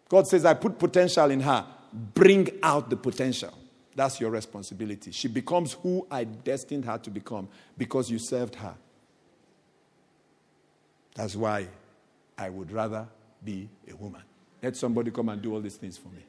God 0.09 0.27
says, 0.27 0.45
I 0.45 0.55
put 0.55 0.79
potential 0.79 1.31
in 1.31 1.41
her. 1.41 1.67
Bring 1.93 2.49
out 2.63 2.89
the 2.89 2.97
potential. 2.97 3.53
That's 3.95 4.21
your 4.21 4.31
responsibility. 4.31 5.11
She 5.11 5.29
becomes 5.29 5.73
who 5.73 6.07
I 6.11 6.25
destined 6.25 6.85
her 6.85 6.99
to 6.99 7.11
become 7.11 7.49
because 7.77 8.11
you 8.11 8.19
served 8.19 8.55
her. 8.57 8.75
That's 11.15 11.35
why 11.35 11.67
I 12.37 12.49
would 12.49 12.71
rather 12.71 13.09
be 13.45 13.69
a 13.91 13.97
woman. 13.97 14.23
Let 14.63 14.77
somebody 14.77 15.11
come 15.11 15.29
and 15.29 15.43
do 15.43 15.53
all 15.53 15.61
these 15.61 15.77
things 15.77 15.97
for 15.99 16.09
me. 16.09 16.25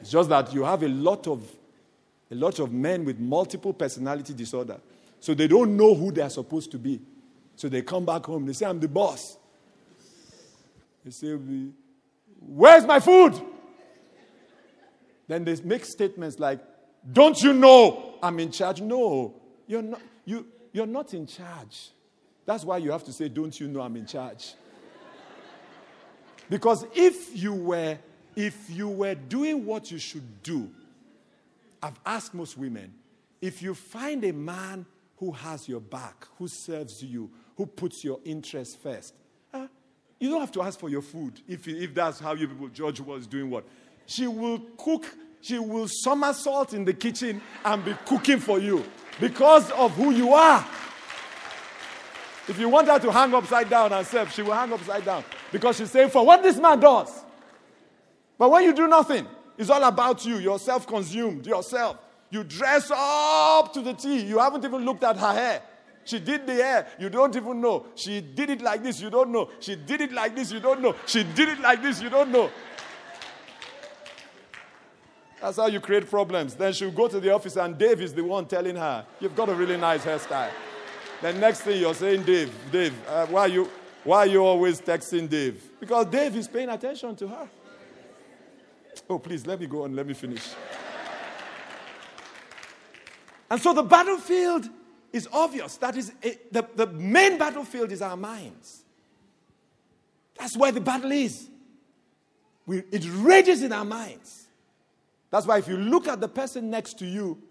It's 0.00 0.10
just 0.10 0.28
that 0.28 0.52
you 0.52 0.64
have 0.64 0.82
a 0.82 0.88
lot 0.88 1.26
of 1.26 1.42
a 2.30 2.34
lot 2.34 2.58
of 2.60 2.72
men 2.72 3.04
with 3.04 3.18
multiple 3.18 3.74
personality 3.74 4.32
disorder. 4.32 4.78
So 5.22 5.34
they 5.34 5.46
don't 5.46 5.76
know 5.76 5.94
who 5.94 6.10
they 6.10 6.20
are 6.20 6.28
supposed 6.28 6.72
to 6.72 6.78
be. 6.78 7.00
So 7.54 7.68
they 7.68 7.80
come 7.80 8.04
back 8.04 8.26
home. 8.26 8.44
They 8.44 8.54
say, 8.54 8.66
I'm 8.66 8.80
the 8.80 8.88
boss. 8.88 9.38
They 11.04 11.12
say, 11.12 11.38
Where's 12.40 12.84
my 12.84 12.98
food? 12.98 13.40
Then 15.28 15.44
they 15.44 15.54
make 15.62 15.84
statements 15.84 16.40
like, 16.40 16.58
Don't 17.12 17.40
you 17.40 17.52
know 17.52 18.16
I'm 18.20 18.40
in 18.40 18.50
charge? 18.50 18.80
No, 18.80 19.40
you're 19.68 19.82
not, 19.82 20.00
you, 20.24 20.44
you're 20.72 20.88
not 20.88 21.14
in 21.14 21.28
charge. 21.28 21.90
That's 22.44 22.64
why 22.64 22.78
you 22.78 22.90
have 22.90 23.04
to 23.04 23.12
say, 23.12 23.28
Don't 23.28 23.60
you 23.60 23.68
know 23.68 23.80
I'm 23.80 23.94
in 23.94 24.06
charge? 24.06 24.54
Because 26.50 26.84
if 26.96 27.40
you 27.40 27.52
were, 27.54 27.96
if 28.34 28.68
you 28.68 28.88
were 28.88 29.14
doing 29.14 29.64
what 29.66 29.92
you 29.92 29.98
should 29.98 30.42
do, 30.42 30.68
I've 31.80 32.00
asked 32.04 32.34
most 32.34 32.58
women, 32.58 32.92
if 33.40 33.62
you 33.62 33.76
find 33.76 34.24
a 34.24 34.32
man 34.32 34.84
who 35.22 35.30
has 35.30 35.68
your 35.68 35.78
back, 35.78 36.26
who 36.36 36.48
serves 36.48 37.00
you, 37.00 37.30
who 37.56 37.64
puts 37.64 38.02
your 38.02 38.18
interests 38.24 38.74
first, 38.74 39.14
uh, 39.54 39.68
you 40.18 40.28
don't 40.28 40.40
have 40.40 40.50
to 40.50 40.60
ask 40.60 40.80
for 40.80 40.88
your 40.88 41.00
food 41.00 41.40
if, 41.46 41.68
if 41.68 41.94
that's 41.94 42.18
how 42.18 42.34
you 42.34 42.48
people 42.48 42.66
judge 42.66 42.98
what's 42.98 43.28
doing 43.28 43.48
what. 43.48 43.64
She 44.04 44.26
will 44.26 44.58
cook, 44.76 45.06
she 45.40 45.60
will 45.60 45.86
somersault 45.86 46.74
in 46.74 46.84
the 46.84 46.92
kitchen 46.92 47.40
and 47.64 47.84
be 47.84 47.94
cooking 48.04 48.40
for 48.40 48.58
you 48.58 48.84
because 49.20 49.70
of 49.70 49.92
who 49.92 50.10
you 50.10 50.32
are. 50.32 50.66
If 52.48 52.58
you 52.58 52.68
want 52.68 52.88
her 52.88 52.98
to 52.98 53.12
hang 53.12 53.32
upside 53.32 53.70
down 53.70 53.92
and 53.92 54.04
serve, 54.04 54.32
she 54.32 54.42
will 54.42 54.54
hang 54.54 54.72
upside 54.72 55.04
down 55.04 55.22
because 55.52 55.76
she's 55.76 55.92
saying, 55.92 56.10
For 56.10 56.26
what 56.26 56.42
this 56.42 56.56
man 56.56 56.80
does. 56.80 57.12
But 58.36 58.50
when 58.50 58.64
you 58.64 58.74
do 58.74 58.88
nothing, 58.88 59.28
it's 59.56 59.70
all 59.70 59.84
about 59.84 60.26
you. 60.26 60.38
You're 60.38 60.58
self 60.58 60.84
consumed, 60.84 61.46
yourself. 61.46 61.98
You 62.32 62.42
dress 62.44 62.90
up 62.90 63.74
to 63.74 63.82
the 63.82 63.92
T. 63.92 64.22
You 64.22 64.38
haven't 64.38 64.64
even 64.64 64.86
looked 64.86 65.04
at 65.04 65.18
her 65.18 65.34
hair. 65.34 65.62
She 66.04 66.18
did 66.18 66.46
the 66.46 66.54
hair. 66.54 66.86
You 66.98 67.10
don't 67.10 67.36
even 67.36 67.60
know. 67.60 67.86
She 67.94 68.22
did 68.22 68.48
it 68.48 68.62
like 68.62 68.82
this. 68.82 69.02
You 69.02 69.10
don't 69.10 69.30
know. 69.30 69.50
She 69.60 69.76
did 69.76 70.00
it 70.00 70.12
like 70.12 70.34
this. 70.34 70.50
You 70.50 70.58
don't 70.58 70.80
know. 70.80 70.96
She 71.06 71.24
did 71.24 71.50
it 71.50 71.60
like 71.60 71.82
this. 71.82 72.00
You 72.00 72.08
don't 72.08 72.30
know. 72.32 72.50
That's 75.42 75.58
how 75.58 75.66
you 75.66 75.78
create 75.78 76.08
problems. 76.08 76.54
Then 76.54 76.72
she'll 76.72 76.90
go 76.90 77.06
to 77.06 77.20
the 77.20 77.34
office 77.34 77.56
and 77.56 77.76
Dave 77.76 78.00
is 78.00 78.14
the 78.14 78.24
one 78.24 78.46
telling 78.46 78.76
her, 78.76 79.04
You've 79.20 79.36
got 79.36 79.50
a 79.50 79.54
really 79.54 79.76
nice 79.76 80.02
hairstyle. 80.02 80.50
The 81.20 81.34
next 81.34 81.60
thing 81.60 81.80
you're 81.80 81.94
saying, 81.94 82.22
Dave, 82.22 82.50
Dave, 82.72 82.94
uh, 83.08 83.26
why, 83.26 83.42
are 83.42 83.48
you, 83.48 83.70
why 84.04 84.18
are 84.20 84.26
you 84.26 84.42
always 84.42 84.80
texting 84.80 85.28
Dave? 85.28 85.62
Because 85.78 86.06
Dave 86.06 86.34
is 86.34 86.48
paying 86.48 86.70
attention 86.70 87.14
to 87.16 87.28
her. 87.28 87.48
Oh, 89.10 89.18
please, 89.18 89.46
let 89.46 89.60
me 89.60 89.66
go 89.66 89.82
on. 89.82 89.94
Let 89.94 90.06
me 90.06 90.14
finish. 90.14 90.54
And 93.52 93.60
so 93.60 93.74
the 93.74 93.82
battlefield 93.82 94.66
is 95.12 95.28
obvious. 95.30 95.76
That 95.76 95.94
is, 95.94 96.10
a, 96.24 96.38
the, 96.50 96.66
the 96.74 96.86
main 96.86 97.36
battlefield 97.36 97.92
is 97.92 98.00
our 98.00 98.16
minds. 98.16 98.82
That's 100.38 100.56
where 100.56 100.72
the 100.72 100.80
battle 100.80 101.12
is. 101.12 101.50
We, 102.64 102.78
it 102.90 103.04
rages 103.12 103.62
in 103.62 103.70
our 103.70 103.84
minds. 103.84 104.46
That's 105.28 105.46
why 105.46 105.58
if 105.58 105.68
you 105.68 105.76
look 105.76 106.08
at 106.08 106.18
the 106.18 106.28
person 106.28 106.70
next 106.70 106.98
to 107.00 107.06
you, 107.06 107.42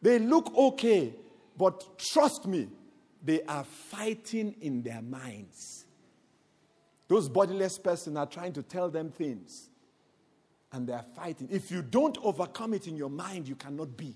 they 0.00 0.20
look 0.20 0.56
okay, 0.56 1.12
but 1.56 1.98
trust 1.98 2.46
me, 2.46 2.68
they 3.24 3.42
are 3.42 3.64
fighting 3.64 4.54
in 4.60 4.82
their 4.82 5.02
minds. 5.02 5.86
Those 7.08 7.28
bodiless 7.28 7.78
persons 7.78 8.16
are 8.16 8.26
trying 8.26 8.52
to 8.52 8.62
tell 8.62 8.90
them 8.90 9.10
things, 9.10 9.70
and 10.70 10.86
they 10.86 10.92
are 10.92 11.06
fighting. 11.16 11.48
If 11.50 11.72
you 11.72 11.82
don't 11.82 12.16
overcome 12.22 12.74
it 12.74 12.86
in 12.86 12.96
your 12.96 13.10
mind, 13.10 13.48
you 13.48 13.56
cannot 13.56 13.96
be. 13.96 14.14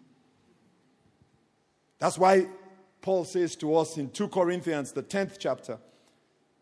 That's 2.03 2.19
why 2.19 2.49
Paul 3.01 3.25
says 3.25 3.55
to 3.55 3.77
us 3.77 3.97
in 3.97 4.11
2 4.11 4.27
Corinthians, 4.27 4.91
the 4.91 5.05
10th 5.05 5.37
chapter, 5.39 5.79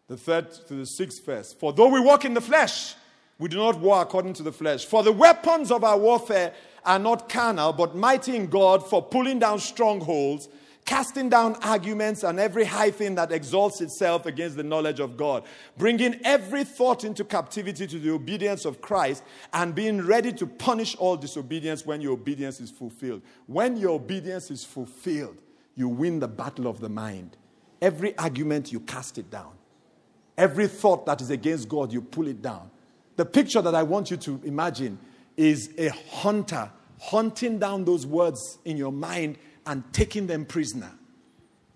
the 0.06 0.18
third 0.18 0.52
to 0.68 0.74
the 0.74 0.84
sixth 0.84 1.24
verse 1.24 1.54
For 1.54 1.72
though 1.72 1.88
we 1.88 1.98
walk 1.98 2.26
in 2.26 2.34
the 2.34 2.42
flesh, 2.42 2.94
we 3.38 3.48
do 3.48 3.56
not 3.56 3.80
war 3.80 4.02
according 4.02 4.34
to 4.34 4.42
the 4.42 4.52
flesh. 4.52 4.84
For 4.84 5.02
the 5.02 5.12
weapons 5.12 5.70
of 5.70 5.82
our 5.82 5.96
warfare 5.96 6.52
are 6.84 6.98
not 6.98 7.30
carnal, 7.30 7.72
but 7.72 7.96
mighty 7.96 8.36
in 8.36 8.48
God 8.48 8.86
for 8.86 9.00
pulling 9.00 9.38
down 9.38 9.60
strongholds 9.60 10.50
casting 10.84 11.28
down 11.28 11.54
arguments 11.62 12.22
and 12.24 12.40
every 12.40 12.64
high 12.64 12.90
thing 12.90 13.14
that 13.14 13.30
exalts 13.30 13.80
itself 13.80 14.26
against 14.26 14.56
the 14.56 14.62
knowledge 14.62 15.00
of 15.00 15.16
God, 15.16 15.44
bringing 15.78 16.20
every 16.24 16.64
thought 16.64 17.04
into 17.04 17.24
captivity 17.24 17.86
to 17.86 17.98
the 17.98 18.10
obedience 18.10 18.64
of 18.64 18.80
Christ, 18.80 19.22
and 19.52 19.74
being 19.74 20.02
ready 20.02 20.32
to 20.32 20.46
punish 20.46 20.96
all 20.96 21.16
disobedience 21.16 21.86
when 21.86 22.00
your 22.00 22.12
obedience 22.12 22.60
is 22.60 22.70
fulfilled. 22.70 23.22
When 23.46 23.76
your 23.76 23.90
obedience 23.90 24.50
is 24.50 24.64
fulfilled, 24.64 25.40
you 25.76 25.88
win 25.88 26.18
the 26.18 26.28
battle 26.28 26.66
of 26.66 26.80
the 26.80 26.88
mind. 26.88 27.36
Every 27.80 28.16
argument, 28.18 28.72
you 28.72 28.80
cast 28.80 29.16
it 29.16 29.30
down. 29.30 29.52
Every 30.36 30.66
thought 30.66 31.06
that 31.06 31.20
is 31.20 31.30
against 31.30 31.68
God, 31.68 31.92
you 31.92 32.02
pull 32.02 32.26
it 32.26 32.42
down. 32.42 32.70
The 33.16 33.24
picture 33.24 33.62
that 33.62 33.74
I 33.74 33.82
want 33.82 34.10
you 34.10 34.16
to 34.18 34.40
imagine 34.44 34.98
is 35.36 35.70
a 35.78 35.88
hunter 35.88 36.70
hunting 37.00 37.58
down 37.58 37.84
those 37.84 38.06
words 38.06 38.58
in 38.64 38.76
your 38.76 38.92
mind 38.92 39.38
and 39.66 39.84
taking 39.92 40.26
them 40.26 40.44
prisoner. 40.44 40.90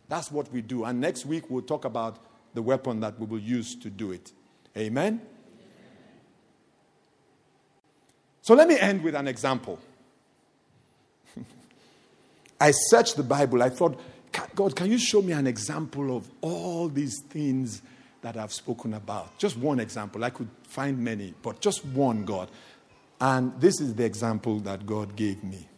That's 0.08 0.30
what 0.30 0.52
we 0.52 0.60
do. 0.62 0.84
And 0.84 1.00
next 1.00 1.26
week 1.26 1.44
we'll 1.48 1.62
talk 1.62 1.84
about 1.84 2.18
the 2.54 2.62
weapon 2.62 3.00
that 3.00 3.18
we 3.18 3.26
will 3.26 3.38
use 3.38 3.74
to 3.76 3.90
do 3.90 4.12
it. 4.12 4.32
Amen? 4.76 5.20
So 8.42 8.54
let 8.54 8.68
me 8.68 8.78
end 8.78 9.02
with 9.02 9.14
an 9.14 9.26
example. 9.26 9.78
I 12.60 12.70
searched 12.72 13.16
the 13.16 13.22
Bible. 13.22 13.62
I 13.62 13.70
thought, 13.70 13.98
God, 14.54 14.76
can 14.76 14.90
you 14.90 14.98
show 14.98 15.22
me 15.22 15.32
an 15.32 15.46
example 15.46 16.16
of 16.16 16.28
all 16.40 16.88
these 16.88 17.20
things 17.20 17.82
that 18.22 18.36
I've 18.36 18.52
spoken 18.52 18.94
about? 18.94 19.38
Just 19.38 19.56
one 19.56 19.80
example. 19.80 20.24
I 20.24 20.30
could 20.30 20.48
find 20.64 20.98
many, 20.98 21.34
but 21.42 21.60
just 21.60 21.84
one, 21.86 22.24
God. 22.24 22.50
And 23.20 23.58
this 23.60 23.80
is 23.80 23.94
the 23.94 24.04
example 24.04 24.60
that 24.60 24.84
God 24.84 25.16
gave 25.16 25.42
me. 25.42 25.68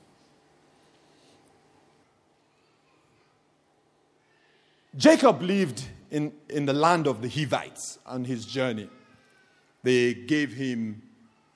Jacob 4.96 5.42
lived 5.42 5.84
in, 6.10 6.32
in 6.48 6.66
the 6.66 6.72
land 6.72 7.06
of 7.06 7.20
the 7.22 7.28
Hivites 7.28 7.98
on 8.06 8.24
his 8.24 8.46
journey. 8.46 8.88
They 9.82 10.14
gave 10.14 10.52
him 10.52 11.02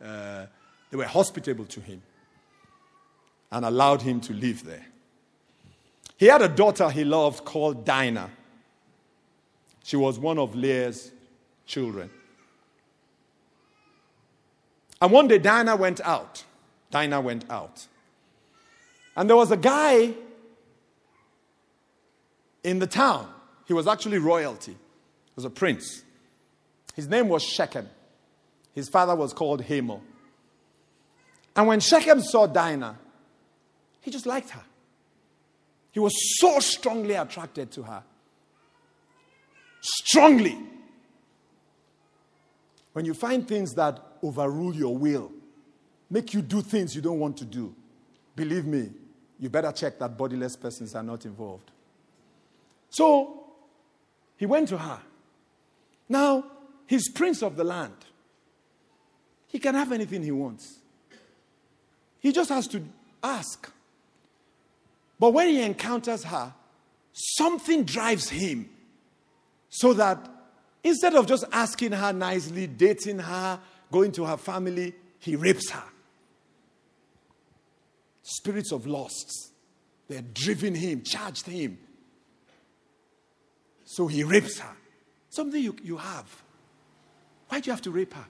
uh, 0.03 0.47
they 0.91 0.97
were 0.97 1.05
hospitable 1.05 1.65
to 1.67 1.81
him 1.81 2.03
and 3.53 3.65
allowed 3.65 4.03
him 4.03 4.21
to 4.23 4.33
live 4.33 4.65
there. 4.65 4.87
He 6.17 6.27
had 6.27 6.43
a 6.43 6.49
daughter 6.49 6.91
he 6.91 7.05
loved 7.05 7.45
called 7.45 7.85
Dinah. 7.85 8.31
She 9.85 9.97
was 9.97 10.19
one 10.19 10.39
of 10.39 10.55
Leah's 10.55 11.13
children. 11.67 12.11
And 15.01 15.13
one 15.13 15.29
day 15.29 15.39
Dinah 15.39 15.77
went 15.77 16.01
out. 16.03 16.45
Dinah 16.91 17.21
went 17.21 17.49
out. 17.49 17.87
And 19.17 19.29
there 19.29 19.37
was 19.37 19.51
a 19.51 19.57
guy 19.57 20.13
in 22.65 22.79
the 22.79 22.87
town. 22.87 23.29
He 23.67 23.73
was 23.73 23.87
actually 23.87 24.19
royalty, 24.19 24.73
he 24.73 25.33
was 25.37 25.45
a 25.45 25.51
prince. 25.51 26.03
His 26.95 27.09
name 27.09 27.29
was 27.29 27.43
Shechem. 27.43 27.89
His 28.75 28.89
father 28.89 29.15
was 29.15 29.33
called 29.33 29.63
Hamor. 29.63 30.01
And 31.57 31.67
when 31.67 31.81
Shechem 31.81 32.21
saw 32.21 32.47
Dinah, 32.47 32.99
he 34.01 34.11
just 34.11 34.27
liked 34.27 34.51
her. 34.51 34.63
He 35.93 36.01
was 36.01 36.13
so 36.39 36.59
strongly 36.61 37.15
attracted 37.15 37.71
to 37.73 37.83
her. 37.83 38.03
Strongly. 39.81 40.59
When 42.93 43.05
you 43.05 43.15
find 43.15 43.47
things 43.47 43.73
that 43.75 44.01
overrule 44.23 44.75
your 44.75 44.97
will, 44.97 45.33
make 46.09 46.35
you 46.35 46.43
do 46.43 46.61
things 46.61 46.95
you 46.95 47.03
don't 47.03 47.19
want 47.19 47.37
to 47.39 47.45
do, 47.45 47.75
believe 48.37 48.67
me, 48.67 48.91
you 49.39 49.49
better 49.49 49.73
check 49.73 49.99
that 49.99 50.17
bodiless 50.17 50.57
persons 50.57 50.95
are 50.95 51.03
not 51.03 51.25
involved. 51.25 51.71
So 52.91 53.45
he 54.37 54.47
went 54.47 54.69
to 54.69 54.79
her. 54.79 55.01
Now, 56.09 56.45
he's 56.87 57.09
prince 57.11 57.43
of 57.43 57.57
the 57.57 57.65
land. 57.65 57.95
He 59.47 59.59
can 59.59 59.75
have 59.75 59.93
anything 59.93 60.23
he 60.23 60.33
wants. 60.33 60.79
He 62.21 62.33
just 62.33 62.51
has 62.51 62.67
to 62.69 62.85
ask. 63.23 63.73
But 65.19 65.33
when 65.33 65.49
he 65.49 65.63
encounters 65.63 66.25
her, 66.25 66.53
something 67.13 67.85
drives 67.85 68.29
him 68.29 68.69
so 69.69 69.93
that 69.95 70.29
instead 70.83 71.15
of 71.15 71.27
just 71.27 71.45
asking 71.53 71.93
her 71.93 72.13
nicely, 72.13 72.67
dating 72.67 73.19
her, 73.21 73.61
going 73.91 74.13
to 74.13 74.25
her 74.25 74.37
family, 74.37 74.95
he 75.19 75.37
rapes 75.37 75.71
her. 75.71 75.85
Spirits 78.23 78.73
of 78.73 78.87
lusts, 78.87 79.51
they're 80.09 80.23
driven 80.23 80.75
him, 80.75 81.03
charged 81.03 81.47
him. 81.47 81.79
So 83.91 84.07
he 84.07 84.23
rapes 84.23 84.61
her. 84.61 84.77
Something 85.31 85.61
you, 85.61 85.75
you 85.83 85.97
have. 85.97 86.43
Why 87.49 87.59
do 87.59 87.67
you 87.67 87.73
have 87.73 87.83
to 87.83 87.91
rape 87.91 88.15
her? 88.15 88.25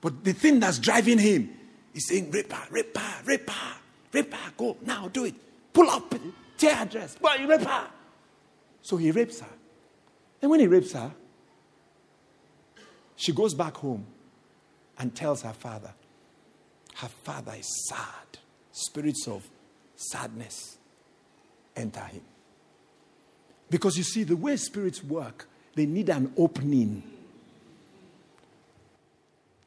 But 0.00 0.22
the 0.22 0.32
thing 0.32 0.60
that's 0.60 0.78
driving 0.78 1.18
him 1.18 1.50
is 1.92 2.06
saying, 2.06 2.30
Rape 2.30 2.52
her, 2.52 2.68
rape 2.70 2.96
her, 2.96 3.22
rape 3.24 3.50
her, 3.50 3.76
rape 4.12 4.32
her, 4.32 4.52
go 4.56 4.76
now, 4.82 5.08
do 5.08 5.24
it. 5.24 5.34
Pull 5.72 5.90
up, 5.90 6.14
tear 6.56 6.76
her 6.76 6.84
dress, 6.84 7.16
boy, 7.16 7.34
rape 7.48 7.62
her. 7.62 7.88
So 8.82 8.96
he 8.96 9.10
rapes 9.10 9.40
her. 9.40 9.48
And 10.40 10.52
when 10.52 10.60
he 10.60 10.68
rapes 10.68 10.92
her, 10.92 11.12
she 13.16 13.32
goes 13.32 13.54
back 13.54 13.76
home 13.76 14.06
and 15.00 15.12
tells 15.16 15.42
her 15.42 15.52
father. 15.52 15.94
Her 16.94 17.08
father 17.08 17.54
is 17.58 17.88
sad. 17.88 18.38
Spirits 18.70 19.26
of 19.26 19.50
sadness 19.96 20.78
enter 21.74 22.04
him. 22.04 22.22
Because 23.70 23.96
you 23.96 24.04
see, 24.04 24.22
the 24.22 24.36
way 24.36 24.56
spirits 24.56 25.02
work, 25.02 25.48
they 25.74 25.86
need 25.86 26.08
an 26.08 26.32
opening. 26.36 27.02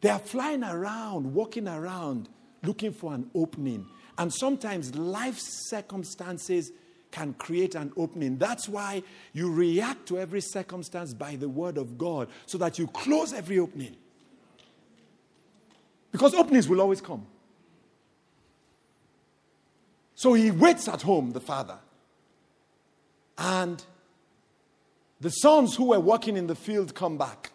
They 0.01 0.09
are 0.09 0.19
flying 0.19 0.63
around, 0.63 1.33
walking 1.33 1.67
around, 1.67 2.29
looking 2.63 2.93
for 2.93 3.13
an 3.13 3.29
opening. 3.35 3.85
And 4.17 4.33
sometimes 4.33 4.95
life 4.95 5.37
circumstances 5.39 6.71
can 7.11 7.33
create 7.33 7.75
an 7.75 7.91
opening. 7.97 8.37
That's 8.37 8.69
why 8.69 9.03
you 9.33 9.51
react 9.51 10.07
to 10.07 10.19
every 10.19 10.41
circumstance 10.41 11.13
by 11.13 11.35
the 11.35 11.49
word 11.49 11.77
of 11.77 11.97
God, 11.97 12.29
so 12.45 12.57
that 12.59 12.79
you 12.79 12.87
close 12.87 13.33
every 13.33 13.59
opening. 13.59 13.95
Because 16.11 16.33
openings 16.33 16.67
will 16.67 16.81
always 16.81 17.01
come. 17.01 17.25
So 20.15 20.33
he 20.33 20.51
waits 20.51 20.87
at 20.87 21.01
home, 21.01 21.31
the 21.31 21.39
father. 21.39 21.77
And 23.39 23.83
the 25.21 25.29
sons 25.29 25.75
who 25.75 25.85
were 25.85 25.99
working 25.99 26.37
in 26.37 26.47
the 26.47 26.55
field 26.55 26.93
come 26.93 27.17
back. 27.17 27.51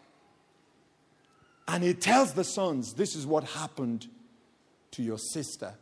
And 1.69 1.85
he 1.85 1.95
tells 1.95 2.33
the 2.33 2.45
sons, 2.45 2.95
This 2.95 3.15
is 3.15 3.27
what 3.27 3.45
happened 3.45 4.09
to 4.93 5.03
your 5.03 5.19
sister. 5.19 5.75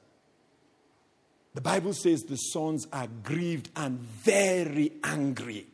The 1.54 1.60
Bible 1.60 1.92
says 1.92 2.22
the 2.22 2.36
sons 2.36 2.86
are 2.92 3.08
grieved 3.22 3.70
and 3.76 3.98
very 3.98 4.92
angry. 5.04 5.66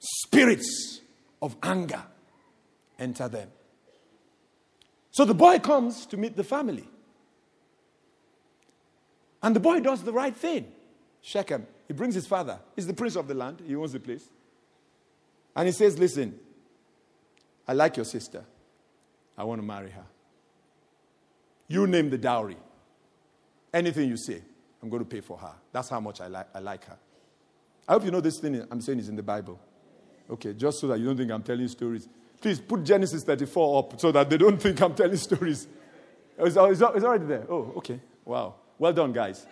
Spirits 0.00 1.00
of 1.40 1.56
anger 1.62 2.02
enter 2.98 3.28
them. 3.28 3.48
So 5.12 5.24
the 5.24 5.34
boy 5.34 5.60
comes 5.60 6.06
to 6.06 6.16
meet 6.16 6.36
the 6.36 6.42
family. 6.42 6.88
And 9.42 9.54
the 9.54 9.60
boy 9.60 9.80
does 9.80 10.02
the 10.02 10.12
right 10.12 10.34
thing. 10.34 10.72
Shechem, 11.26 11.66
he 11.88 11.94
brings 11.94 12.14
his 12.14 12.26
father. 12.26 12.60
He's 12.76 12.86
the 12.86 12.92
prince 12.92 13.16
of 13.16 13.26
the 13.26 13.32
land, 13.34 13.62
he 13.66 13.74
owns 13.74 13.92
the 13.92 14.00
place. 14.00 14.28
And 15.56 15.66
he 15.66 15.72
says, 15.72 15.98
Listen, 15.98 16.38
I 17.66 17.72
like 17.72 17.96
your 17.96 18.04
sister. 18.04 18.44
I 19.36 19.42
want 19.44 19.60
to 19.60 19.66
marry 19.66 19.90
her. 19.90 20.04
You 21.66 21.86
name 21.86 22.10
the 22.10 22.18
dowry. 22.18 22.58
Anything 23.72 24.10
you 24.10 24.18
say, 24.18 24.42
I'm 24.82 24.90
going 24.90 25.02
to 25.02 25.08
pay 25.08 25.22
for 25.22 25.38
her. 25.38 25.54
That's 25.72 25.88
how 25.88 25.98
much 25.98 26.20
I, 26.20 26.26
like 26.26 26.46
I 26.54 26.58
like 26.58 26.84
her. 26.84 26.98
I 27.88 27.94
hope 27.94 28.04
you 28.04 28.10
know 28.10 28.20
this 28.20 28.38
thing 28.38 28.62
I'm 28.70 28.82
saying 28.82 28.98
is 28.98 29.08
in 29.08 29.16
the 29.16 29.22
Bible. 29.22 29.58
Okay, 30.30 30.52
just 30.52 30.78
so 30.78 30.88
that 30.88 30.98
you 30.98 31.06
don't 31.06 31.16
think 31.16 31.30
I'm 31.30 31.42
telling 31.42 31.66
stories. 31.68 32.06
Please 32.38 32.60
put 32.60 32.84
Genesis 32.84 33.24
34 33.24 33.78
up 33.78 33.98
so 33.98 34.12
that 34.12 34.28
they 34.28 34.36
don't 34.36 34.60
think 34.60 34.78
I'm 34.82 34.94
telling 34.94 35.16
stories. 35.16 35.68
It's, 36.38 36.56
it's, 36.56 36.80
it's 36.80 36.82
already 36.82 37.24
there. 37.24 37.46
Oh, 37.48 37.72
okay. 37.78 37.98
Wow. 38.26 38.56
Well 38.78 38.92
done, 38.92 39.12
guys. 39.12 39.46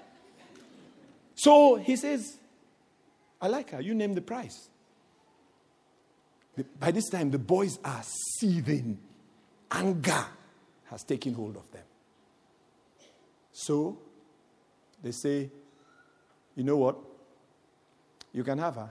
So 1.43 1.75
he 1.75 1.97
says, 1.97 2.37
I 3.41 3.49
like 3.49 3.71
her. 3.71 3.81
You 3.81 3.95
name 3.95 4.15
the 4.15 4.21
price. 4.21 4.69
By 6.79 6.93
this 6.93 7.09
time, 7.09 7.33
the 7.33 7.39
boys 7.41 7.81
are 7.85 8.01
seething. 8.39 8.97
Anger 9.69 10.25
has 10.85 11.03
taken 11.03 11.35
hold 11.35 11.57
of 11.57 11.69
them. 11.73 11.83
So 13.51 13.99
they 15.03 15.11
say, 15.11 15.51
You 16.55 16.63
know 16.63 16.77
what? 16.77 16.97
You 18.33 18.45
can 18.45 18.59
have 18.59 18.77
her. 18.77 18.91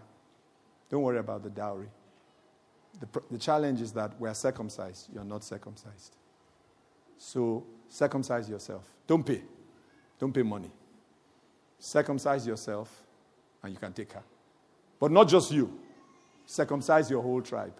Don't 0.89 1.03
worry 1.03 1.19
about 1.19 1.43
the 1.43 1.49
dowry. 1.49 1.87
The, 2.99 3.21
the 3.31 3.37
challenge 3.37 3.79
is 3.79 3.93
that 3.93 4.19
we're 4.19 4.33
circumcised. 4.33 5.07
You're 5.13 5.23
not 5.23 5.45
circumcised. 5.45 6.17
So 7.17 7.65
circumcise 7.87 8.49
yourself. 8.49 8.83
Don't 9.07 9.25
pay. 9.25 9.41
Don't 10.19 10.33
pay 10.33 10.43
money. 10.43 10.71
Circumcise 11.83 12.45
yourself 12.45 13.01
and 13.63 13.73
you 13.73 13.79
can 13.79 13.91
take 13.91 14.13
her. 14.13 14.21
But 14.99 15.11
not 15.11 15.27
just 15.27 15.51
you. 15.51 15.79
Circumcise 16.45 17.09
your 17.09 17.23
whole 17.23 17.41
tribe, 17.41 17.73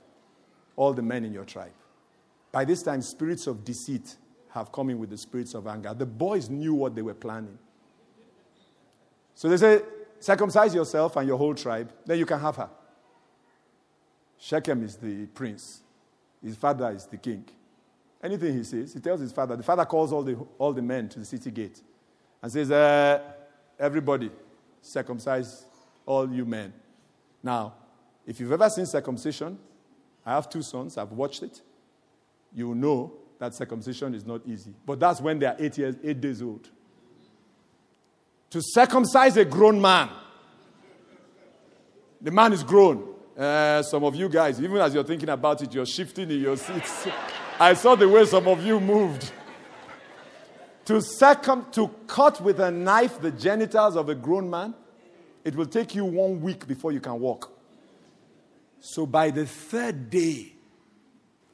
all 0.76 0.92
the 0.92 1.04
men 1.04 1.24
in 1.24 1.32
your 1.32 1.46
tribe. 1.46 1.74
By 2.52 2.66
this 2.66 2.82
time, 2.82 3.04
spirits 3.04 3.46
of 3.46 3.64
deceit 3.64 4.16
have 4.50 4.72
come 4.72 4.90
in 4.90 4.98
with 4.98 5.12
the 5.12 5.18
spirits 5.18 5.54
of 5.54 5.68
anger. 5.68 5.94
The 5.94 6.08
boys 6.08 6.50
knew 6.50 6.74
what 6.74 6.96
they 6.96 7.04
were 7.04 7.14
planning. 7.14 7.60
So 9.36 9.48
they 9.48 9.58
say, 9.58 9.84
circumcise 10.20 10.74
yourself 10.74 11.16
and 11.16 11.28
your 11.28 11.38
whole 11.38 11.54
tribe, 11.54 11.94
then 12.04 12.18
you 12.18 12.26
can 12.26 12.40
have 12.40 12.56
her. 12.56 12.70
Shechem 14.40 14.84
is 14.84 14.96
the 14.96 15.28
prince, 15.28 15.82
his 16.44 16.56
father 16.56 16.90
is 16.90 17.06
the 17.06 17.18
king. 17.18 17.46
Anything 18.24 18.58
he 18.58 18.64
says, 18.64 18.94
he 18.96 19.00
tells 19.00 19.22
his 19.22 19.32
father. 19.32 19.56
The 19.56 19.64
father 19.64 19.86
calls 19.86 20.12
all 20.12 20.24
the, 20.24 20.36
all 20.58 20.74
the 20.74 20.82
men 20.82 21.08
to 21.10 21.20
the 21.20 21.26
city 21.26 21.52
gate 21.52 21.82
and 22.42 22.52
says, 22.52 22.72
uh, 22.72 23.22
Everybody, 23.82 24.30
circumcise 24.80 25.66
all 26.06 26.32
you 26.32 26.46
men. 26.46 26.72
Now, 27.42 27.74
if 28.28 28.40
you've 28.40 28.52
ever 28.52 28.70
seen 28.70 28.86
circumcision, 28.86 29.58
I 30.24 30.34
have 30.36 30.48
two 30.48 30.62
sons, 30.62 31.00
I've 31.00 31.12
watched 31.12 31.42
it. 31.42 31.62
You 32.54 32.76
know 32.76 33.14
that 33.40 33.56
circumcision 33.56 34.14
is 34.14 34.24
not 34.24 34.42
easy. 34.46 34.76
But 34.86 35.00
that's 35.00 35.20
when 35.20 35.40
they 35.40 35.48
are 35.48 35.56
eight, 35.58 35.80
years, 35.80 35.96
eight 36.04 36.22
days 36.22 36.44
old. 36.44 36.70
To 38.52 38.62
circumcise 38.62 39.36
a 39.38 39.46
grown 39.46 39.82
man, 39.82 40.10
the 42.22 42.30
man 42.30 42.54
is 42.54 42.64
grown. 42.64 43.16
Uh, 43.36 43.82
some 43.82 44.04
of 44.04 44.14
you 44.14 44.30
guys, 44.30 44.62
even 44.62 44.78
as 44.78 44.94
you're 44.94 45.04
thinking 45.04 45.30
about 45.30 45.60
it, 45.64 45.74
you're 45.74 45.88
shifting 45.88 46.30
in 46.30 46.40
your 46.40 46.56
seats. 46.56 47.08
I 47.60 47.74
saw 47.74 47.96
the 47.96 48.08
way 48.08 48.26
some 48.26 48.48
of 48.48 48.64
you 48.64 48.80
moved. 48.80 49.32
To, 50.86 51.02
circum- 51.02 51.72
to 51.72 51.90
cut 52.08 52.42
with 52.42 52.60
a 52.60 52.72
knife 52.72 53.22
the 53.22 53.32
genitals 53.32 53.96
of 53.96 54.10
a 54.10 54.16
grown 54.16 54.50
man, 54.50 54.74
it 55.44 55.56
will 55.56 55.66
take 55.66 55.96
you 55.96 56.06
one 56.06 56.42
week 56.42 56.68
before 56.68 56.92
you 56.92 57.00
can 57.00 57.20
walk. 57.20 57.52
So 58.80 59.06
by 59.06 59.30
the 59.30 59.46
third 59.46 60.10
day, 60.10 60.54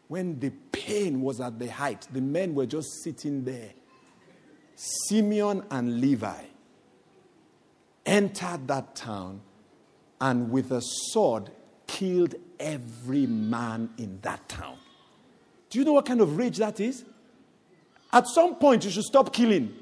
when 0.07 0.39
the 0.39 0.51
pain 0.71 1.21
was 1.21 1.41
at 1.41 1.59
the 1.59 1.69
height, 1.69 2.07
the 2.11 2.21
men 2.21 2.55
were 2.55 2.65
just 2.65 2.87
sitting 3.03 3.43
there. 3.43 3.71
Simeon 4.75 5.63
and 5.69 5.99
Levi 5.99 6.43
entered 8.05 8.67
that 8.67 8.95
town 8.95 9.41
and 10.21 10.49
with 10.49 10.71
a 10.71 10.81
sword 10.81 11.51
killed 11.85 12.35
every 12.59 13.25
man 13.25 13.89
in 13.97 14.19
that 14.21 14.47
town. 14.47 14.77
Do 15.69 15.79
you 15.79 15.85
know 15.85 15.93
what 15.93 16.05
kind 16.05 16.21
of 16.21 16.37
rage 16.37 16.57
that 16.57 16.79
is? 16.79 17.03
At 18.11 18.27
some 18.27 18.55
point, 18.55 18.85
you 18.85 18.91
should 18.91 19.03
stop 19.03 19.33
killing. 19.33 19.73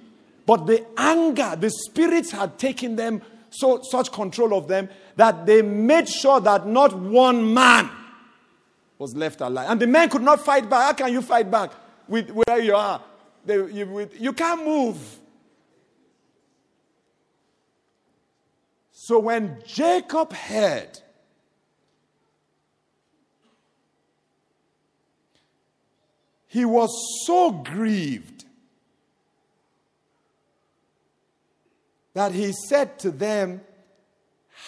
But 0.46 0.66
the 0.68 0.86
anger, 0.98 1.56
the 1.60 1.70
spirits 1.70 2.32
had 2.32 2.58
taken 2.58 2.96
them 2.96 3.22
so 3.50 3.82
such 3.84 4.12
control 4.12 4.54
of 4.54 4.68
them 4.68 4.90
that 5.16 5.46
they 5.46 5.62
made 5.62 6.10
sure 6.10 6.40
that 6.42 6.68
not 6.68 6.94
one 6.98 7.54
man 7.54 7.90
was 8.98 9.16
left 9.16 9.42
alive. 9.42 9.70
And 9.70 9.80
the 9.80 9.88
men 9.88 10.10
could 10.10 10.22
not 10.22 10.44
fight 10.44 10.70
back. 10.70 10.82
How 11.00 11.06
can 11.06 11.14
you 11.14 11.22
fight 11.22 11.50
back 11.50 11.72
with 12.08 12.30
where 12.30 12.60
you 12.60 12.76
are? 12.76 13.02
They, 13.46 13.56
you, 13.56 13.88
with, 13.88 14.20
you 14.20 14.34
can't 14.34 14.66
move. 14.66 14.98
So 18.92 19.20
when 19.20 19.62
Jacob 19.66 20.34
heard 20.34 21.00
he 26.56 26.64
was 26.64 26.90
so 27.26 27.52
grieved 27.52 28.46
that 32.14 32.32
he 32.32 32.54
said 32.70 32.98
to 32.98 33.12
them, 33.12 33.60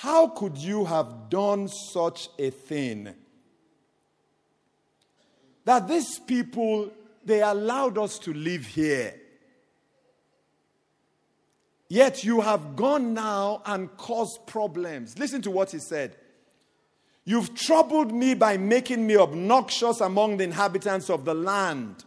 How 0.02 0.28
could 0.28 0.58
you 0.58 0.84
have 0.84 1.30
done 1.30 1.70
such 1.70 2.28
a 2.38 2.50
thing? 2.50 3.14
That 5.64 5.88
these 5.88 6.20
people, 6.20 6.92
they 7.24 7.42
allowed 7.42 7.98
us 7.98 8.20
to 8.20 8.34
live 8.34 8.66
here. 8.66 9.16
Yet 11.88 12.26
you 12.26 12.42
have 12.42 12.76
gone 12.76 13.14
now 13.14 13.62
and 13.66 13.96
caused 13.96 14.46
problems. 14.46 15.18
Listen 15.18 15.42
to 15.44 15.52
what 15.52 15.72
he 15.72 15.80
said. 15.80 16.18
You've 17.30 17.54
troubled 17.56 18.14
me 18.14 18.36
by 18.36 18.56
making 18.56 19.06
me 19.06 19.18
obnoxious 19.18 20.00
among 20.00 20.38
the 20.38 20.46
inhabitants 20.46 21.10
of 21.10 21.26
the 21.26 21.34
land. 21.34 22.06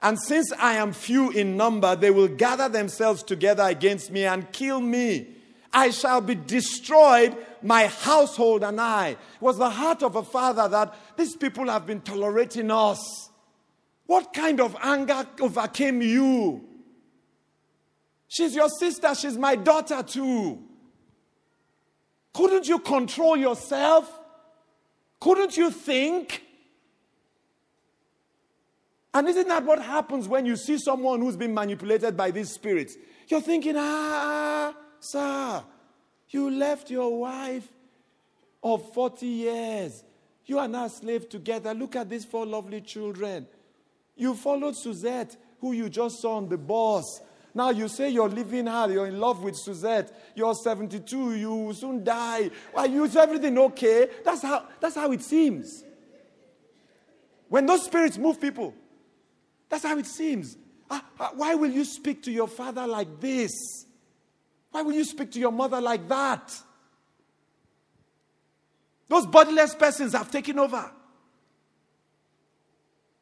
And 0.00 0.16
since 0.16 0.52
I 0.60 0.74
am 0.74 0.92
few 0.92 1.32
in 1.32 1.56
number, 1.56 1.96
they 1.96 2.12
will 2.12 2.28
gather 2.28 2.68
themselves 2.68 3.24
together 3.24 3.64
against 3.64 4.12
me 4.12 4.26
and 4.26 4.52
kill 4.52 4.80
me. 4.80 5.26
I 5.72 5.90
shall 5.90 6.20
be 6.20 6.36
destroyed, 6.36 7.36
my 7.62 7.88
household 7.88 8.62
and 8.62 8.80
I. 8.80 9.08
It 9.08 9.18
was 9.40 9.58
the 9.58 9.70
heart 9.70 10.04
of 10.04 10.14
a 10.14 10.22
father 10.22 10.68
that 10.68 10.94
these 11.16 11.34
people 11.34 11.68
have 11.68 11.84
been 11.84 12.00
tolerating 12.00 12.70
us. 12.70 13.28
What 14.06 14.32
kind 14.32 14.60
of 14.60 14.76
anger 14.80 15.26
overcame 15.40 16.00
you? 16.00 16.64
She's 18.28 18.54
your 18.54 18.68
sister, 18.68 19.12
she's 19.16 19.36
my 19.36 19.56
daughter 19.56 20.04
too. 20.04 20.62
Couldn't 22.32 22.66
you 22.66 22.78
control 22.78 23.36
yourself? 23.36 24.10
Couldn't 25.20 25.56
you 25.56 25.70
think? 25.70 26.42
And 29.14 29.28
isn't 29.28 29.48
that 29.48 29.64
what 29.64 29.82
happens 29.82 30.26
when 30.26 30.46
you 30.46 30.56
see 30.56 30.78
someone 30.78 31.20
who's 31.20 31.36
been 31.36 31.52
manipulated 31.52 32.16
by 32.16 32.30
these 32.30 32.50
spirits? 32.50 32.96
You're 33.28 33.42
thinking, 33.42 33.74
ah, 33.76 34.74
sir, 35.00 35.62
you 36.30 36.50
left 36.50 36.90
your 36.90 37.18
wife 37.20 37.68
of 38.62 38.92
40 38.94 39.26
years. 39.26 40.02
You 40.46 40.58
are 40.58 40.68
now 40.68 40.88
slave 40.88 41.28
together. 41.28 41.74
Look 41.74 41.94
at 41.96 42.08
these 42.08 42.24
four 42.24 42.46
lovely 42.46 42.80
children. 42.80 43.46
You 44.16 44.34
followed 44.34 44.76
Suzette, 44.76 45.36
who 45.60 45.72
you 45.72 45.88
just 45.88 46.20
saw 46.20 46.36
on 46.36 46.48
the 46.48 46.58
bus. 46.58 47.20
Now 47.54 47.70
you 47.70 47.88
say 47.88 48.08
you're 48.08 48.28
living 48.28 48.66
hard, 48.66 48.92
you're 48.92 49.06
in 49.06 49.20
love 49.20 49.42
with 49.42 49.56
Suzette, 49.56 50.32
you're 50.34 50.54
72, 50.54 51.36
you 51.36 51.54
will 51.54 51.74
soon 51.74 52.02
die. 52.02 52.50
Why, 52.72 52.86
you 52.86 53.04
is 53.04 53.14
everything 53.14 53.58
okay? 53.58 54.08
That's 54.24 54.42
how, 54.42 54.66
that's 54.80 54.94
how 54.94 55.12
it 55.12 55.22
seems. 55.22 55.84
When 57.48 57.66
those 57.66 57.84
spirits 57.84 58.16
move 58.16 58.40
people, 58.40 58.74
that's 59.68 59.84
how 59.84 59.98
it 59.98 60.06
seems. 60.06 60.56
Ah, 60.90 61.04
ah, 61.20 61.32
why 61.34 61.54
will 61.54 61.70
you 61.70 61.84
speak 61.84 62.22
to 62.22 62.32
your 62.32 62.48
father 62.48 62.86
like 62.86 63.20
this? 63.20 63.52
Why 64.70 64.80
will 64.82 64.94
you 64.94 65.04
speak 65.04 65.32
to 65.32 65.38
your 65.38 65.52
mother 65.52 65.80
like 65.80 66.08
that? 66.08 66.58
Those 69.08 69.26
bodiless 69.26 69.74
persons 69.74 70.14
have 70.14 70.30
taken 70.30 70.58
over. 70.58 70.90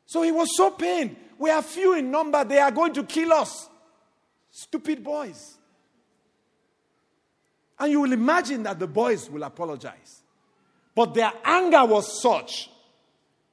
So 0.07 0.23
he 0.23 0.31
was 0.31 0.57
so 0.57 0.71
pained. 0.71 1.17
We 1.39 1.51
are 1.51 1.63
few 1.63 1.95
in 1.95 2.11
number, 2.11 2.45
they 2.45 2.59
are 2.59 2.71
going 2.71 2.93
to 2.95 3.03
kill 3.03 3.33
us. 3.33 3.70
Stupid 4.51 5.03
boys. 5.03 5.59
And 7.79 7.93
you 7.93 8.01
will 8.01 8.13
imagine 8.13 8.63
that 8.65 8.79
the 8.79 8.87
boys 8.87 9.31
will 9.31 9.43
apologize. 9.43 10.23
But 10.95 11.15
their 11.15 11.33
anger 11.45 11.85
was 11.85 12.21
such 12.21 12.71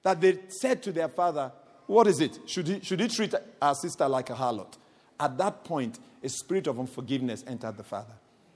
that 0.03 0.19
they 0.19 0.39
said 0.49 0.83
to 0.83 0.91
their 0.91 1.07
father, 1.07 1.51
What 1.85 2.07
is 2.07 2.19
it? 2.19 2.39
Should 2.45 2.67
he, 2.67 2.79
should 2.81 2.99
he 2.99 3.07
treat 3.07 3.33
our 3.61 3.75
sister 3.75 4.07
like 4.07 4.29
a 4.29 4.33
harlot? 4.33 4.73
At 5.19 5.37
that 5.37 5.63
point, 5.63 5.99
a 6.23 6.29
spirit 6.29 6.67
of 6.67 6.79
unforgiveness 6.79 7.43
entered 7.47 7.77
the 7.77 7.83
father 7.83 8.13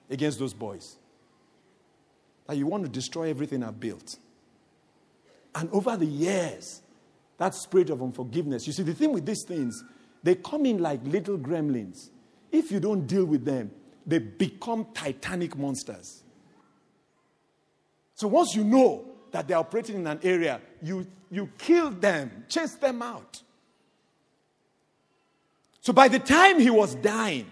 against 0.09 0.39
those 0.39 0.53
boys. 0.53 0.97
That 2.47 2.57
you 2.57 2.67
want 2.67 2.83
to 2.83 2.89
destroy 2.89 3.29
everything 3.29 3.63
I've 3.63 3.79
built. 3.79 4.17
And 5.55 5.69
over 5.71 5.95
the 5.95 6.05
years, 6.05 6.81
that 7.37 7.55
spirit 7.55 7.89
of 7.89 8.01
unforgiveness, 8.01 8.67
you 8.67 8.73
see, 8.73 8.83
the 8.83 8.93
thing 8.93 9.13
with 9.13 9.25
these 9.25 9.43
things, 9.47 9.83
they 10.23 10.35
come 10.35 10.65
in 10.65 10.79
like 10.79 10.99
little 11.03 11.37
gremlins. 11.37 12.09
If 12.52 12.72
you 12.72 12.80
don't 12.80 13.08
deal 13.08 13.26
with 13.26 13.45
them, 13.45 13.72
they 14.06 14.20
become 14.20 14.88
titanic 14.93 15.58
monsters. 15.58 16.24
So 18.16 18.28
once 18.28 18.56
you 18.56 18.64
know 18.64 19.06
that 19.32 19.47
they're 19.47 19.58
operating 19.58 19.95
in 19.95 20.08
an 20.08 20.20
area, 20.24 20.62
you, 20.82 21.08
you 21.30 21.49
kill 21.58 21.91
them, 21.91 22.45
chase 22.49 22.76
them 22.76 23.02
out. 23.02 23.41
So 25.80 25.93
by 25.93 26.08
the 26.08 26.20
time 26.20 26.60
he 26.60 26.70
was 26.70 26.95
dying, 26.95 27.52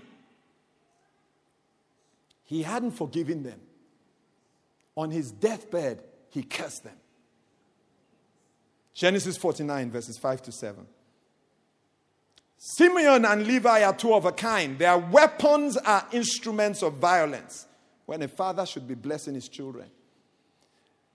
he 2.44 2.64
hadn't 2.64 2.92
forgiven 2.92 3.44
them. 3.44 3.60
On 4.96 5.10
his 5.10 5.32
deathbed, 5.32 6.04
he 6.30 6.44
cursed 6.44 6.84
them. 6.84 6.98
Genesis 8.94 9.38
49, 9.38 9.92
verses 9.92 10.18
5 10.18 10.42
to 10.44 10.52
7. 10.52 10.86
Simeon 12.62 13.24
and 13.24 13.48
Levi 13.48 13.84
are 13.84 13.96
two 13.96 14.14
of 14.14 14.26
a 14.26 14.34
kind. 14.34 14.78
Their 14.78 14.98
weapons 14.98 15.78
are 15.78 16.06
instruments 16.12 16.84
of 16.84 16.96
violence 16.96 17.66
when 18.06 18.22
a 18.22 18.28
father 18.28 18.66
should 18.66 18.86
be 18.86 18.96
blessing 18.96 19.34
his 19.34 19.48
children. 19.48 19.90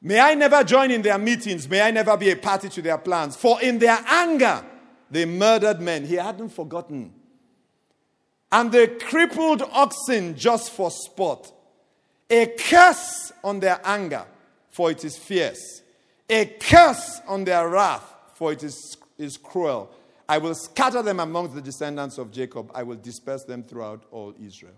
May 0.01 0.21
I 0.21 0.35
never 0.35 0.65
join 0.65 0.91
in 0.91 1.03
their 1.03 1.19
meetings. 1.19 1.69
May 1.69 1.83
I 1.83 1.91
never 1.91 2.17
be 2.17 2.31
a 2.31 2.37
party 2.37 2.71
to 2.71 2.81
their 2.81 2.97
plans. 2.97 3.37
For 3.37 3.61
in 3.61 3.79
their 3.79 3.99
anger, 4.07 4.65
they 5.11 5.27
murdered 5.27 5.83
men. 5.83 6.07
He 6.07 6.15
hadn't 6.15 6.49
forgotten. 6.49 7.13
And 8.51 8.73
they 8.73 8.87
crippled 8.87 9.63
oxen 9.71 10.37
just 10.37 10.71
for 10.71 10.91
sport. 10.91 11.53
A 12.31 12.47
curse 12.59 13.33
on 13.43 13.61
their 13.61 13.81
anger, 13.85 14.25
for 14.71 14.91
it 14.91 15.05
is 15.05 15.19
fierce. 15.19 15.83
A 16.31 16.47
curse 16.47 17.21
on 17.29 17.45
their 17.45 17.69
wrath, 17.69 18.15
for 18.33 18.53
it 18.53 18.63
is, 18.63 18.97
is 19.19 19.37
cruel. 19.37 19.91
I 20.29 20.39
will 20.39 20.55
scatter 20.55 21.03
them 21.03 21.21
amongst 21.21 21.55
the 21.55 21.61
descendants 21.61 22.19
of 22.19 22.31
Jacob. 22.31 22.71
I 22.75 22.83
will 22.83 22.97
disperse 22.97 23.45
them 23.45 23.63
throughout 23.63 24.05
all 24.11 24.35
Israel. 24.43 24.75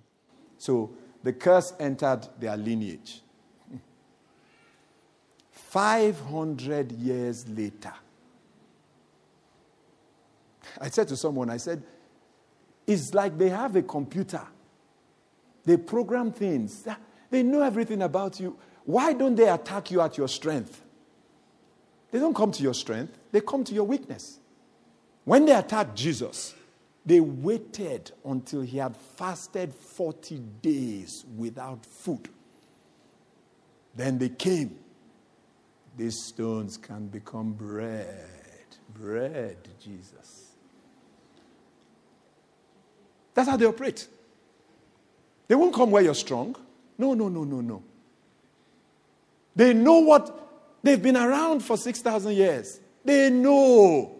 So 0.59 0.93
the 1.23 1.33
curse 1.33 1.73
entered 1.79 2.29
their 2.39 2.57
lineage. 2.57 3.21
500 5.51 6.93
years 6.93 7.49
later, 7.49 7.93
I 10.81 10.89
said 10.91 11.09
to 11.09 11.17
someone, 11.17 11.49
I 11.49 11.59
said, 11.59 11.83
it's 12.87 13.15
like 13.15 13.39
they 13.39 13.49
have 13.49 13.77
a 13.77 13.83
computer. 13.83 14.43
They 15.65 15.77
program 15.77 16.33
things. 16.33 16.87
They 17.31 17.43
know 17.43 17.63
everything 17.63 18.03
about 18.03 18.39
you. 18.39 18.57
Why 18.85 19.13
don't 19.13 19.35
they 19.35 19.49
attack 19.49 19.91
you 19.91 20.01
at 20.01 20.17
your 20.17 20.29
strength? 20.29 20.83
They 22.11 22.21
don't 22.21 22.35
come 22.35 22.53
to 22.53 22.63
your 22.63 22.75
strength, 22.75 23.19
they 23.33 23.41
come 23.41 23.65
to 23.65 23.75
your 23.75 23.85
weakness. 23.85 24.39
When 25.27 25.45
they 25.45 25.55
attacked 25.55 25.97
Jesus, 25.97 26.55
they 27.05 27.19
waited 27.19 28.13
until 28.25 28.63
he 28.63 28.79
had 28.79 28.97
fasted 28.97 29.75
40 29.75 30.39
days 30.63 31.25
without 31.37 31.85
food. 31.85 32.29
Then 33.97 34.19
they 34.19 34.29
came. 34.29 34.79
These 35.97 36.27
stones 36.27 36.77
can 36.77 37.09
become 37.09 37.55
bread. 37.55 38.25
Bread, 38.95 39.57
Jesus. 39.81 40.53
That's 43.35 43.49
how 43.49 43.57
they 43.57 43.67
operate. 43.67 44.07
They 45.49 45.57
won't 45.57 45.75
come 45.75 45.91
where 45.91 46.05
you're 46.05 46.15
strong. 46.15 46.55
No, 46.97 47.15
no, 47.15 47.29
no, 47.29 47.43
no, 47.43 47.61
no. 47.61 47.83
They 49.57 49.75
know 49.75 49.99
what 49.99 50.49
they've 50.85 51.03
been 51.03 51.17
around 51.17 51.65
for 51.65 51.77
6,000 51.77 52.33
years. 52.33 52.79
They 53.05 53.29
know 53.29 54.13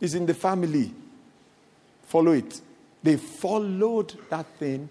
it's 0.00 0.14
in 0.14 0.26
the 0.26 0.34
family. 0.34 0.92
Follow 2.02 2.32
it. 2.32 2.60
They 3.02 3.16
followed 3.16 4.14
that 4.30 4.46
thing 4.58 4.88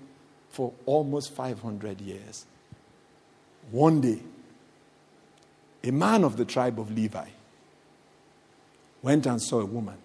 for 0.49 0.73
almost 0.85 1.33
500 1.33 2.01
years. 2.01 2.45
One 3.71 4.01
day, 4.01 4.19
a 5.83 5.91
man 5.91 6.23
of 6.23 6.37
the 6.37 6.45
tribe 6.45 6.79
of 6.79 6.91
Levi 6.91 7.27
went 9.01 9.25
and 9.25 9.41
saw 9.41 9.59
a 9.59 9.65
woman 9.65 9.97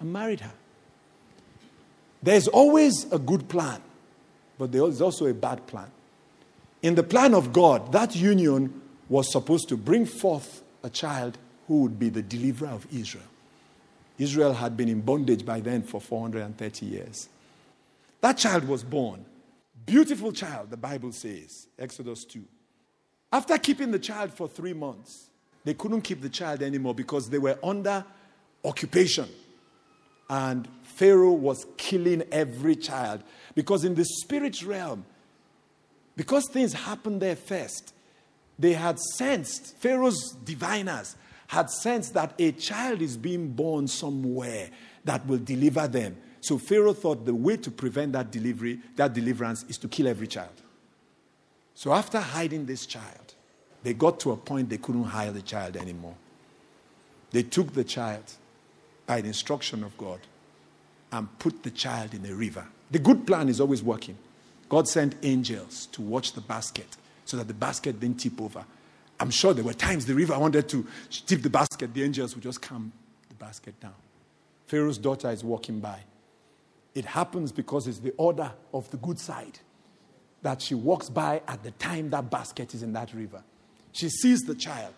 and 0.00 0.12
married 0.12 0.40
her. 0.40 0.52
There's 2.22 2.48
always 2.48 3.10
a 3.12 3.18
good 3.18 3.48
plan, 3.48 3.80
but 4.58 4.72
there's 4.72 5.00
also 5.00 5.26
a 5.26 5.34
bad 5.34 5.66
plan. 5.66 5.90
In 6.82 6.94
the 6.94 7.02
plan 7.02 7.34
of 7.34 7.52
God, 7.52 7.92
that 7.92 8.14
union 8.14 8.80
was 9.08 9.30
supposed 9.30 9.68
to 9.68 9.76
bring 9.76 10.06
forth 10.06 10.62
a 10.82 10.90
child 10.90 11.38
who 11.68 11.82
would 11.82 11.98
be 11.98 12.08
the 12.08 12.22
deliverer 12.22 12.68
of 12.68 12.86
Israel. 12.92 13.24
Israel 14.22 14.54
had 14.54 14.76
been 14.76 14.88
in 14.88 15.00
bondage 15.00 15.44
by 15.44 15.60
then 15.60 15.82
for 15.82 16.00
430 16.00 16.86
years. 16.86 17.28
That 18.20 18.38
child 18.38 18.64
was 18.64 18.84
born. 18.84 19.24
Beautiful 19.84 20.32
child, 20.32 20.70
the 20.70 20.76
Bible 20.76 21.12
says, 21.12 21.66
Exodus 21.78 22.24
2. 22.24 22.44
After 23.32 23.58
keeping 23.58 23.90
the 23.90 23.98
child 23.98 24.32
for 24.32 24.46
three 24.48 24.74
months, 24.74 25.28
they 25.64 25.74
couldn't 25.74 26.02
keep 26.02 26.20
the 26.20 26.28
child 26.28 26.62
anymore 26.62 26.94
because 26.94 27.30
they 27.30 27.38
were 27.38 27.58
under 27.62 28.04
occupation. 28.64 29.28
And 30.30 30.68
Pharaoh 30.82 31.32
was 31.32 31.66
killing 31.76 32.22
every 32.30 32.76
child. 32.76 33.22
Because 33.54 33.84
in 33.84 33.94
the 33.94 34.04
spirit 34.04 34.62
realm, 34.62 35.04
because 36.16 36.48
things 36.48 36.72
happened 36.72 37.20
there 37.20 37.36
first, 37.36 37.92
they 38.58 38.74
had 38.74 38.98
sensed, 38.98 39.76
Pharaoh's 39.78 40.36
diviners 40.44 41.16
had 41.52 41.68
sensed 41.68 42.14
that 42.14 42.32
a 42.38 42.50
child 42.52 43.02
is 43.02 43.14
being 43.14 43.46
born 43.52 43.86
somewhere 43.86 44.70
that 45.04 45.26
will 45.26 45.36
deliver 45.36 45.86
them. 45.86 46.16
So 46.40 46.56
Pharaoh 46.56 46.94
thought 46.94 47.26
the 47.26 47.34
way 47.34 47.58
to 47.58 47.70
prevent 47.70 48.14
that 48.14 48.30
delivery, 48.30 48.80
that 48.96 49.12
deliverance, 49.12 49.62
is 49.68 49.76
to 49.78 49.88
kill 49.88 50.08
every 50.08 50.28
child. 50.28 50.62
So 51.74 51.92
after 51.92 52.18
hiding 52.18 52.64
this 52.64 52.86
child, 52.86 53.34
they 53.82 53.92
got 53.92 54.18
to 54.20 54.30
a 54.30 54.36
point 54.38 54.70
they 54.70 54.78
couldn't 54.78 55.04
hide 55.04 55.34
the 55.34 55.42
child 55.42 55.76
anymore. 55.76 56.14
They 57.32 57.42
took 57.42 57.74
the 57.74 57.84
child 57.84 58.24
by 59.04 59.20
the 59.20 59.28
instruction 59.28 59.84
of 59.84 59.94
God 59.98 60.20
and 61.12 61.38
put 61.38 61.64
the 61.64 61.70
child 61.70 62.14
in 62.14 62.24
a 62.24 62.34
river. 62.34 62.66
The 62.90 62.98
good 62.98 63.26
plan 63.26 63.50
is 63.50 63.60
always 63.60 63.82
working. 63.82 64.16
God 64.70 64.88
sent 64.88 65.16
angels 65.22 65.84
to 65.92 66.00
watch 66.00 66.32
the 66.32 66.40
basket 66.40 66.96
so 67.26 67.36
that 67.36 67.46
the 67.46 67.52
basket 67.52 68.00
didn't 68.00 68.20
tip 68.20 68.40
over. 68.40 68.64
I'm 69.22 69.30
sure 69.30 69.54
there 69.54 69.62
were 69.62 69.72
times 69.72 70.04
the 70.04 70.16
river 70.16 70.36
wanted 70.36 70.68
to 70.70 70.84
tip 71.10 71.42
the 71.42 71.48
basket, 71.48 71.94
the 71.94 72.02
angels 72.02 72.34
would 72.34 72.42
just 72.42 72.60
calm 72.60 72.92
the 73.28 73.36
basket 73.36 73.78
down. 73.78 73.94
Pharaoh's 74.66 74.98
daughter 74.98 75.30
is 75.30 75.44
walking 75.44 75.78
by. 75.78 76.00
It 76.92 77.04
happens 77.04 77.52
because 77.52 77.86
it's 77.86 78.00
the 78.00 78.12
order 78.16 78.50
of 78.74 78.90
the 78.90 78.96
good 78.96 79.20
side 79.20 79.60
that 80.42 80.60
she 80.60 80.74
walks 80.74 81.08
by 81.08 81.40
at 81.46 81.62
the 81.62 81.70
time 81.70 82.10
that 82.10 82.30
basket 82.30 82.74
is 82.74 82.82
in 82.82 82.92
that 82.94 83.14
river. 83.14 83.44
She 83.92 84.08
sees 84.08 84.40
the 84.40 84.56
child. 84.56 84.94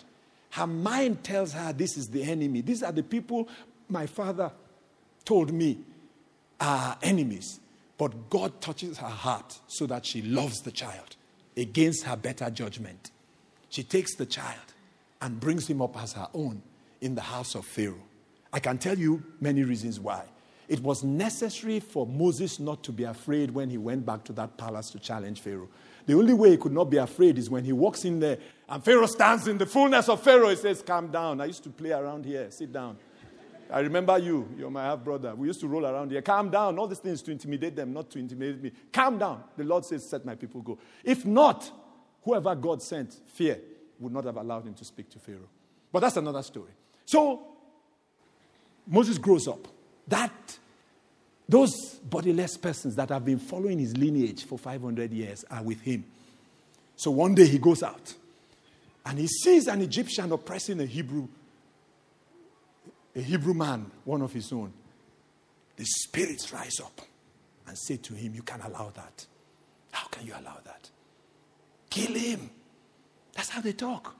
Her 0.52 0.66
mind 0.66 1.22
tells 1.22 1.52
her 1.52 1.74
this 1.74 1.98
is 1.98 2.08
the 2.08 2.22
enemy. 2.22 2.62
These 2.62 2.82
are 2.82 2.92
the 2.92 3.02
people 3.02 3.46
my 3.90 4.06
father 4.06 4.50
told 5.26 5.52
me 5.52 5.80
are 6.58 6.96
enemies. 7.02 7.60
But 7.98 8.30
God 8.30 8.58
touches 8.62 8.96
her 8.96 9.06
heart 9.06 9.60
so 9.66 9.84
that 9.86 10.06
she 10.06 10.22
loves 10.22 10.62
the 10.62 10.72
child 10.72 11.16
against 11.58 12.04
her 12.04 12.16
better 12.16 12.48
judgment. 12.48 13.10
She 13.74 13.82
takes 13.82 14.14
the 14.14 14.24
child 14.24 14.72
and 15.20 15.40
brings 15.40 15.66
him 15.66 15.82
up 15.82 16.00
as 16.00 16.12
her 16.12 16.28
own 16.32 16.62
in 17.00 17.16
the 17.16 17.20
house 17.20 17.56
of 17.56 17.66
Pharaoh. 17.66 18.06
I 18.52 18.60
can 18.60 18.78
tell 18.78 18.96
you 18.96 19.20
many 19.40 19.64
reasons 19.64 19.98
why. 19.98 20.26
It 20.68 20.78
was 20.78 21.02
necessary 21.02 21.80
for 21.80 22.06
Moses 22.06 22.60
not 22.60 22.84
to 22.84 22.92
be 22.92 23.02
afraid 23.02 23.50
when 23.50 23.70
he 23.70 23.76
went 23.76 24.06
back 24.06 24.22
to 24.26 24.32
that 24.34 24.56
palace 24.56 24.90
to 24.90 25.00
challenge 25.00 25.40
Pharaoh. 25.40 25.68
The 26.06 26.14
only 26.14 26.34
way 26.34 26.50
he 26.50 26.56
could 26.56 26.70
not 26.70 26.84
be 26.84 26.98
afraid 26.98 27.36
is 27.36 27.50
when 27.50 27.64
he 27.64 27.72
walks 27.72 28.04
in 28.04 28.20
there 28.20 28.38
and 28.68 28.84
Pharaoh 28.84 29.06
stands 29.06 29.48
in 29.48 29.58
the 29.58 29.66
fullness 29.66 30.08
of 30.08 30.22
Pharaoh. 30.22 30.50
He 30.50 30.56
says, 30.56 30.80
Calm 30.80 31.10
down. 31.10 31.40
I 31.40 31.46
used 31.46 31.64
to 31.64 31.70
play 31.70 31.90
around 31.90 32.24
here. 32.26 32.52
Sit 32.52 32.72
down. 32.72 32.96
I 33.72 33.80
remember 33.80 34.16
you. 34.18 34.48
You're 34.56 34.70
my 34.70 34.84
half 34.84 35.02
brother. 35.02 35.34
We 35.34 35.48
used 35.48 35.58
to 35.62 35.66
roll 35.66 35.84
around 35.84 36.12
here. 36.12 36.22
Calm 36.22 36.48
down. 36.48 36.78
All 36.78 36.86
these 36.86 37.00
things 37.00 37.22
to 37.22 37.32
intimidate 37.32 37.74
them, 37.74 37.92
not 37.92 38.08
to 38.10 38.20
intimidate 38.20 38.62
me. 38.62 38.70
Calm 38.92 39.18
down. 39.18 39.42
The 39.56 39.64
Lord 39.64 39.84
says, 39.84 40.08
Set 40.08 40.24
my 40.24 40.36
people 40.36 40.60
go. 40.60 40.78
If 41.02 41.26
not, 41.26 41.72
whoever 42.24 42.54
God 42.54 42.82
sent, 42.82 43.14
fear, 43.34 43.58
would 44.00 44.12
not 44.12 44.24
have 44.24 44.36
allowed 44.36 44.66
him 44.66 44.74
to 44.74 44.84
speak 44.84 45.08
to 45.10 45.18
Pharaoh. 45.18 45.48
But 45.92 46.00
that's 46.00 46.16
another 46.16 46.42
story. 46.42 46.72
So 47.06 47.46
Moses 48.86 49.18
grows 49.18 49.46
up. 49.46 49.68
That 50.08 50.58
those 51.48 51.94
bodiless 52.02 52.56
persons 52.56 52.96
that 52.96 53.10
have 53.10 53.24
been 53.24 53.38
following 53.38 53.78
his 53.78 53.96
lineage 53.96 54.44
for 54.44 54.58
500 54.58 55.12
years 55.12 55.44
are 55.50 55.62
with 55.62 55.80
him. 55.80 56.04
So 56.96 57.10
one 57.10 57.34
day 57.34 57.46
he 57.46 57.58
goes 57.58 57.82
out 57.82 58.14
and 59.06 59.18
he 59.18 59.26
sees 59.26 59.66
an 59.66 59.80
Egyptian 59.80 60.32
oppressing 60.32 60.80
a 60.80 60.86
Hebrew 60.86 61.28
a 63.16 63.20
Hebrew 63.20 63.54
man, 63.54 63.90
one 64.04 64.22
of 64.22 64.32
his 64.32 64.52
own. 64.52 64.72
The 65.76 65.84
spirits 65.84 66.52
rise 66.52 66.80
up 66.82 67.00
and 67.66 67.78
say 67.78 67.96
to 67.96 68.14
him, 68.14 68.34
You 68.34 68.42
can't 68.42 68.64
allow 68.64 68.90
that. 68.90 69.26
How 69.92 70.08
can 70.08 70.26
you 70.26 70.32
allow 70.32 70.58
that? 70.64 70.90
Kill 71.94 72.14
him. 72.14 72.50
That's 73.34 73.50
how 73.50 73.60
they 73.60 73.72
talk. 73.72 74.16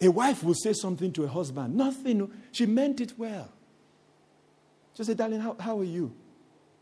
A 0.00 0.08
wife 0.08 0.42
will 0.42 0.54
say 0.54 0.72
something 0.72 1.12
to 1.12 1.22
a 1.22 1.28
husband, 1.28 1.76
nothing, 1.76 2.28
she 2.50 2.66
meant 2.66 3.00
it 3.00 3.12
well. 3.16 3.48
She 4.96 5.04
said, 5.04 5.16
Darling, 5.16 5.38
how, 5.38 5.54
how 5.60 5.78
are 5.78 5.84
you? 5.84 6.12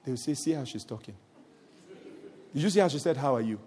They 0.05 0.13
will 0.13 0.17
say, 0.17 0.33
See 0.33 0.53
how 0.53 0.65
she's 0.65 0.85
talking. 0.85 1.15
Did 2.55 2.63
you 2.63 2.71
see 2.71 2.81
how 2.81 2.89
she 2.89 2.99
said, 2.99 3.19
How 3.19 3.35
are 3.35 3.43
you? 3.43 3.61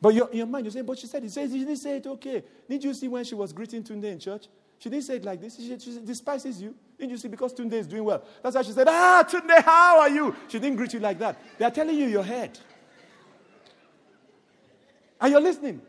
But 0.00 0.14
your, 0.14 0.30
in 0.30 0.38
your 0.38 0.46
mind, 0.46 0.66
you 0.66 0.70
say, 0.70 0.82
But 0.82 0.96
she 0.96 1.08
said, 1.08 1.24
She 1.24 1.48
didn't 1.48 1.76
say 1.78 1.96
it 1.96 2.06
okay. 2.06 2.44
Didn't 2.68 2.84
you 2.84 2.94
see 2.94 3.08
when 3.08 3.24
she 3.24 3.34
was 3.34 3.52
greeting 3.52 3.82
Tunde 3.82 4.04
in 4.04 4.20
church? 4.20 4.46
She 4.78 4.88
didn't 4.88 5.04
say 5.04 5.16
it 5.16 5.24
like 5.24 5.40
this. 5.40 5.56
She, 5.56 5.76
she 5.80 5.98
despises 5.98 6.62
you. 6.62 6.76
Didn't 6.96 7.10
you 7.10 7.18
see? 7.18 7.26
Because 7.26 7.52
Tunde 7.54 7.72
is 7.72 7.88
doing 7.88 8.04
well. 8.04 8.22
That's 8.40 8.54
why 8.54 8.62
she 8.62 8.70
said, 8.70 8.86
Ah, 8.88 9.26
Tunde, 9.28 9.60
how 9.64 9.98
are 9.98 10.10
you? 10.10 10.36
She 10.46 10.60
didn't 10.60 10.76
greet 10.76 10.92
you 10.92 11.00
like 11.00 11.18
that. 11.18 11.40
They 11.58 11.64
are 11.64 11.72
telling 11.72 11.96
you 11.96 12.06
your 12.06 12.22
head. 12.22 12.56
And 15.20 15.30
you're 15.32 15.40
listening. 15.40 15.80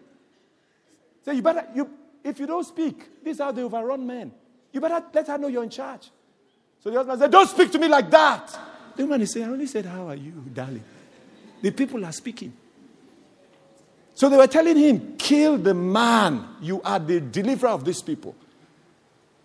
So 1.24 1.32
you 1.32 1.42
better, 1.42 1.66
you, 1.74 1.90
if 2.24 2.40
you 2.40 2.48
don't 2.48 2.66
speak, 2.66 3.24
this 3.24 3.36
is 3.36 3.42
how 3.42 3.52
they 3.52 3.64
overrun 3.64 4.06
men. 4.06 4.32
You 4.72 4.82
better 4.82 5.04
let 5.14 5.28
her 5.28 5.38
know 5.38 5.48
you're 5.48 5.64
in 5.64 5.70
charge. 5.70 6.10
So 6.80 6.90
the 6.90 6.98
husband 6.98 7.20
said, 7.20 7.32
Don't 7.32 7.50
speak 7.50 7.72
to 7.72 7.80
me 7.80 7.88
like 7.88 8.10
that. 8.10 8.60
The 8.96 9.04
woman 9.04 9.22
is 9.22 9.32
saying, 9.32 9.46
I 9.46 9.50
only 9.50 9.68
said, 9.68 9.86
How 9.86 10.08
are 10.08 10.16
you, 10.16 10.32
darling? 10.54 10.84
The 11.62 11.72
people 11.72 12.04
are 12.06 12.12
speaking. 12.12 12.54
So 14.14 14.30
they 14.30 14.38
were 14.38 14.48
telling 14.48 14.78
him, 14.78 15.16
Kill 15.18 15.58
the 15.58 15.74
man. 15.74 16.56
You 16.62 16.82
are 16.82 17.00
the 17.00 17.22
deliverer 17.22 17.70
of 17.70 17.86
these 17.86 18.02
people. 18.02 18.36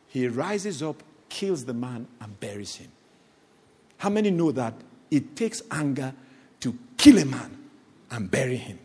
He 0.08 0.28
rises 0.28 0.82
up, 0.82 1.02
kills 1.28 1.64
the 1.64 1.74
man, 1.74 2.06
and 2.20 2.40
buries 2.40 2.76
him. 2.76 2.90
How 3.98 4.08
many 4.08 4.30
know 4.30 4.52
that 4.52 4.74
it 5.10 5.36
takes 5.36 5.62
anger 5.70 6.14
to 6.60 6.78
kill 6.96 7.18
a 7.18 7.24
man 7.24 7.56
and 8.10 8.30
bury 8.30 8.56
him? 8.56 8.78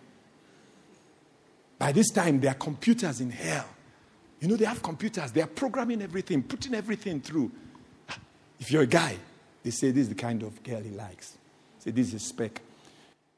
By 1.82 1.92
this 1.92 2.12
time, 2.12 2.40
there 2.40 2.52
are 2.52 2.54
computers 2.54 3.22
in 3.22 3.32
hell. 3.32 3.66
You 4.40 4.48
know, 4.48 4.56
they 4.56 4.66
have 4.66 4.84
computers, 4.84 5.32
they 5.32 5.42
are 5.42 5.48
programming 5.48 6.04
everything, 6.04 6.44
putting 6.44 6.76
everything 6.76 7.20
through. 7.22 7.52
If 8.60 8.72
you're 8.72 8.84
a 8.84 8.86
guy, 8.86 9.18
they 9.64 9.72
say 9.72 9.90
this 9.90 10.04
is 10.04 10.10
the 10.10 10.16
kind 10.16 10.44
of 10.44 10.62
girl 10.62 10.80
he 10.80 10.92
likes. 10.92 11.40
Say 11.80 11.90
this 11.90 12.14
is 12.14 12.22
spec. 12.22 12.62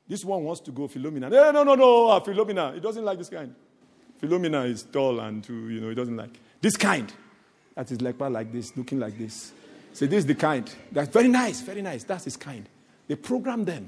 This 0.09 0.25
one 0.25 0.43
wants 0.43 0.59
to 0.59 0.71
go 0.71 0.89
Philomena. 0.89 1.31
No, 1.31 1.51
no, 1.53 1.63
no, 1.63 1.75
no, 1.75 2.09
uh, 2.09 2.19
Philomena. 2.19 2.73
He 2.73 2.81
doesn't 2.81 3.05
like 3.05 3.17
this 3.17 3.29
kind. 3.29 3.55
Philomena 4.21 4.67
is 4.69 4.83
tall 4.83 5.21
and 5.21 5.41
too, 5.41 5.69
you 5.69 5.79
know, 5.79 5.87
he 5.87 5.95
doesn't 5.95 6.17
like 6.17 6.37
this 6.59 6.75
kind. 6.75 7.13
That 7.75 7.89
is 7.91 8.01
like 8.01 8.19
like 8.19 8.51
this, 8.51 8.75
looking 8.75 8.99
like 8.99 9.17
this. 9.17 9.53
Say 9.93 10.07
this 10.07 10.19
is 10.19 10.25
the 10.25 10.35
kind. 10.35 10.69
That's 10.91 11.07
very 11.07 11.29
nice, 11.29 11.61
very 11.61 11.81
nice. 11.81 12.03
That's 12.03 12.25
his 12.25 12.35
kind. 12.35 12.67
They 13.07 13.15
program 13.15 13.63
them. 13.63 13.87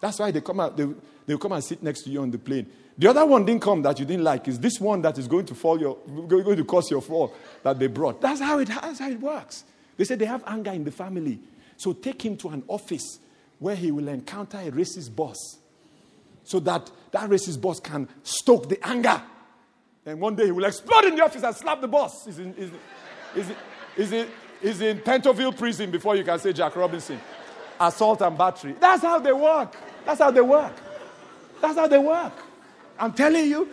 That's 0.00 0.18
why 0.18 0.30
they 0.30 0.40
come 0.40 0.60
out, 0.60 0.74
they, 0.74 0.86
they 1.26 1.36
come 1.36 1.52
and 1.52 1.62
sit 1.62 1.82
next 1.82 2.04
to 2.04 2.10
you 2.10 2.22
on 2.22 2.30
the 2.30 2.38
plane. 2.38 2.66
The 2.98 3.08
other 3.08 3.24
one 3.24 3.44
didn't 3.44 3.62
come 3.62 3.82
that 3.82 3.98
you 3.98 4.04
didn't 4.04 4.24
like. 4.24 4.46
Is 4.48 4.58
this 4.58 4.78
one 4.78 5.02
that 5.02 5.18
is 5.18 5.26
going 5.26 5.46
to 5.46 5.54
fall 5.54 5.80
your, 5.80 5.96
going 6.28 6.56
to 6.56 6.64
cause 6.64 6.90
your 6.90 7.00
fall 7.00 7.34
that 7.62 7.78
they 7.78 7.86
brought? 7.86 8.20
That's 8.20 8.40
how 8.40 8.58
it, 8.58 8.68
that's 8.68 8.98
how 8.98 9.10
it 9.10 9.20
works. 9.20 9.64
They 9.96 10.04
say 10.04 10.14
they 10.14 10.26
have 10.26 10.44
anger 10.46 10.72
in 10.72 10.84
the 10.84 10.90
family. 10.90 11.38
So 11.76 11.92
take 11.92 12.24
him 12.24 12.36
to 12.38 12.48
an 12.50 12.62
office 12.68 13.18
where 13.58 13.76
he 13.76 13.90
will 13.90 14.08
encounter 14.08 14.58
a 14.58 14.70
racist 14.70 15.14
boss 15.14 15.58
so 16.44 16.60
that 16.60 16.90
that 17.12 17.30
racist 17.30 17.60
boss 17.60 17.80
can 17.80 18.08
stoke 18.22 18.68
the 18.68 18.86
anger. 18.86 19.22
And 20.04 20.20
one 20.20 20.34
day 20.34 20.46
he 20.46 20.50
will 20.50 20.64
explode 20.64 21.04
in 21.04 21.16
the 21.16 21.22
office 21.22 21.42
and 21.42 21.54
slap 21.54 21.80
the 21.80 21.88
boss. 21.88 22.24
He's 22.24 22.38
in, 22.38 22.54
he's, 22.54 22.70
he's, 23.34 24.10
he's, 24.10 24.26
he's 24.60 24.80
in 24.80 24.98
Pentonville 24.98 25.56
prison 25.56 25.90
before 25.90 26.16
you 26.16 26.24
can 26.24 26.38
say 26.38 26.52
Jack 26.52 26.74
Robinson. 26.76 27.20
Assault 27.80 28.20
and 28.20 28.36
battery. 28.36 28.74
That's 28.78 29.02
how 29.02 29.18
they 29.18 29.32
work. 29.32 29.76
That's 30.04 30.20
how 30.20 30.30
they 30.30 30.40
work. 30.40 30.74
That's 31.60 31.78
how 31.78 31.86
they 31.86 31.98
work. 31.98 32.32
I'm 32.98 33.12
telling 33.12 33.48
you, 33.48 33.68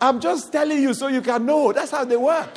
I'm 0.00 0.20
just 0.20 0.52
telling 0.52 0.82
you 0.82 0.94
so 0.94 1.08
you 1.08 1.22
can 1.22 1.46
know. 1.46 1.72
That's 1.72 1.90
how 1.90 2.04
they 2.04 2.16
work. 2.16 2.50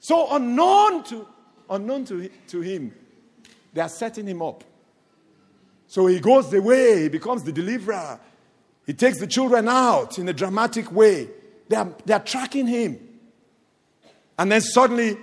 So 0.00 0.34
unknown 0.34 1.04
to, 1.04 1.26
unknown 1.68 2.04
to, 2.06 2.28
to 2.48 2.60
him, 2.60 2.94
they 3.72 3.80
are 3.80 3.88
setting 3.88 4.26
him 4.26 4.40
up. 4.42 4.64
So 5.86 6.06
he 6.06 6.20
goes 6.20 6.50
the 6.50 6.60
way, 6.60 7.02
he 7.02 7.08
becomes 7.08 7.42
the 7.42 7.52
deliverer. 7.52 8.20
He 8.86 8.94
takes 8.94 9.18
the 9.20 9.26
children 9.26 9.68
out 9.68 10.18
in 10.18 10.28
a 10.28 10.32
dramatic 10.32 10.90
way. 10.92 11.28
They 11.68 11.76
are, 11.76 11.92
they 12.06 12.14
are 12.14 12.24
tracking 12.24 12.66
him. 12.66 12.98
And 14.38 14.52
then 14.52 14.60
suddenly 14.60 15.18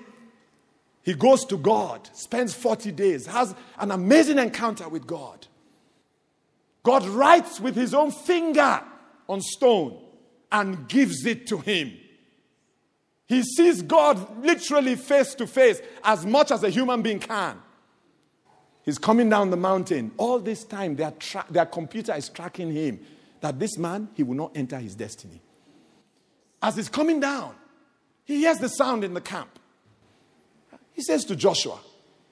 he 1.01 1.13
goes 1.13 1.45
to 1.45 1.57
God, 1.57 2.09
spends 2.13 2.53
40 2.53 2.91
days, 2.91 3.28
has 3.28 3.55
an 3.78 3.91
amazing 3.91 4.39
encounter 4.39 4.89
with 4.89 5.07
God. 5.07 5.47
God 6.86 7.04
writes 7.08 7.60
with 7.60 7.76
his 7.76 7.96
own 7.96 8.12
finger 8.12 8.82
on 9.28 9.42
stone 9.42 10.00
and 10.52 10.88
gives 10.88 11.26
it 11.26 11.48
to 11.48 11.58
him. 11.58 11.98
He 13.28 13.42
sees 13.42 13.82
God 13.82 14.46
literally 14.46 14.96
face 14.96 15.34
to 15.36 15.48
face 15.48 15.82
as 16.04 16.28
much 16.28 16.52
as 16.52 16.64
a 16.64 16.70
human 16.70 17.02
being 17.02 17.20
can. 17.20 17.60
He's 18.84 19.00
coming 19.00 19.30
down 19.30 19.50
the 19.50 19.58
mountain. 19.58 20.12
All 20.18 20.38
this 20.38 20.64
time, 20.64 20.96
their, 20.96 21.10
tra- 21.10 21.48
their 21.50 21.66
computer 21.66 22.14
is 22.14 22.30
tracking 22.30 22.72
him 22.72 23.00
that 23.42 23.58
this 23.58 23.80
man, 23.80 24.10
he 24.14 24.22
will 24.22 24.36
not 24.36 24.52
enter 24.56 24.78
his 24.78 24.94
destiny. 24.94 25.42
As 26.62 26.76
he's 26.76 26.88
coming 26.88 27.20
down, 27.20 27.56
he 28.26 28.42
hears 28.42 28.60
the 28.60 28.70
sound 28.70 29.04
in 29.04 29.16
the 29.16 29.22
camp. 29.22 29.58
He 30.94 31.02
says 31.02 31.26
to 31.26 31.36
Joshua, 31.36 31.80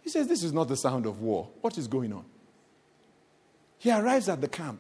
he 0.01 0.12
says, 0.12 0.28
This 0.28 0.43
is 0.43 0.54
not 0.54 0.68
the 0.68 0.78
sound 0.78 1.08
of 1.08 1.22
war. 1.22 1.49
What 1.62 1.76
is 1.80 1.88
going 1.88 2.14
on? 2.14 2.26
He 3.84 3.91
arrives 3.91 4.29
at 4.29 4.39
the 4.39 4.47
camp. 4.47 4.79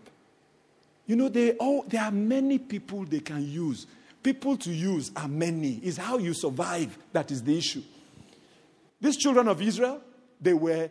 You 1.07 1.17
know, 1.17 1.27
they 1.27 1.57
there 1.87 2.03
are 2.03 2.11
many 2.11 2.57
people 2.57 3.03
they 3.03 3.19
can 3.19 3.45
use. 3.45 3.85
People 4.23 4.55
to 4.55 4.71
use 4.71 5.11
are 5.17 5.27
many. 5.27 5.81
Is 5.83 5.97
how 5.97 6.19
you 6.19 6.33
survive 6.33 6.97
that 7.11 7.29
is 7.29 7.43
the 7.43 7.57
issue. 7.57 7.81
These 9.01 9.17
children 9.17 9.49
of 9.49 9.61
Israel, 9.61 9.99
they 10.39 10.53
were 10.53 10.89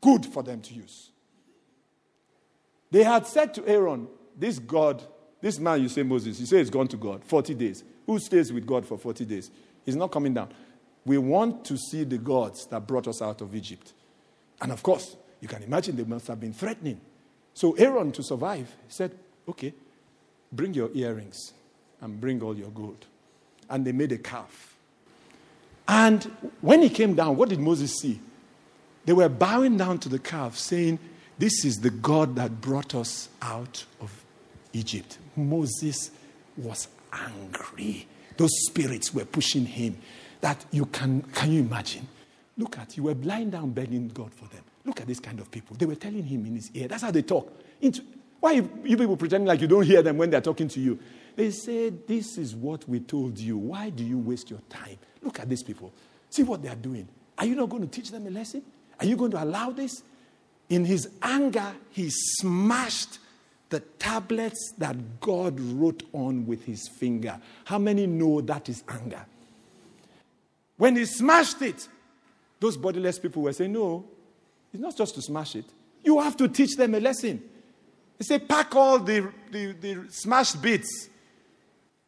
good 0.00 0.24
for 0.26 0.44
them 0.44 0.60
to 0.60 0.72
use. 0.72 1.10
They 2.92 3.02
had 3.02 3.26
said 3.26 3.54
to 3.54 3.66
Aaron, 3.66 4.06
This 4.36 4.60
God, 4.60 5.02
this 5.40 5.58
man 5.58 5.82
you 5.82 5.88
say 5.88 6.04
Moses, 6.04 6.38
you 6.38 6.46
say 6.46 6.58
he's 6.58 6.70
gone 6.70 6.86
to 6.86 6.96
God 6.96 7.24
40 7.24 7.54
days. 7.54 7.82
Who 8.06 8.20
stays 8.20 8.52
with 8.52 8.66
God 8.66 8.86
for 8.86 8.96
40 8.96 9.24
days? 9.24 9.50
He's 9.84 9.96
not 9.96 10.12
coming 10.12 10.32
down. 10.32 10.50
We 11.04 11.18
want 11.18 11.64
to 11.64 11.76
see 11.76 12.04
the 12.04 12.18
gods 12.18 12.66
that 12.66 12.86
brought 12.86 13.08
us 13.08 13.20
out 13.20 13.40
of 13.40 13.52
Egypt. 13.52 13.94
And 14.60 14.70
of 14.70 14.80
course, 14.80 15.16
you 15.40 15.48
can 15.48 15.64
imagine 15.64 15.96
they 15.96 16.04
must 16.04 16.28
have 16.28 16.38
been 16.38 16.52
threatening. 16.52 17.00
So 17.58 17.72
Aaron, 17.72 18.12
to 18.12 18.22
survive, 18.22 18.72
said, 18.86 19.10
Okay, 19.48 19.74
bring 20.52 20.74
your 20.74 20.90
earrings 20.94 21.54
and 22.00 22.20
bring 22.20 22.40
all 22.40 22.56
your 22.56 22.68
gold. 22.68 23.04
And 23.68 23.84
they 23.84 23.90
made 23.90 24.12
a 24.12 24.18
calf. 24.18 24.76
And 25.88 26.22
when 26.60 26.82
he 26.82 26.88
came 26.88 27.16
down, 27.16 27.36
what 27.36 27.48
did 27.48 27.58
Moses 27.58 27.96
see? 27.96 28.20
They 29.06 29.12
were 29.12 29.28
bowing 29.28 29.76
down 29.76 29.98
to 29.98 30.08
the 30.08 30.20
calf, 30.20 30.56
saying, 30.56 31.00
This 31.36 31.64
is 31.64 31.78
the 31.78 31.90
God 31.90 32.36
that 32.36 32.60
brought 32.60 32.94
us 32.94 33.28
out 33.42 33.84
of 34.00 34.24
Egypt. 34.72 35.18
Moses 35.34 36.12
was 36.56 36.86
angry. 37.12 38.06
Those 38.36 38.52
spirits 38.68 39.12
were 39.12 39.24
pushing 39.24 39.66
him. 39.66 39.98
That 40.42 40.64
you 40.70 40.86
can, 40.86 41.22
can 41.22 41.50
you 41.50 41.62
imagine? 41.62 42.06
Look 42.56 42.78
at, 42.78 42.96
you 42.96 43.02
were 43.02 43.16
blind 43.16 43.50
down 43.50 43.70
begging 43.70 44.06
God 44.10 44.32
for 44.32 44.46
them. 44.46 44.62
Look 44.88 45.02
at 45.02 45.06
this 45.06 45.20
kind 45.20 45.38
of 45.38 45.50
people. 45.50 45.76
They 45.76 45.84
were 45.84 45.96
telling 45.96 46.24
him 46.24 46.46
in 46.46 46.54
his 46.54 46.70
ear. 46.72 46.88
That's 46.88 47.02
how 47.02 47.10
they 47.10 47.20
talk. 47.20 47.52
Into, 47.82 48.02
why 48.40 48.52
you, 48.52 48.80
you 48.84 48.96
people 48.96 49.18
pretending 49.18 49.46
like 49.46 49.60
you 49.60 49.68
don't 49.68 49.82
hear 49.82 50.00
them 50.00 50.16
when 50.16 50.30
they're 50.30 50.40
talking 50.40 50.66
to 50.68 50.80
you? 50.80 50.98
They 51.36 51.50
said, 51.50 52.06
This 52.06 52.38
is 52.38 52.56
what 52.56 52.88
we 52.88 53.00
told 53.00 53.38
you. 53.38 53.58
Why 53.58 53.90
do 53.90 54.02
you 54.02 54.18
waste 54.18 54.48
your 54.48 54.60
time? 54.70 54.96
Look 55.20 55.40
at 55.40 55.48
these 55.50 55.62
people. 55.62 55.92
See 56.30 56.42
what 56.42 56.62
they 56.62 56.70
are 56.70 56.74
doing. 56.74 57.06
Are 57.36 57.44
you 57.44 57.54
not 57.54 57.68
going 57.68 57.82
to 57.82 57.88
teach 57.88 58.10
them 58.10 58.26
a 58.26 58.30
lesson? 58.30 58.62
Are 58.98 59.04
you 59.04 59.14
going 59.14 59.30
to 59.32 59.42
allow 59.44 59.72
this? 59.72 60.02
In 60.70 60.86
his 60.86 61.10
anger, 61.20 61.74
he 61.90 62.08
smashed 62.08 63.18
the 63.68 63.80
tablets 63.80 64.72
that 64.78 65.20
God 65.20 65.60
wrote 65.60 66.02
on 66.14 66.46
with 66.46 66.64
his 66.64 66.88
finger. 66.88 67.38
How 67.66 67.76
many 67.78 68.06
know 68.06 68.40
that 68.40 68.70
is 68.70 68.82
anger? 68.88 69.26
When 70.78 70.96
he 70.96 71.04
smashed 71.04 71.60
it, 71.60 71.88
those 72.58 72.78
bodiless 72.78 73.18
people 73.18 73.42
were 73.42 73.52
saying, 73.52 73.74
No, 73.74 74.06
it's 74.72 74.82
not 74.82 74.96
just 74.96 75.14
to 75.14 75.22
smash 75.22 75.56
it. 75.56 75.64
You 76.04 76.20
have 76.20 76.36
to 76.36 76.48
teach 76.48 76.76
them 76.76 76.94
a 76.94 77.00
lesson. 77.00 77.42
They 78.18 78.24
say, 78.24 78.38
pack 78.38 78.74
all 78.74 78.98
the, 78.98 79.32
the, 79.50 79.72
the 79.72 80.06
smashed 80.10 80.60
bits. 80.60 81.08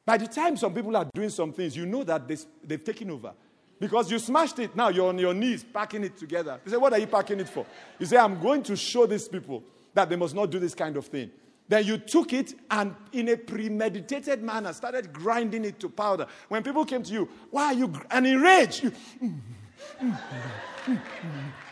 By 0.04 0.16
the 0.16 0.26
time 0.26 0.56
some 0.56 0.74
people 0.74 0.96
are 0.96 1.06
doing 1.14 1.30
some 1.30 1.52
things, 1.52 1.76
you 1.76 1.86
know 1.86 2.02
that 2.04 2.26
they, 2.26 2.36
they've 2.64 2.82
taken 2.82 3.10
over. 3.10 3.32
Because 3.78 4.10
you 4.10 4.18
smashed 4.18 4.58
it, 4.58 4.76
now 4.76 4.88
you're 4.88 5.08
on 5.08 5.18
your 5.18 5.32
knees 5.32 5.64
packing 5.64 6.04
it 6.04 6.16
together. 6.16 6.60
You 6.64 6.72
say, 6.72 6.76
What 6.76 6.92
are 6.92 6.98
you 6.98 7.06
packing 7.06 7.40
it 7.40 7.48
for? 7.48 7.64
You 7.98 8.06
say, 8.06 8.18
I'm 8.18 8.38
going 8.38 8.62
to 8.64 8.76
show 8.76 9.06
these 9.06 9.26
people 9.26 9.62
that 9.94 10.08
they 10.10 10.16
must 10.16 10.34
not 10.34 10.50
do 10.50 10.58
this 10.58 10.74
kind 10.74 10.96
of 10.96 11.06
thing. 11.06 11.30
Then 11.66 11.86
you 11.86 11.98
took 11.98 12.32
it 12.32 12.52
and, 12.70 12.94
in 13.12 13.28
a 13.28 13.36
premeditated 13.36 14.42
manner, 14.42 14.72
started 14.72 15.12
grinding 15.12 15.64
it 15.64 15.78
to 15.80 15.88
powder. 15.88 16.26
When 16.48 16.62
people 16.62 16.84
came 16.84 17.02
to 17.04 17.12
you, 17.12 17.28
why 17.50 17.66
are 17.66 17.74
you, 17.74 17.88
gr-? 17.88 18.02
and 18.10 18.26
in 18.26 18.40
rage, 18.40 18.82
you, 18.82 18.92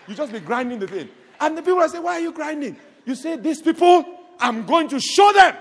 you 0.09 0.15
just 0.15 0.33
be 0.33 0.41
grinding 0.41 0.79
the 0.79 0.89
thing. 0.89 1.09
And 1.41 1.57
the 1.57 1.63
people 1.63 1.87
say, 1.89 1.99
Why 1.99 2.15
are 2.15 2.21
you 2.21 2.33
grinding? 2.33 2.77
You 3.05 3.15
say, 3.15 3.37
These 3.37 3.63
people, 3.63 4.05
I'm 4.41 4.65
going 4.67 4.89
to 4.89 5.01
show 5.01 5.33
them. 5.33 5.57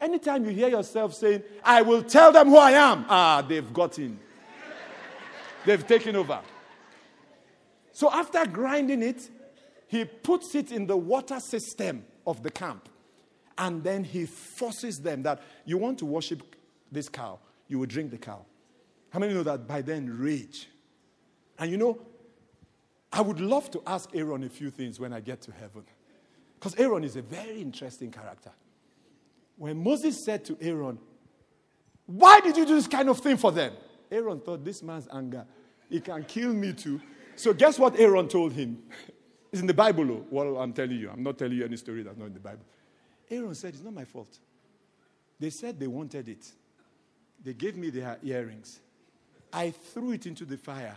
Anytime 0.00 0.44
you 0.44 0.50
hear 0.50 0.68
yourself 0.68 1.14
saying, 1.14 1.42
I 1.64 1.82
will 1.82 2.02
tell 2.02 2.32
them 2.32 2.48
who 2.48 2.56
I 2.56 2.72
am, 2.72 3.06
ah, 3.08 3.44
they've 3.46 3.72
gotten. 3.72 4.18
They've 5.64 5.86
taken 5.86 6.16
over. 6.16 6.40
So 7.92 8.10
after 8.10 8.44
grinding 8.46 9.02
it, 9.02 9.30
he 9.86 10.04
puts 10.04 10.54
it 10.54 10.72
in 10.72 10.86
the 10.86 10.96
water 10.96 11.38
system 11.38 12.04
of 12.26 12.42
the 12.42 12.50
camp. 12.50 12.88
And 13.56 13.84
then 13.84 14.02
he 14.02 14.26
forces 14.26 15.00
them 15.00 15.22
that 15.22 15.42
you 15.64 15.78
want 15.78 15.98
to 15.98 16.06
worship 16.06 16.56
this 16.90 17.08
cow, 17.08 17.38
you 17.68 17.78
will 17.78 17.86
drink 17.86 18.10
the 18.10 18.18
cow. 18.18 18.44
How 19.10 19.18
many 19.18 19.34
know 19.34 19.42
that 19.42 19.68
by 19.68 19.82
then 19.82 20.18
rage? 20.18 20.68
And 21.58 21.70
you 21.70 21.76
know, 21.76 22.00
I 23.12 23.20
would 23.20 23.40
love 23.40 23.70
to 23.72 23.82
ask 23.86 24.10
Aaron 24.14 24.44
a 24.44 24.48
few 24.48 24.70
things 24.70 24.98
when 24.98 25.12
I 25.12 25.20
get 25.20 25.42
to 25.42 25.52
heaven. 25.52 25.84
Because 26.58 26.74
Aaron 26.76 27.04
is 27.04 27.16
a 27.16 27.22
very 27.22 27.60
interesting 27.60 28.10
character. 28.10 28.52
When 29.56 29.82
Moses 29.82 30.24
said 30.24 30.44
to 30.46 30.56
Aaron, 30.60 30.98
Why 32.06 32.40
did 32.40 32.56
you 32.56 32.64
do 32.64 32.74
this 32.74 32.86
kind 32.86 33.08
of 33.08 33.18
thing 33.18 33.36
for 33.36 33.52
them? 33.52 33.74
Aaron 34.10 34.40
thought, 34.40 34.64
This 34.64 34.82
man's 34.82 35.08
anger, 35.12 35.44
he 35.90 36.00
can 36.00 36.24
kill 36.24 36.54
me 36.54 36.72
too. 36.72 37.00
So, 37.36 37.52
guess 37.52 37.78
what 37.78 37.98
Aaron 37.98 38.28
told 38.28 38.52
him? 38.52 38.82
it's 39.52 39.60
in 39.60 39.66
the 39.66 39.74
Bible, 39.74 40.10
oh. 40.10 40.26
Well, 40.30 40.56
I'm 40.58 40.72
telling 40.72 40.98
you. 40.98 41.10
I'm 41.10 41.22
not 41.22 41.38
telling 41.38 41.56
you 41.56 41.64
any 41.64 41.76
story 41.76 42.02
that's 42.02 42.16
not 42.16 42.26
in 42.26 42.34
the 42.34 42.40
Bible. 42.40 42.64
Aaron 43.30 43.54
said, 43.54 43.74
It's 43.74 43.82
not 43.82 43.92
my 43.92 44.04
fault. 44.04 44.38
They 45.38 45.50
said 45.50 45.78
they 45.78 45.86
wanted 45.86 46.28
it. 46.28 46.50
They 47.44 47.52
gave 47.52 47.76
me 47.76 47.90
their 47.90 48.16
earrings. 48.22 48.80
I 49.52 49.70
threw 49.70 50.12
it 50.12 50.26
into 50.26 50.44
the 50.44 50.56
fire 50.56 50.96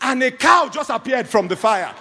and 0.00 0.22
a 0.22 0.30
cow 0.30 0.68
just 0.68 0.90
appeared 0.90 1.28
from 1.28 1.48
the 1.48 1.56
fire. 1.56 1.94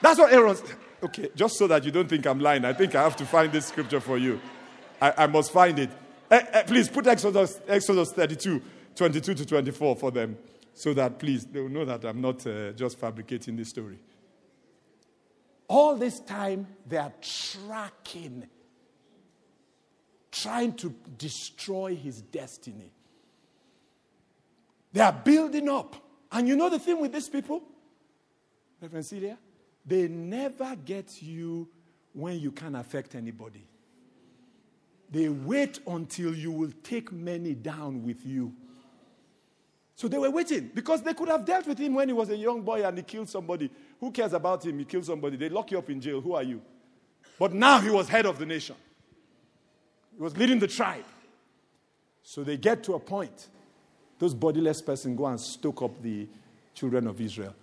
That's 0.00 0.18
what 0.18 0.32
Aaron 0.32 0.56
said. 0.56 0.76
Okay, 1.02 1.28
just 1.34 1.56
so 1.56 1.66
that 1.68 1.84
you 1.84 1.90
don't 1.92 2.08
think 2.08 2.26
I'm 2.26 2.40
lying, 2.40 2.64
I 2.64 2.72
think 2.72 2.94
I 2.94 3.02
have 3.02 3.16
to 3.16 3.26
find 3.26 3.52
this 3.52 3.66
scripture 3.66 4.00
for 4.00 4.18
you. 4.18 4.40
I, 5.00 5.12
I 5.18 5.26
must 5.26 5.52
find 5.52 5.78
it. 5.78 5.90
Eh, 6.30 6.42
eh, 6.52 6.62
please 6.64 6.88
put 6.88 7.06
Exodus, 7.06 7.60
Exodus 7.68 8.12
32, 8.12 8.60
22 8.96 9.34
to 9.34 9.46
24 9.46 9.96
for 9.96 10.10
them, 10.10 10.36
so 10.74 10.92
that 10.94 11.18
please 11.18 11.46
they 11.46 11.60
will 11.60 11.68
know 11.68 11.84
that 11.84 12.04
I'm 12.04 12.20
not 12.20 12.44
uh, 12.46 12.72
just 12.72 12.98
fabricating 12.98 13.56
this 13.56 13.68
story. 13.68 13.98
All 15.68 15.94
this 15.96 16.18
time, 16.20 16.66
they 16.86 16.96
are 16.96 17.12
tracking, 17.20 18.48
trying 20.32 20.72
to 20.74 20.94
destroy 21.16 21.94
his 21.94 22.22
destiny. 22.22 22.90
They 24.92 25.00
are 25.00 25.12
building 25.12 25.68
up 25.68 25.94
and 26.30 26.46
you 26.46 26.56
know 26.56 26.68
the 26.68 26.78
thing 26.78 27.00
with 27.00 27.12
these 27.12 27.28
people, 27.28 27.62
Reverend 28.80 29.06
Celia? 29.06 29.38
They 29.84 30.08
never 30.08 30.76
get 30.76 31.22
you 31.22 31.68
when 32.12 32.38
you 32.38 32.52
can 32.52 32.74
affect 32.74 33.14
anybody. 33.14 33.64
They 35.10 35.28
wait 35.28 35.80
until 35.86 36.34
you 36.34 36.52
will 36.52 36.72
take 36.82 37.10
many 37.10 37.54
down 37.54 38.04
with 38.04 38.26
you. 38.26 38.52
So 39.94 40.06
they 40.06 40.18
were 40.18 40.30
waiting 40.30 40.70
because 40.74 41.02
they 41.02 41.14
could 41.14 41.28
have 41.28 41.44
dealt 41.44 41.66
with 41.66 41.78
him 41.78 41.94
when 41.94 42.08
he 42.08 42.12
was 42.12 42.28
a 42.28 42.36
young 42.36 42.62
boy 42.62 42.84
and 42.84 42.96
he 42.98 43.02
killed 43.02 43.28
somebody. 43.28 43.70
Who 43.98 44.10
cares 44.10 44.32
about 44.32 44.64
him? 44.64 44.78
He 44.78 44.84
killed 44.84 45.06
somebody. 45.06 45.36
They 45.36 45.48
lock 45.48 45.70
you 45.70 45.78
up 45.78 45.88
in 45.90 46.00
jail. 46.00 46.20
Who 46.20 46.34
are 46.34 46.42
you? 46.42 46.60
But 47.38 47.54
now 47.54 47.80
he 47.80 47.90
was 47.90 48.08
head 48.08 48.26
of 48.26 48.38
the 48.38 48.46
nation, 48.46 48.76
he 50.16 50.22
was 50.22 50.36
leading 50.36 50.58
the 50.58 50.68
tribe. 50.68 51.04
So 52.22 52.44
they 52.44 52.58
get 52.58 52.82
to 52.84 52.94
a 52.94 53.00
point 53.00 53.48
those 54.18 54.34
bodiless 54.34 54.82
persons 54.82 55.16
go 55.16 55.26
and 55.26 55.40
stoke 55.40 55.82
up 55.82 56.02
the 56.02 56.26
children 56.74 57.06
of 57.06 57.20
Israel. 57.20 57.54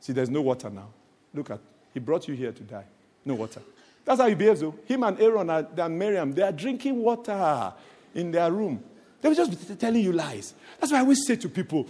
See, 0.00 0.12
there's 0.12 0.30
no 0.30 0.42
water 0.42 0.70
now. 0.70 0.88
Look 1.34 1.50
at, 1.50 1.60
he 1.92 2.00
brought 2.00 2.28
you 2.28 2.34
here 2.34 2.52
to 2.52 2.62
die. 2.62 2.84
No 3.24 3.34
water. 3.34 3.60
That's 4.04 4.20
how 4.20 4.28
he 4.28 4.34
behaves, 4.34 4.60
though. 4.60 4.74
Him 4.84 5.02
and 5.02 5.20
Aaron 5.20 5.50
and 5.50 5.98
Miriam, 5.98 6.32
they 6.32 6.42
are 6.42 6.52
drinking 6.52 6.96
water 6.96 7.72
in 8.14 8.30
their 8.30 8.50
room. 8.52 8.82
They 9.20 9.28
will 9.28 9.36
just 9.36 9.80
telling 9.80 10.02
you 10.02 10.12
lies. 10.12 10.54
That's 10.78 10.92
why 10.92 10.98
I 10.98 11.00
always 11.00 11.26
say 11.26 11.36
to 11.36 11.48
people, 11.48 11.88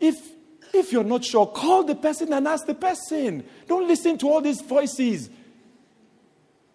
if 0.00 0.16
if 0.72 0.92
you're 0.92 1.04
not 1.04 1.24
sure, 1.24 1.46
call 1.46 1.82
the 1.84 1.94
person 1.94 2.32
and 2.32 2.46
ask 2.46 2.66
the 2.66 2.74
person. 2.74 3.44
Don't 3.66 3.88
listen 3.88 4.18
to 4.18 4.28
all 4.28 4.40
these 4.40 4.60
voices. 4.60 5.30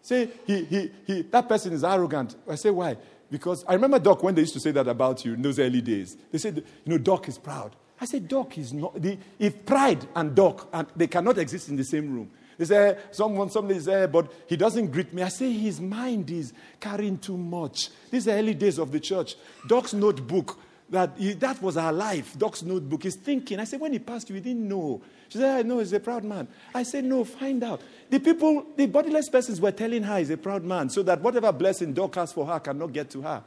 Say, 0.02 0.30
he, 0.46 0.66
he, 0.66 0.92
he, 1.06 1.22
that 1.24 1.48
person 1.48 1.74
is 1.74 1.84
arrogant. 1.84 2.36
I 2.50 2.56
say, 2.56 2.72
why? 2.72 2.98
Because 3.34 3.66
I 3.68 3.74
remember 3.74 3.98
Doc 3.98 4.22
when 4.22 4.36
they 4.36 4.42
used 4.42 4.54
to 4.54 4.60
say 4.60 4.70
that 4.70 4.88
about 4.88 5.26
you 5.26 5.34
in 5.34 5.42
those 5.42 5.58
early 5.58 5.82
days. 5.82 6.16
They 6.32 6.38
said, 6.38 6.58
you 6.58 6.92
know, 6.92 7.00
Doc 7.00 7.28
is 7.28 7.40
proud. 7.40 7.76
I 8.00 8.06
said, 8.06 8.28
Doc 8.28 8.60
is 8.60 8.74
not. 8.74 9.02
The, 9.02 9.18
if 9.40 9.66
pride 9.66 10.06
and 10.16 10.36
Doc, 10.36 10.70
and 10.72 10.86
they 10.96 11.08
cannot 11.08 11.40
exist 11.40 11.68
in 11.70 11.76
the 11.76 11.84
same 11.84 12.14
room. 12.14 12.30
They 12.60 12.66
say, 12.66 12.96
someone, 13.10 13.50
somebody 13.50 13.78
is 13.80 13.86
there, 13.86 14.08
but 14.08 14.32
he 14.48 14.56
doesn't 14.56 14.92
greet 14.92 15.12
me. 15.16 15.24
I 15.24 15.30
say, 15.30 15.52
his 15.52 15.82
mind 15.82 16.30
is 16.30 16.54
carrying 16.80 17.18
too 17.18 17.36
much. 17.36 17.90
These 18.12 18.28
are 18.28 18.34
early 18.34 18.54
days 18.54 18.78
of 18.78 18.92
the 18.92 19.00
church. 19.00 19.36
Doc's 19.68 19.96
notebook 19.96 20.60
that 20.92 21.14
he, 21.18 21.34
that 21.34 21.60
was 21.60 21.76
our 21.76 21.92
life. 21.92 22.38
Doc's 22.38 22.62
notebook. 22.62 23.04
is 23.04 23.16
thinking. 23.16 23.60
I 23.60 23.64
said, 23.64 23.80
when 23.80 23.94
he 23.94 24.00
passed 24.00 24.30
you, 24.30 24.36
he 24.36 24.42
didn't 24.42 24.68
know. 24.68 25.02
She 25.30 25.40
said, 25.40 25.58
I 25.58 25.62
know 25.64 25.80
he's 25.80 25.92
a 25.94 26.00
proud 26.00 26.24
man. 26.24 26.48
I 26.76 26.84
said, 26.84 27.04
no, 27.04 27.24
find 27.24 27.64
out. 27.64 27.82
The 28.14 28.20
people, 28.20 28.68
the 28.78 28.86
bodiless 28.86 29.28
persons 29.28 29.60
were 29.60 29.72
telling 29.72 30.04
her 30.04 30.20
he's 30.20 30.30
a 30.30 30.38
proud 30.38 30.64
man 30.64 30.88
so 30.88 31.02
that 31.02 31.20
whatever 31.20 31.52
blessing 31.52 31.94
Doc 31.94 32.14
has 32.14 32.32
for 32.32 32.46
her 32.46 32.60
cannot 32.60 32.94
get 32.94 33.10
to 33.10 33.24
her. 33.24 33.44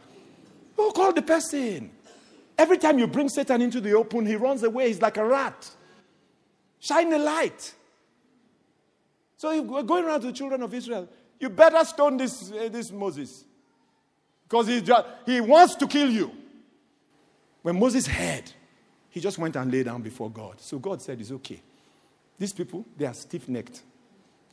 Who 0.76 0.90
called 0.90 1.14
the 1.14 1.22
person. 1.22 1.92
Every 2.58 2.76
time 2.76 2.98
you 2.98 3.06
bring 3.06 3.28
Satan 3.28 3.62
into 3.62 3.80
the 3.80 3.92
open, 3.92 4.26
he 4.26 4.34
runs 4.34 4.64
away. 4.64 4.88
He's 4.88 5.00
like 5.00 5.18
a 5.18 5.24
rat. 5.24 5.70
Shine 6.80 7.12
a 7.12 7.18
light. 7.18 7.74
So 9.36 9.62
we're 9.62 9.84
going 9.84 10.04
around 10.04 10.22
to 10.22 10.26
the 10.26 10.32
children 10.32 10.60
of 10.64 10.74
Israel. 10.74 11.08
You 11.38 11.48
better 11.48 11.84
stone 11.84 12.16
this, 12.16 12.50
uh, 12.50 12.68
this 12.68 12.90
Moses 12.90 13.44
because 14.48 14.66
he, 14.66 14.80
just, 14.80 15.06
he 15.26 15.40
wants 15.40 15.76
to 15.76 15.86
kill 15.86 16.10
you. 16.10 16.32
When 17.62 17.78
Moses 17.78 18.08
heard, 18.08 18.50
he 19.10 19.20
just 19.20 19.38
went 19.38 19.54
and 19.54 19.70
lay 19.70 19.84
down 19.84 20.02
before 20.02 20.28
God. 20.28 20.60
So 20.60 20.80
God 20.80 21.00
said, 21.00 21.20
It's 21.20 21.30
okay. 21.30 21.62
These 22.36 22.52
people, 22.52 22.84
they 22.96 23.06
are 23.06 23.14
stiff 23.14 23.48
necked. 23.48 23.84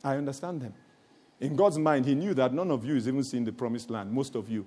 I 0.04 0.16
understand 0.16 0.60
them. 0.60 0.74
In 1.40 1.56
God's 1.56 1.78
mind, 1.78 2.06
He 2.06 2.14
knew 2.14 2.34
that 2.34 2.52
none 2.52 2.70
of 2.70 2.84
you 2.84 2.94
is 2.94 3.08
even 3.08 3.24
seeing 3.24 3.44
the 3.44 3.52
promised 3.52 3.90
land, 3.90 4.12
most 4.12 4.36
of 4.36 4.48
you. 4.48 4.66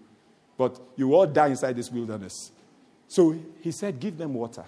But 0.58 0.80
you 0.96 1.14
all 1.14 1.28
die 1.28 1.48
inside 1.48 1.76
this 1.76 1.92
wilderness. 1.92 2.52
So 3.08 3.36
He 3.62 3.72
said, 3.72 4.00
Give 4.00 4.18
them 4.18 4.34
water. 4.34 4.66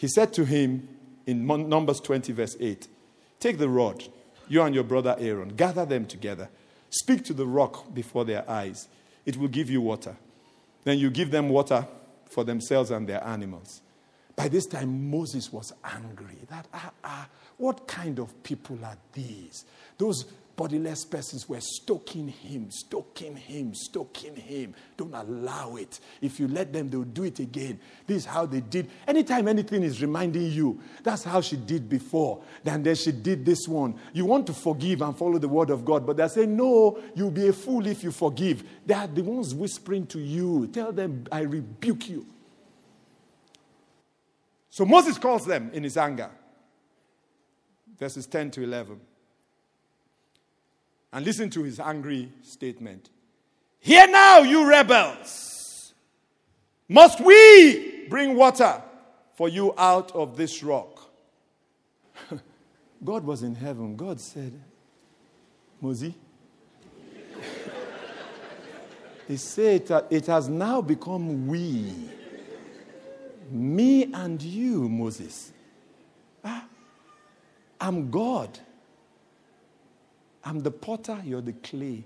He 0.00 0.08
said 0.08 0.32
to 0.32 0.46
him 0.46 0.88
in 1.26 1.46
Numbers 1.46 2.00
20, 2.00 2.32
verse 2.32 2.56
8, 2.58 2.88
Take 3.38 3.58
the 3.58 3.68
rod, 3.68 4.02
you 4.48 4.62
and 4.62 4.74
your 4.74 4.82
brother 4.82 5.14
Aaron, 5.18 5.50
gather 5.50 5.84
them 5.84 6.06
together. 6.06 6.48
Speak 6.88 7.22
to 7.26 7.34
the 7.34 7.46
rock 7.46 7.92
before 7.92 8.24
their 8.24 8.48
eyes. 8.50 8.88
It 9.26 9.36
will 9.36 9.48
give 9.48 9.68
you 9.68 9.82
water. 9.82 10.16
Then 10.84 10.98
you 10.98 11.10
give 11.10 11.30
them 11.30 11.50
water 11.50 11.86
for 12.24 12.44
themselves 12.44 12.90
and 12.90 13.06
their 13.06 13.22
animals. 13.22 13.82
By 14.36 14.48
this 14.48 14.64
time, 14.64 15.10
Moses 15.10 15.52
was 15.52 15.74
angry 15.84 16.38
that, 16.48 16.66
ah, 16.72 16.92
ah, 17.04 17.28
what 17.60 17.86
kind 17.86 18.18
of 18.18 18.42
people 18.42 18.78
are 18.84 18.96
these? 19.12 19.64
Those 19.98 20.24
bodiless 20.60 21.04
persons 21.06 21.48
were 21.48 21.60
stoking 21.60 22.28
him, 22.28 22.70
stoking 22.70 23.34
him, 23.34 23.74
stoking 23.74 24.36
him. 24.36 24.74
Don't 24.96 25.14
allow 25.14 25.76
it. 25.76 26.00
If 26.20 26.38
you 26.38 26.48
let 26.48 26.70
them, 26.72 26.90
they'll 26.90 27.04
do 27.04 27.24
it 27.24 27.38
again. 27.38 27.80
This 28.06 28.18
is 28.18 28.24
how 28.26 28.44
they 28.44 28.60
did. 28.60 28.90
Anytime 29.06 29.48
anything 29.48 29.82
is 29.82 30.02
reminding 30.02 30.50
you, 30.50 30.78
that's 31.02 31.24
how 31.24 31.40
she 31.40 31.56
did 31.56 31.88
before. 31.88 32.42
Then, 32.62 32.82
then 32.82 32.94
she 32.94 33.12
did 33.12 33.44
this 33.44 33.66
one. 33.66 33.94
You 34.12 34.26
want 34.26 34.46
to 34.48 34.52
forgive 34.52 35.00
and 35.00 35.16
follow 35.16 35.38
the 35.38 35.48
word 35.48 35.70
of 35.70 35.84
God, 35.84 36.06
but 36.06 36.18
they're 36.18 36.28
saying, 36.28 36.54
no, 36.54 36.98
you'll 37.14 37.30
be 37.30 37.48
a 37.48 37.52
fool 37.54 37.86
if 37.86 38.02
you 38.02 38.10
forgive. 38.10 38.62
They 38.84 38.94
are 38.94 39.06
the 39.06 39.22
ones 39.22 39.54
whispering 39.54 40.06
to 40.08 40.18
you. 40.18 40.66
Tell 40.66 40.92
them, 40.92 41.24
I 41.32 41.40
rebuke 41.40 42.10
you. 42.10 42.26
So 44.68 44.84
Moses 44.84 45.16
calls 45.16 45.46
them 45.46 45.70
in 45.72 45.84
his 45.84 45.96
anger. 45.96 46.30
Verses 48.00 48.26
10 48.26 48.50
to 48.52 48.62
11. 48.62 48.98
And 51.12 51.26
listen 51.26 51.50
to 51.50 51.62
his 51.62 51.78
angry 51.78 52.32
statement. 52.42 53.10
Hear 53.78 54.06
now, 54.08 54.38
you 54.38 54.66
rebels. 54.66 55.92
Must 56.88 57.20
we 57.20 58.06
bring 58.08 58.36
water 58.36 58.82
for 59.34 59.48
you 59.48 59.74
out 59.76 60.12
of 60.12 60.36
this 60.36 60.62
rock? 60.62 61.10
God 63.04 63.24
was 63.24 63.42
in 63.42 63.54
heaven. 63.54 63.96
God 63.96 64.18
said, 64.18 64.58
Moses, 65.80 66.14
he 69.28 69.36
said 69.36 69.86
that 69.88 70.06
it 70.10 70.26
has 70.26 70.48
now 70.48 70.80
become 70.80 71.46
we. 71.46 71.92
Me 73.50 74.12
and 74.12 74.40
you, 74.40 74.88
Moses. 74.88 75.52
Ah, 76.44 76.64
I'm 77.80 78.10
God. 78.10 78.58
I'm 80.44 80.60
the 80.60 80.70
potter, 80.70 81.20
you're 81.24 81.40
the 81.40 81.52
clay. 81.54 82.04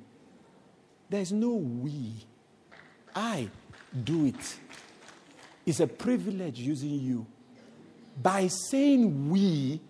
There's 1.11 1.33
no 1.33 1.55
we. 1.55 2.15
I 3.15 3.49
do 4.03 4.27
it. 4.27 4.57
It's 5.67 5.81
a 5.81 5.87
privilege 5.87 6.59
using 6.59 7.01
you. 7.01 7.27
By 8.23 8.49
saying 8.49 9.31
we, 9.31 9.81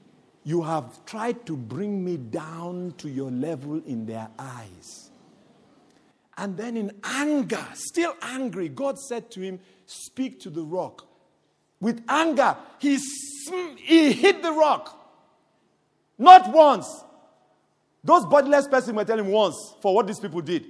you 0.45 0.62
have 0.62 1.05
tried 1.05 1.47
to 1.47 1.57
bring 1.57 2.05
me 2.05 2.16
down 2.16 2.95
to 2.99 3.09
your 3.09 3.30
level 3.30 3.82
in 3.87 4.07
their 4.07 4.28
eyes. 4.39 5.11
And 6.37 6.57
then 6.57 6.76
in 6.76 6.93
anger, 7.05 7.64
still 7.74 8.14
angry, 8.20 8.68
God 8.68 8.99
said 8.99 9.30
to 9.32 9.41
him, 9.41 9.61
Speak 9.87 10.41
to 10.41 10.51
the 10.51 10.62
rock. 10.62 11.07
With 11.80 12.03
anger, 12.09 12.57
he, 12.78 12.99
sm- 12.99 13.76
he 13.76 14.12
hit 14.12 14.43
the 14.43 14.53
rock. 14.53 15.03
Not 16.18 16.52
once, 16.52 17.04
those 18.02 18.24
bodiless 18.26 18.68
persons 18.68 18.94
were 18.94 19.04
telling 19.04 19.24
him 19.24 19.32
once 19.32 19.74
for 19.80 19.94
what 19.94 20.06
these 20.06 20.20
people 20.20 20.40
did. 20.40 20.66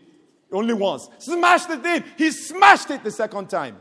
Only 0.53 0.75
once. 0.75 1.09
Smashed 1.19 1.69
the 1.69 1.79
thing. 1.79 2.05
He 2.17 2.31
smashed 2.31 2.91
it 2.91 3.03
the 3.03 3.11
second 3.11 3.49
time. 3.49 3.77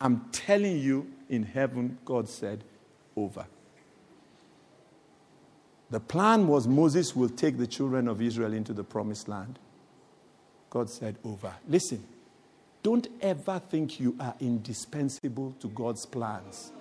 I'm 0.00 0.26
telling 0.32 0.78
you, 0.78 1.10
in 1.28 1.42
heaven, 1.42 1.98
God 2.04 2.28
said, 2.28 2.64
over. 3.16 3.46
The 5.90 6.00
plan 6.00 6.48
was 6.48 6.66
Moses 6.66 7.14
will 7.14 7.28
take 7.28 7.58
the 7.58 7.66
children 7.66 8.08
of 8.08 8.20
Israel 8.20 8.52
into 8.52 8.72
the 8.72 8.82
promised 8.84 9.28
land. 9.28 9.58
God 10.70 10.90
said, 10.90 11.16
over. 11.24 11.54
Listen, 11.68 12.02
don't 12.82 13.06
ever 13.20 13.60
think 13.70 14.00
you 14.00 14.16
are 14.18 14.34
indispensable 14.40 15.54
to 15.60 15.68
God's 15.68 16.04
plans. 16.04 16.72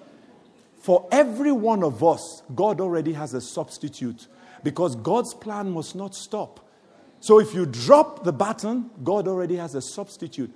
For 0.83 1.07
every 1.13 1.53
one 1.53 1.81
of 1.81 2.03
us, 2.03 2.43
God 2.53 2.81
already 2.81 3.13
has 3.13 3.33
a 3.33 3.39
substitute 3.39 4.27
because 4.63 4.97
God's 4.97 5.33
plan 5.33 5.71
must 5.71 5.95
not 5.95 6.13
stop. 6.13 6.59
So 7.21 7.39
if 7.39 7.53
you 7.53 7.65
drop 7.65 8.25
the 8.25 8.33
baton, 8.33 8.91
God 9.01 9.29
already 9.29 9.55
has 9.55 9.75
a 9.75 9.81
substitute. 9.81 10.53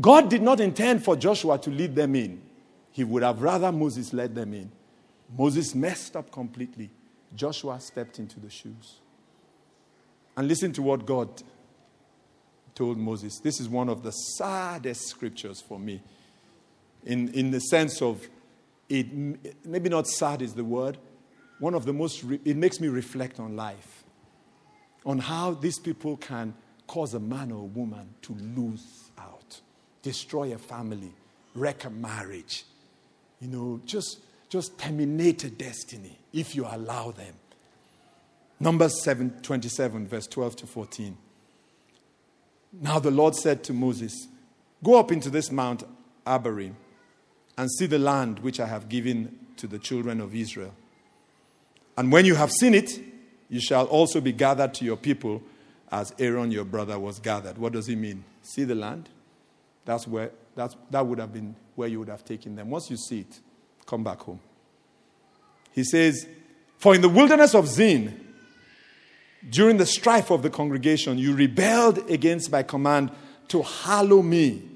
God 0.00 0.30
did 0.30 0.40
not 0.40 0.60
intend 0.60 1.04
for 1.04 1.16
Joshua 1.16 1.58
to 1.58 1.68
lead 1.68 1.96
them 1.96 2.14
in, 2.14 2.40
he 2.92 3.02
would 3.02 3.24
have 3.24 3.42
rather 3.42 3.72
Moses 3.72 4.12
led 4.12 4.36
them 4.36 4.54
in. 4.54 4.70
Moses 5.36 5.74
messed 5.74 6.14
up 6.14 6.30
completely. 6.30 6.88
Joshua 7.34 7.80
stepped 7.80 8.20
into 8.20 8.38
the 8.38 8.50
shoes. 8.50 9.00
And 10.36 10.46
listen 10.46 10.72
to 10.74 10.82
what 10.82 11.04
God 11.04 11.42
told 12.76 12.98
Moses. 12.98 13.40
This 13.40 13.58
is 13.58 13.68
one 13.68 13.88
of 13.88 14.04
the 14.04 14.12
saddest 14.12 15.08
scriptures 15.08 15.60
for 15.60 15.80
me, 15.80 16.02
in, 17.04 17.30
in 17.30 17.50
the 17.50 17.58
sense 17.58 18.00
of 18.00 18.28
it, 18.88 19.06
maybe 19.66 19.88
not 19.88 20.06
sad 20.06 20.42
is 20.42 20.54
the 20.54 20.64
word, 20.64 20.98
one 21.58 21.74
of 21.74 21.84
the 21.84 21.92
most, 21.92 22.22
re- 22.22 22.40
it 22.44 22.56
makes 22.56 22.80
me 22.80 22.88
reflect 22.88 23.40
on 23.40 23.56
life, 23.56 24.04
on 25.04 25.18
how 25.18 25.52
these 25.52 25.78
people 25.78 26.16
can 26.16 26.54
cause 26.86 27.14
a 27.14 27.20
man 27.20 27.52
or 27.52 27.62
a 27.62 27.66
woman 27.66 28.14
to 28.22 28.34
lose 28.34 29.10
out, 29.18 29.60
destroy 30.02 30.52
a 30.54 30.58
family, 30.58 31.12
wreck 31.54 31.84
a 31.84 31.90
marriage, 31.90 32.64
you 33.40 33.48
know, 33.48 33.80
just, 33.84 34.20
just 34.48 34.78
terminate 34.78 35.44
a 35.44 35.50
destiny 35.50 36.18
if 36.32 36.54
you 36.54 36.66
allow 36.68 37.10
them. 37.10 37.34
Numbers 38.60 39.02
7, 39.04 39.30
27, 39.42 40.08
verse 40.08 40.26
12 40.26 40.56
to 40.56 40.66
14. 40.66 41.16
Now 42.80 42.98
the 42.98 43.10
Lord 43.10 43.34
said 43.36 43.62
to 43.64 43.72
Moses, 43.72 44.26
Go 44.82 44.98
up 44.98 45.12
into 45.12 45.30
this 45.30 45.50
Mount 45.50 45.84
Abarim 46.26 46.74
and 47.58 47.70
see 47.70 47.86
the 47.86 47.98
land 47.98 48.38
which 48.38 48.60
I 48.60 48.66
have 48.66 48.88
given 48.88 49.36
to 49.56 49.66
the 49.66 49.78
children 49.78 50.20
of 50.20 50.34
Israel. 50.34 50.72
And 51.96 52.10
when 52.10 52.24
you 52.24 52.36
have 52.36 52.52
seen 52.52 52.72
it, 52.72 53.02
you 53.50 53.60
shall 53.60 53.86
also 53.86 54.20
be 54.20 54.32
gathered 54.32 54.72
to 54.74 54.84
your 54.84 54.96
people 54.96 55.42
as 55.90 56.14
Aaron 56.18 56.52
your 56.52 56.64
brother 56.64 56.98
was 56.98 57.18
gathered. 57.18 57.58
What 57.58 57.72
does 57.72 57.88
he 57.88 57.96
mean? 57.96 58.24
See 58.42 58.62
the 58.62 58.76
land? 58.76 59.08
That's 59.84 60.06
where 60.06 60.30
that's, 60.54 60.76
that 60.90 61.06
would 61.06 61.18
have 61.18 61.32
been 61.32 61.56
where 61.74 61.88
you 61.88 61.98
would 61.98 62.08
have 62.08 62.24
taken 62.24 62.54
them. 62.54 62.70
Once 62.70 62.90
you 62.90 62.96
see 62.96 63.20
it, 63.20 63.40
come 63.86 64.04
back 64.04 64.20
home. 64.20 64.40
He 65.72 65.84
says, 65.84 66.26
For 66.78 66.94
in 66.94 67.00
the 67.00 67.08
wilderness 67.08 67.54
of 67.54 67.66
Zin, 67.66 68.24
during 69.48 69.76
the 69.76 69.86
strife 69.86 70.30
of 70.30 70.42
the 70.42 70.50
congregation, 70.50 71.16
you 71.16 71.34
rebelled 71.34 72.10
against 72.10 72.50
my 72.50 72.62
command 72.62 73.12
to 73.48 73.62
hallow 73.62 74.20
me 74.20 74.67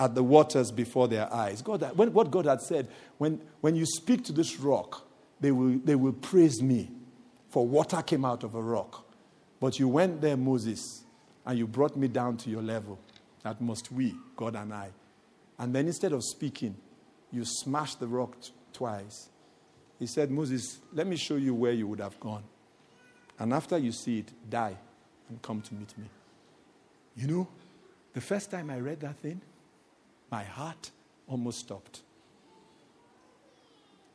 at 0.00 0.14
the 0.14 0.22
waters 0.22 0.72
before 0.72 1.06
their 1.06 1.32
eyes. 1.32 1.60
God, 1.60 1.82
when, 1.94 2.12
what 2.14 2.30
God 2.30 2.46
had 2.46 2.62
said, 2.62 2.88
when, 3.18 3.40
when 3.60 3.76
you 3.76 3.84
speak 3.84 4.24
to 4.24 4.32
this 4.32 4.58
rock, 4.58 5.06
they 5.38 5.52
will, 5.52 5.78
they 5.84 5.94
will 5.94 6.14
praise 6.14 6.62
me, 6.62 6.90
for 7.50 7.66
water 7.66 8.00
came 8.00 8.24
out 8.24 8.42
of 8.42 8.54
a 8.54 8.62
rock. 8.62 9.06
But 9.60 9.78
you 9.78 9.88
went 9.88 10.22
there, 10.22 10.38
Moses, 10.38 11.04
and 11.44 11.58
you 11.58 11.66
brought 11.66 11.96
me 11.96 12.08
down 12.08 12.38
to 12.38 12.50
your 12.50 12.62
level. 12.62 12.98
That 13.42 13.60
must 13.60 13.92
we, 13.92 14.14
God 14.36 14.56
and 14.56 14.72
I. 14.72 14.88
And 15.58 15.74
then 15.74 15.86
instead 15.86 16.12
of 16.12 16.24
speaking, 16.24 16.74
you 17.30 17.44
smashed 17.44 18.00
the 18.00 18.08
rock 18.08 18.40
t- 18.40 18.52
twice. 18.72 19.28
He 19.98 20.06
said, 20.06 20.30
Moses, 20.30 20.78
let 20.94 21.06
me 21.06 21.16
show 21.16 21.36
you 21.36 21.54
where 21.54 21.72
you 21.72 21.86
would 21.86 22.00
have 22.00 22.18
gone. 22.20 22.42
And 23.38 23.52
after 23.52 23.76
you 23.76 23.92
see 23.92 24.20
it, 24.20 24.32
die 24.48 24.76
and 25.28 25.40
come 25.42 25.60
to 25.60 25.74
meet 25.74 25.96
me. 25.98 26.06
You 27.16 27.26
know, 27.26 27.48
the 28.14 28.20
first 28.20 28.50
time 28.50 28.70
I 28.70 28.80
read 28.80 29.00
that 29.00 29.18
thing, 29.18 29.42
my 30.30 30.44
heart 30.44 30.90
almost 31.26 31.60
stopped. 31.60 32.02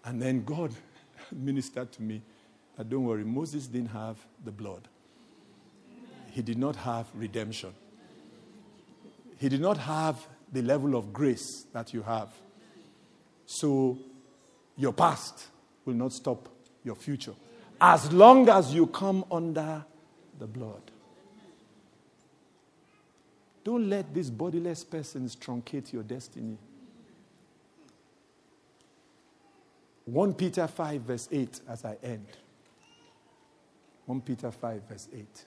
And 0.03 0.21
then 0.21 0.43
God 0.43 0.73
ministered 1.31 1.91
to 1.93 2.01
me 2.01 2.21
that 2.77 2.89
don't 2.89 3.05
worry, 3.05 3.23
Moses 3.23 3.67
didn't 3.67 3.89
have 3.89 4.17
the 4.43 4.51
blood, 4.51 4.87
he 6.31 6.41
did 6.41 6.57
not 6.57 6.75
have 6.75 7.07
redemption, 7.13 7.73
he 9.37 9.49
did 9.49 9.61
not 9.61 9.77
have 9.77 10.25
the 10.51 10.61
level 10.61 10.95
of 10.95 11.11
grace 11.11 11.65
that 11.73 11.93
you 11.93 12.01
have. 12.03 12.29
So 13.45 13.97
your 14.77 14.93
past 14.93 15.47
will 15.85 15.93
not 15.93 16.13
stop 16.13 16.49
your 16.83 16.95
future 16.95 17.33
as 17.79 18.11
long 18.11 18.47
as 18.49 18.73
you 18.73 18.87
come 18.87 19.25
under 19.31 19.83
the 20.39 20.47
blood. 20.47 20.84
Don't 23.65 23.89
let 23.89 24.13
these 24.13 24.29
bodiless 24.29 24.83
persons 24.83 25.35
truncate 25.35 25.91
your 25.91 26.03
destiny. 26.03 26.55
1 30.05 30.35
Peter 30.35 30.67
5, 30.67 31.01
verse 31.01 31.27
8, 31.31 31.61
as 31.67 31.83
I 31.83 31.97
end. 32.03 32.27
1 34.05 34.21
Peter 34.21 34.51
5, 34.51 34.81
verse 34.87 35.09
8, 35.11 35.45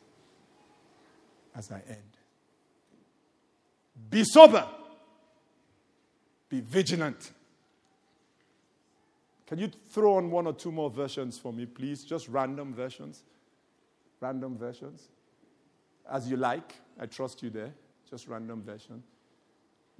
as 1.55 1.71
I 1.71 1.81
end. 1.89 2.03
Be 4.11 4.25
sober, 4.25 4.67
be 6.49 6.61
vigilant. 6.61 7.31
Can 9.47 9.59
you 9.59 9.71
throw 9.91 10.17
on 10.17 10.29
one 10.29 10.49
or 10.49 10.55
two 10.55 10.73
more 10.73 10.91
versions 10.91 11.39
for 11.39 11.53
me, 11.53 11.67
please? 11.67 12.03
Just 12.03 12.27
random 12.29 12.75
versions. 12.75 13.23
Random 14.21 14.59
versions. 14.59 15.07
As 16.11 16.29
you 16.29 16.37
like. 16.37 16.75
I 16.99 17.07
trust 17.07 17.45
you 17.45 17.51
there. 17.51 17.73
Just 18.11 18.27
random 18.27 18.63
version. 18.63 19.03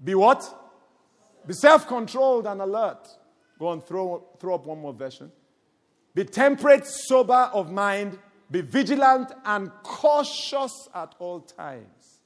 Be 0.03 0.15
what? 0.15 0.43
Be 1.47 1.55
self 1.55 1.87
controlled 1.87 2.47
and 2.47 2.61
alert. 2.61 3.09
Go 3.59 3.69
on, 3.69 3.83
throw, 3.83 4.25
throw 4.39 4.55
up 4.55 4.67
one 4.67 4.81
more 4.81 4.93
version. 4.93 5.33
Be 6.15 6.25
temperate, 6.25 6.87
sober 6.87 7.51
of 7.53 7.71
mind, 7.73 8.19
be 8.51 8.61
vigilant 8.61 9.33
and 9.45 9.71
cautious 9.83 10.89
at 10.95 11.15
all 11.19 11.41
times. 11.41 12.21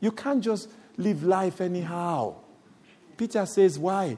You 0.00 0.12
can't 0.12 0.42
just 0.42 0.68
live 0.96 1.22
life 1.24 1.60
anyhow. 1.60 2.36
Peter 3.16 3.46
says, 3.46 3.78
Why? 3.78 4.16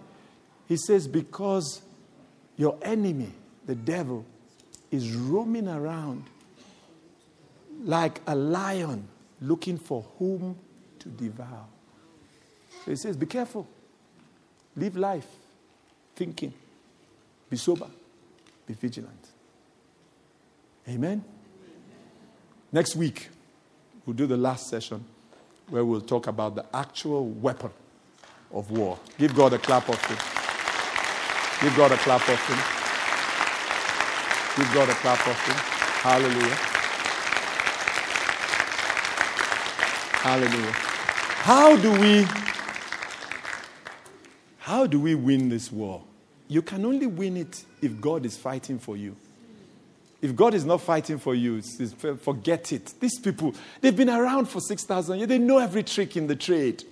He 0.66 0.76
says, 0.76 1.06
Because 1.06 1.82
your 2.56 2.78
enemy, 2.82 3.32
the 3.66 3.74
devil, 3.74 4.24
is 4.90 5.14
roaming 5.14 5.68
around 5.68 6.24
like 7.84 8.20
a 8.26 8.34
lion 8.34 9.06
looking 9.40 9.78
for 9.78 10.02
whom 10.18 10.56
to 11.06 11.24
devour. 11.24 11.64
So 12.84 12.90
he 12.90 12.96
says, 12.96 13.16
Be 13.16 13.26
careful. 13.26 13.66
Live 14.76 14.96
life 14.96 15.28
thinking. 16.14 16.52
Be 17.48 17.56
sober. 17.56 17.86
Be 18.66 18.74
vigilant. 18.74 19.28
Amen. 20.88 21.24
Next 22.72 22.96
week, 22.96 23.28
we'll 24.04 24.14
do 24.16 24.26
the 24.26 24.36
last 24.36 24.68
session 24.68 25.04
where 25.68 25.84
we'll 25.84 26.00
talk 26.00 26.26
about 26.26 26.54
the 26.54 26.64
actual 26.74 27.26
weapon 27.26 27.70
of 28.52 28.70
war. 28.70 28.98
Give 29.18 29.34
God 29.34 29.52
a 29.52 29.58
clap 29.58 29.88
of 29.88 30.00
him. 30.06 30.18
Give 31.60 31.76
God 31.76 31.92
a 31.92 31.96
clap 31.96 32.28
of 32.28 32.38
him. 32.46 32.58
Give 34.56 34.74
God 34.74 34.88
a 34.88 34.94
clap 34.94 35.26
of 35.26 35.40
him. 35.46 35.56
Hallelujah. 36.02 36.76
Hallelujah. 40.22 40.95
How 41.46 41.76
do 41.76 41.92
we 41.92 42.26
how 44.58 44.84
do 44.84 44.98
we 44.98 45.14
win 45.14 45.48
this 45.48 45.70
war? 45.70 46.02
You 46.48 46.60
can 46.60 46.84
only 46.84 47.06
win 47.06 47.36
it 47.36 47.64
if 47.80 48.00
God 48.00 48.26
is 48.26 48.36
fighting 48.36 48.80
for 48.80 48.96
you. 48.96 49.14
If 50.20 50.34
God 50.34 50.54
is 50.54 50.64
not 50.64 50.80
fighting 50.80 51.18
for 51.18 51.36
you, 51.36 51.62
forget 51.62 52.72
it. 52.72 52.94
These 52.98 53.20
people, 53.20 53.54
they've 53.80 53.94
been 53.94 54.10
around 54.10 54.46
for 54.46 54.60
6,000 54.60 55.18
years. 55.18 55.28
They 55.28 55.38
know 55.38 55.58
every 55.58 55.84
trick 55.84 56.16
in 56.16 56.26
the 56.26 56.34
trade. 56.34 56.82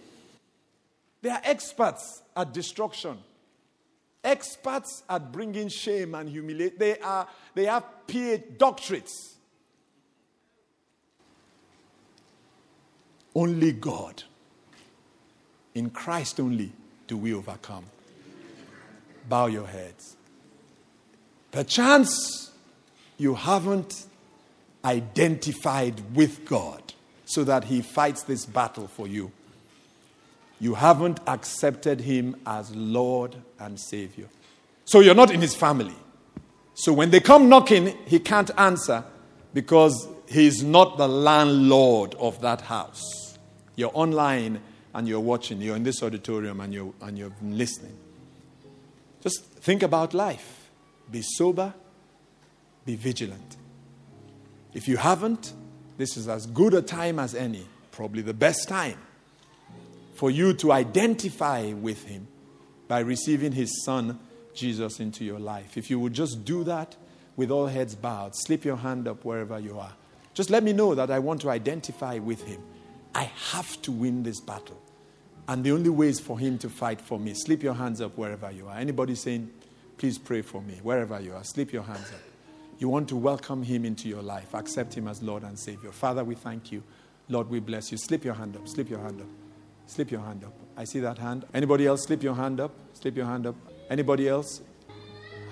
They 1.20 1.30
are 1.30 1.40
experts 1.42 2.22
at 2.36 2.54
destruction, 2.54 3.18
experts 4.22 5.02
at 5.10 5.32
bringing 5.32 5.66
shame 5.66 6.14
and 6.14 6.28
humiliation. 6.28 6.76
They, 6.78 6.96
are, 7.00 7.26
they 7.56 7.64
have 7.64 7.84
PhD 8.06 8.56
doctorates. 8.56 9.32
Only 13.34 13.72
God, 13.72 14.22
in 15.74 15.90
Christ 15.90 16.40
only, 16.40 16.72
do 17.06 17.16
we 17.16 17.34
overcome. 17.34 17.84
Bow 19.28 19.46
your 19.46 19.66
heads. 19.66 20.16
Perchance 21.50 22.52
you 23.16 23.34
haven't 23.34 24.06
identified 24.84 26.14
with 26.14 26.44
God 26.44 26.92
so 27.24 27.44
that 27.44 27.64
He 27.64 27.80
fights 27.80 28.22
this 28.22 28.44
battle 28.44 28.88
for 28.88 29.06
you. 29.06 29.32
You 30.60 30.74
haven't 30.74 31.20
accepted 31.26 32.00
Him 32.00 32.36
as 32.46 32.74
Lord 32.74 33.36
and 33.58 33.78
Savior. 33.78 34.28
So 34.84 35.00
you're 35.00 35.14
not 35.14 35.30
in 35.30 35.40
His 35.40 35.54
family. 35.54 35.94
So 36.74 36.92
when 36.92 37.10
they 37.10 37.20
come 37.20 37.48
knocking, 37.48 37.96
He 38.06 38.18
can't 38.18 38.50
answer 38.58 39.04
because 39.52 40.08
He's 40.28 40.62
not 40.62 40.98
the 40.98 41.08
landlord 41.08 42.14
of 42.16 42.40
that 42.40 42.62
house. 42.62 43.38
You're 43.76 43.90
online 43.94 44.60
and 44.94 45.08
you're 45.08 45.20
watching, 45.20 45.60
you're 45.60 45.76
in 45.76 45.82
this 45.82 46.02
auditorium 46.02 46.60
and 46.60 46.72
you're, 46.72 46.94
and 47.02 47.18
you're 47.18 47.32
listening. 47.42 47.96
Just 49.20 49.44
think 49.44 49.82
about 49.82 50.14
life. 50.14 50.70
Be 51.10 51.22
sober, 51.22 51.74
be 52.86 52.94
vigilant. 52.94 53.56
If 54.72 54.86
you 54.88 54.96
haven't, 54.96 55.52
this 55.98 56.16
is 56.16 56.28
as 56.28 56.46
good 56.46 56.74
a 56.74 56.82
time 56.82 57.18
as 57.18 57.34
any, 57.34 57.66
probably 57.90 58.22
the 58.22 58.34
best 58.34 58.68
time, 58.68 58.98
for 60.14 60.30
you 60.30 60.54
to 60.54 60.72
identify 60.72 61.72
with 61.72 62.04
Him 62.04 62.28
by 62.86 63.00
receiving 63.00 63.52
His 63.52 63.84
Son, 63.84 64.18
Jesus, 64.54 65.00
into 65.00 65.24
your 65.24 65.40
life. 65.40 65.76
If 65.76 65.90
you 65.90 65.98
would 66.00 66.12
just 66.12 66.44
do 66.44 66.64
that 66.64 66.96
with 67.36 67.50
all 67.50 67.66
heads 67.66 67.94
bowed, 67.94 68.32
slip 68.34 68.64
your 68.64 68.76
hand 68.76 69.08
up 69.08 69.24
wherever 69.24 69.58
you 69.58 69.78
are. 69.78 69.92
Just 70.34 70.50
let 70.50 70.62
me 70.62 70.72
know 70.72 70.94
that 70.94 71.10
I 71.10 71.18
want 71.18 71.40
to 71.42 71.50
identify 71.50 72.18
with 72.18 72.42
Him. 72.44 72.60
I 73.14 73.30
have 73.52 73.80
to 73.82 73.92
win 73.92 74.22
this 74.22 74.40
battle. 74.40 74.80
And 75.46 75.62
the 75.62 75.72
only 75.72 75.90
way 75.90 76.08
is 76.08 76.20
for 76.20 76.38
him 76.38 76.58
to 76.58 76.70
fight 76.70 77.00
for 77.00 77.18
me. 77.18 77.34
Slip 77.34 77.62
your 77.62 77.74
hands 77.74 78.00
up 78.00 78.16
wherever 78.16 78.50
you 78.50 78.66
are. 78.68 78.78
Anybody 78.78 79.14
saying, 79.14 79.50
please 79.98 80.18
pray 80.18 80.42
for 80.42 80.62
me, 80.62 80.80
wherever 80.82 81.20
you 81.20 81.34
are, 81.34 81.44
slip 81.44 81.72
your 81.72 81.82
hands 81.82 82.10
up. 82.12 82.20
You 82.78 82.88
want 82.88 83.08
to 83.10 83.16
welcome 83.16 83.62
him 83.62 83.84
into 83.84 84.08
your 84.08 84.22
life, 84.22 84.54
accept 84.54 84.94
him 84.94 85.06
as 85.06 85.22
Lord 85.22 85.42
and 85.42 85.58
Savior. 85.58 85.92
Father, 85.92 86.24
we 86.24 86.34
thank 86.34 86.72
you. 86.72 86.82
Lord, 87.28 87.48
we 87.48 87.60
bless 87.60 87.92
you. 87.92 87.98
Slip 87.98 88.24
your 88.24 88.34
hand 88.34 88.56
up, 88.56 88.66
slip 88.68 88.90
your 88.90 88.98
hand 88.98 89.20
up, 89.20 89.28
slip 89.86 90.10
your 90.10 90.20
hand 90.20 90.44
up. 90.44 90.52
I 90.76 90.84
see 90.84 91.00
that 91.00 91.18
hand. 91.18 91.44
Anybody 91.54 91.86
else? 91.86 92.04
Slip 92.04 92.22
your 92.22 92.34
hand 92.34 92.60
up, 92.60 92.72
slip 92.94 93.16
your 93.16 93.26
hand 93.26 93.46
up. 93.46 93.54
Anybody 93.88 94.28
else? 94.28 94.62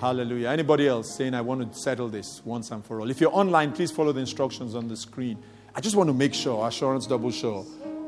Hallelujah. 0.01 0.48
Anybody 0.48 0.89
else 0.89 1.14
saying, 1.14 1.32
I 1.32 1.43
want 1.43 1.73
to 1.73 1.78
settle 1.78 2.09
this 2.09 2.43
once 2.44 2.73
and 2.73 2.85
for 2.85 3.01
all? 3.01 3.09
If 3.09 3.20
you're 3.20 3.35
online, 3.35 3.73
please 3.73 3.93
follow 3.93 4.10
the 4.12 4.20
instructions 4.20 4.74
on 4.74 4.89
the 4.89 4.97
screen. 4.97 5.39
I 5.77 5.81
just 5.81 5.94
want 5.94 6.09
to 6.09 6.14
make 6.14 6.35
sure, 6.35 6.66
assurance 6.66 7.06
double 7.06 7.31
sure, 7.31 7.64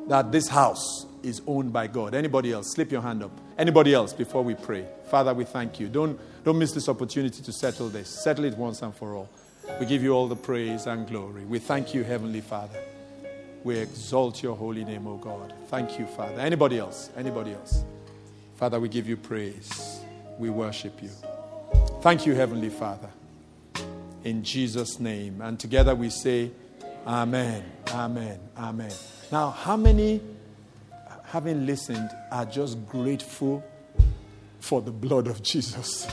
that 0.09 0.33
this 0.33 0.49
house 0.49 1.07
is 1.25 1.43
owned 1.47 1.73
by 1.73 1.87
God. 1.87 2.15
Anybody 2.15 2.53
else? 2.53 2.73
Slip 2.73 2.93
your 2.93 3.01
hand 3.01 3.23
up. 3.23 3.31
Anybody 3.59 3.95
else 3.95 4.13
before 4.13 4.45
we 4.45 4.55
pray? 4.55 4.87
Father, 5.07 5.33
we 5.35 5.45
thank 5.45 5.81
you. 5.81 5.89
Don't, 5.89 6.19
don't 6.45 6.59
miss 6.59 6.73
this 6.73 6.89
opportunity 6.89 7.43
to 7.43 7.53
settle 7.53 7.89
this. 7.89 8.09
Settle 8.09 8.45
it 8.45 8.57
once 8.57 8.83
and 8.83 8.95
for 8.95 9.15
all. 9.15 9.29
We 9.81 9.87
give 9.87 10.03
you 10.03 10.13
all 10.13 10.29
the 10.29 10.37
praise 10.37 10.87
and 10.87 11.07
glory. 11.07 11.45
We 11.45 11.59
thank 11.59 11.95
you, 11.95 12.05
Heavenly 12.05 12.43
Father. 12.43 12.79
We 13.65 13.79
exalt 13.79 14.43
your 14.43 14.55
holy 14.55 14.85
name, 14.85 15.07
O 15.07 15.17
God. 15.17 15.55
Thank 15.69 15.99
you, 15.99 16.07
Father. 16.07 16.39
Anybody 16.39 16.79
else? 16.79 17.11
Anybody 17.17 17.55
else? 17.55 17.83
Father, 18.57 18.79
we 18.79 18.89
give 18.89 19.09
you 19.09 19.17
praise. 19.17 20.01
We 20.39 20.51
worship 20.51 21.03
you. 21.03 21.11
Thank 22.03 22.27
you, 22.27 22.35
Heavenly 22.35 22.69
Father. 22.69 23.09
In 24.23 24.45
Jesus' 24.45 25.01
name. 25.01 25.41
And 25.41 25.59
together 25.59 25.95
we 25.95 26.11
say, 26.11 26.51
Amen. 27.07 27.65
Amen. 27.89 28.39
Amen. 28.57 28.93
Now, 29.31 29.51
how 29.51 29.77
many 29.77 30.21
having 31.35 31.67
listened, 31.67 32.09
are 32.31 32.45
just 32.45 32.87
grateful 32.87 33.61
for 34.61 34.81
the 34.81 34.93
blood 34.93 35.27
of 35.27 35.43
Jesus? 35.43 36.07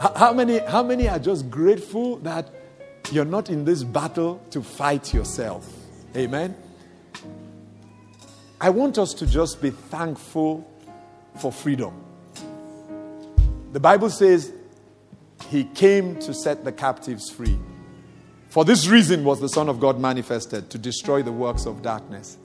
How 0.00 0.32
many, 0.32 0.56
how 0.60 0.82
many 0.82 1.06
are 1.06 1.18
just 1.18 1.50
grateful 1.50 2.16
that 2.20 2.48
you're 3.10 3.26
not 3.26 3.50
in 3.50 3.66
this 3.66 3.84
battle 3.84 4.42
to 4.48 4.62
fight 4.62 5.12
yourself? 5.12 5.70
Amen. 6.16 6.56
I 8.58 8.70
want 8.70 8.96
us 8.96 9.12
to 9.14 9.26
just 9.26 9.60
be 9.60 9.68
thankful 9.68 10.66
for 11.38 11.52
freedom. 11.52 11.92
The 13.74 13.80
Bible 13.80 14.08
says 14.08 14.50
he 15.50 15.64
came 15.64 16.18
to 16.20 16.32
set 16.32 16.64
the 16.64 16.72
captives 16.72 17.28
free. 17.28 17.58
For 18.48 18.64
this 18.64 18.86
reason 18.86 19.24
was 19.24 19.40
the 19.40 19.50
Son 19.50 19.68
of 19.68 19.78
God 19.78 20.00
manifested 20.00 20.70
to 20.70 20.78
destroy 20.78 21.22
the 21.22 21.32
works 21.32 21.66
of 21.66 21.82
darkness. 21.82 22.38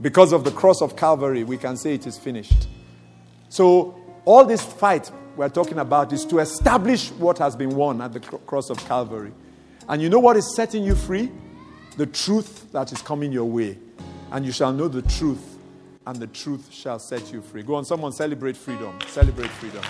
Because 0.00 0.32
of 0.32 0.44
the 0.44 0.50
cross 0.50 0.82
of 0.82 0.96
Calvary, 0.96 1.44
we 1.44 1.56
can 1.56 1.76
say 1.76 1.94
it 1.94 2.06
is 2.06 2.18
finished. 2.18 2.68
So, 3.48 4.00
all 4.24 4.44
this 4.44 4.62
fight 4.62 5.10
we're 5.36 5.48
talking 5.48 5.78
about 5.78 6.12
is 6.12 6.24
to 6.26 6.40
establish 6.40 7.10
what 7.12 7.38
has 7.38 7.54
been 7.56 7.76
won 7.76 8.00
at 8.00 8.12
the 8.12 8.20
cross 8.20 8.70
of 8.70 8.78
Calvary. 8.86 9.32
And 9.88 10.02
you 10.02 10.08
know 10.08 10.18
what 10.18 10.36
is 10.36 10.54
setting 10.54 10.82
you 10.84 10.94
free? 10.94 11.30
The 11.96 12.06
truth 12.06 12.70
that 12.72 12.92
is 12.92 13.00
coming 13.00 13.32
your 13.32 13.44
way 13.44 13.78
and 14.32 14.44
you 14.44 14.52
shall 14.52 14.72
know 14.72 14.88
the 14.88 15.02
truth, 15.02 15.56
and 16.06 16.16
the 16.16 16.26
truth 16.26 16.72
shall 16.72 16.98
set 16.98 17.32
you 17.32 17.42
free. 17.42 17.62
Go 17.62 17.74
on, 17.74 17.84
someone 17.84 18.12
celebrate 18.12 18.56
freedom. 18.56 18.98
Celebrate 19.06 19.50
freedom. 19.50 19.82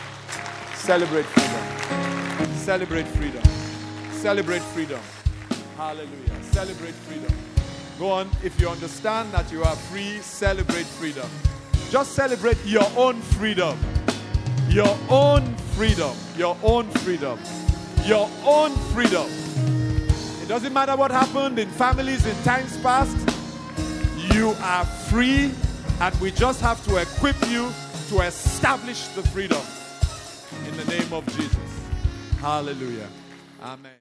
Celebrate 0.75 1.25
freedom. 1.25 2.57
Celebrate 2.57 3.07
freedom. 3.09 3.43
Celebrate 4.13 4.63
freedom. 4.63 5.01
Hallelujah. 5.77 6.43
Celebrate 6.43 6.95
freedom. 6.95 7.46
Go 7.99 8.11
on, 8.11 8.29
if 8.45 8.61
you 8.61 8.69
understand 8.69 9.33
that 9.33 9.51
you 9.51 9.63
are 9.65 9.75
free, 9.75 10.19
celebrate 10.21 10.85
freedom. 10.85 11.29
Just 11.91 12.13
celebrate 12.13 12.59
your 12.67 12.87
own 12.97 13.21
freedom. 13.23 13.79
Your 14.69 14.99
own 15.09 15.55
freedom. 15.77 16.15
Your 16.37 16.57
own 16.63 16.91
freedom. 16.91 17.39
Your 18.05 18.29
own 18.45 18.73
freedom. 18.93 19.27
It 20.43 20.49
doesn't 20.49 20.75
matter 20.75 20.95
what 20.95 21.11
happened 21.11 21.59
in 21.59 21.69
families 21.71 22.27
in 22.27 22.37
times 22.43 22.77
past. 22.83 23.17
You 24.35 24.55
are 24.61 24.85
free, 24.85 25.53
and 26.01 26.15
we 26.21 26.33
just 26.33 26.61
have 26.61 26.85
to 26.87 26.99
equip 26.99 27.41
you 27.49 27.73
to 28.11 28.21
establish 28.21 29.09
the 29.09 29.23
freedom 29.23 29.63
in 30.69 30.77
the 30.77 30.85
name 30.85 31.13
of 31.15 31.27
Jesus. 31.37 31.57
Hallelujah. 32.41 33.09
Amen. 33.63 33.93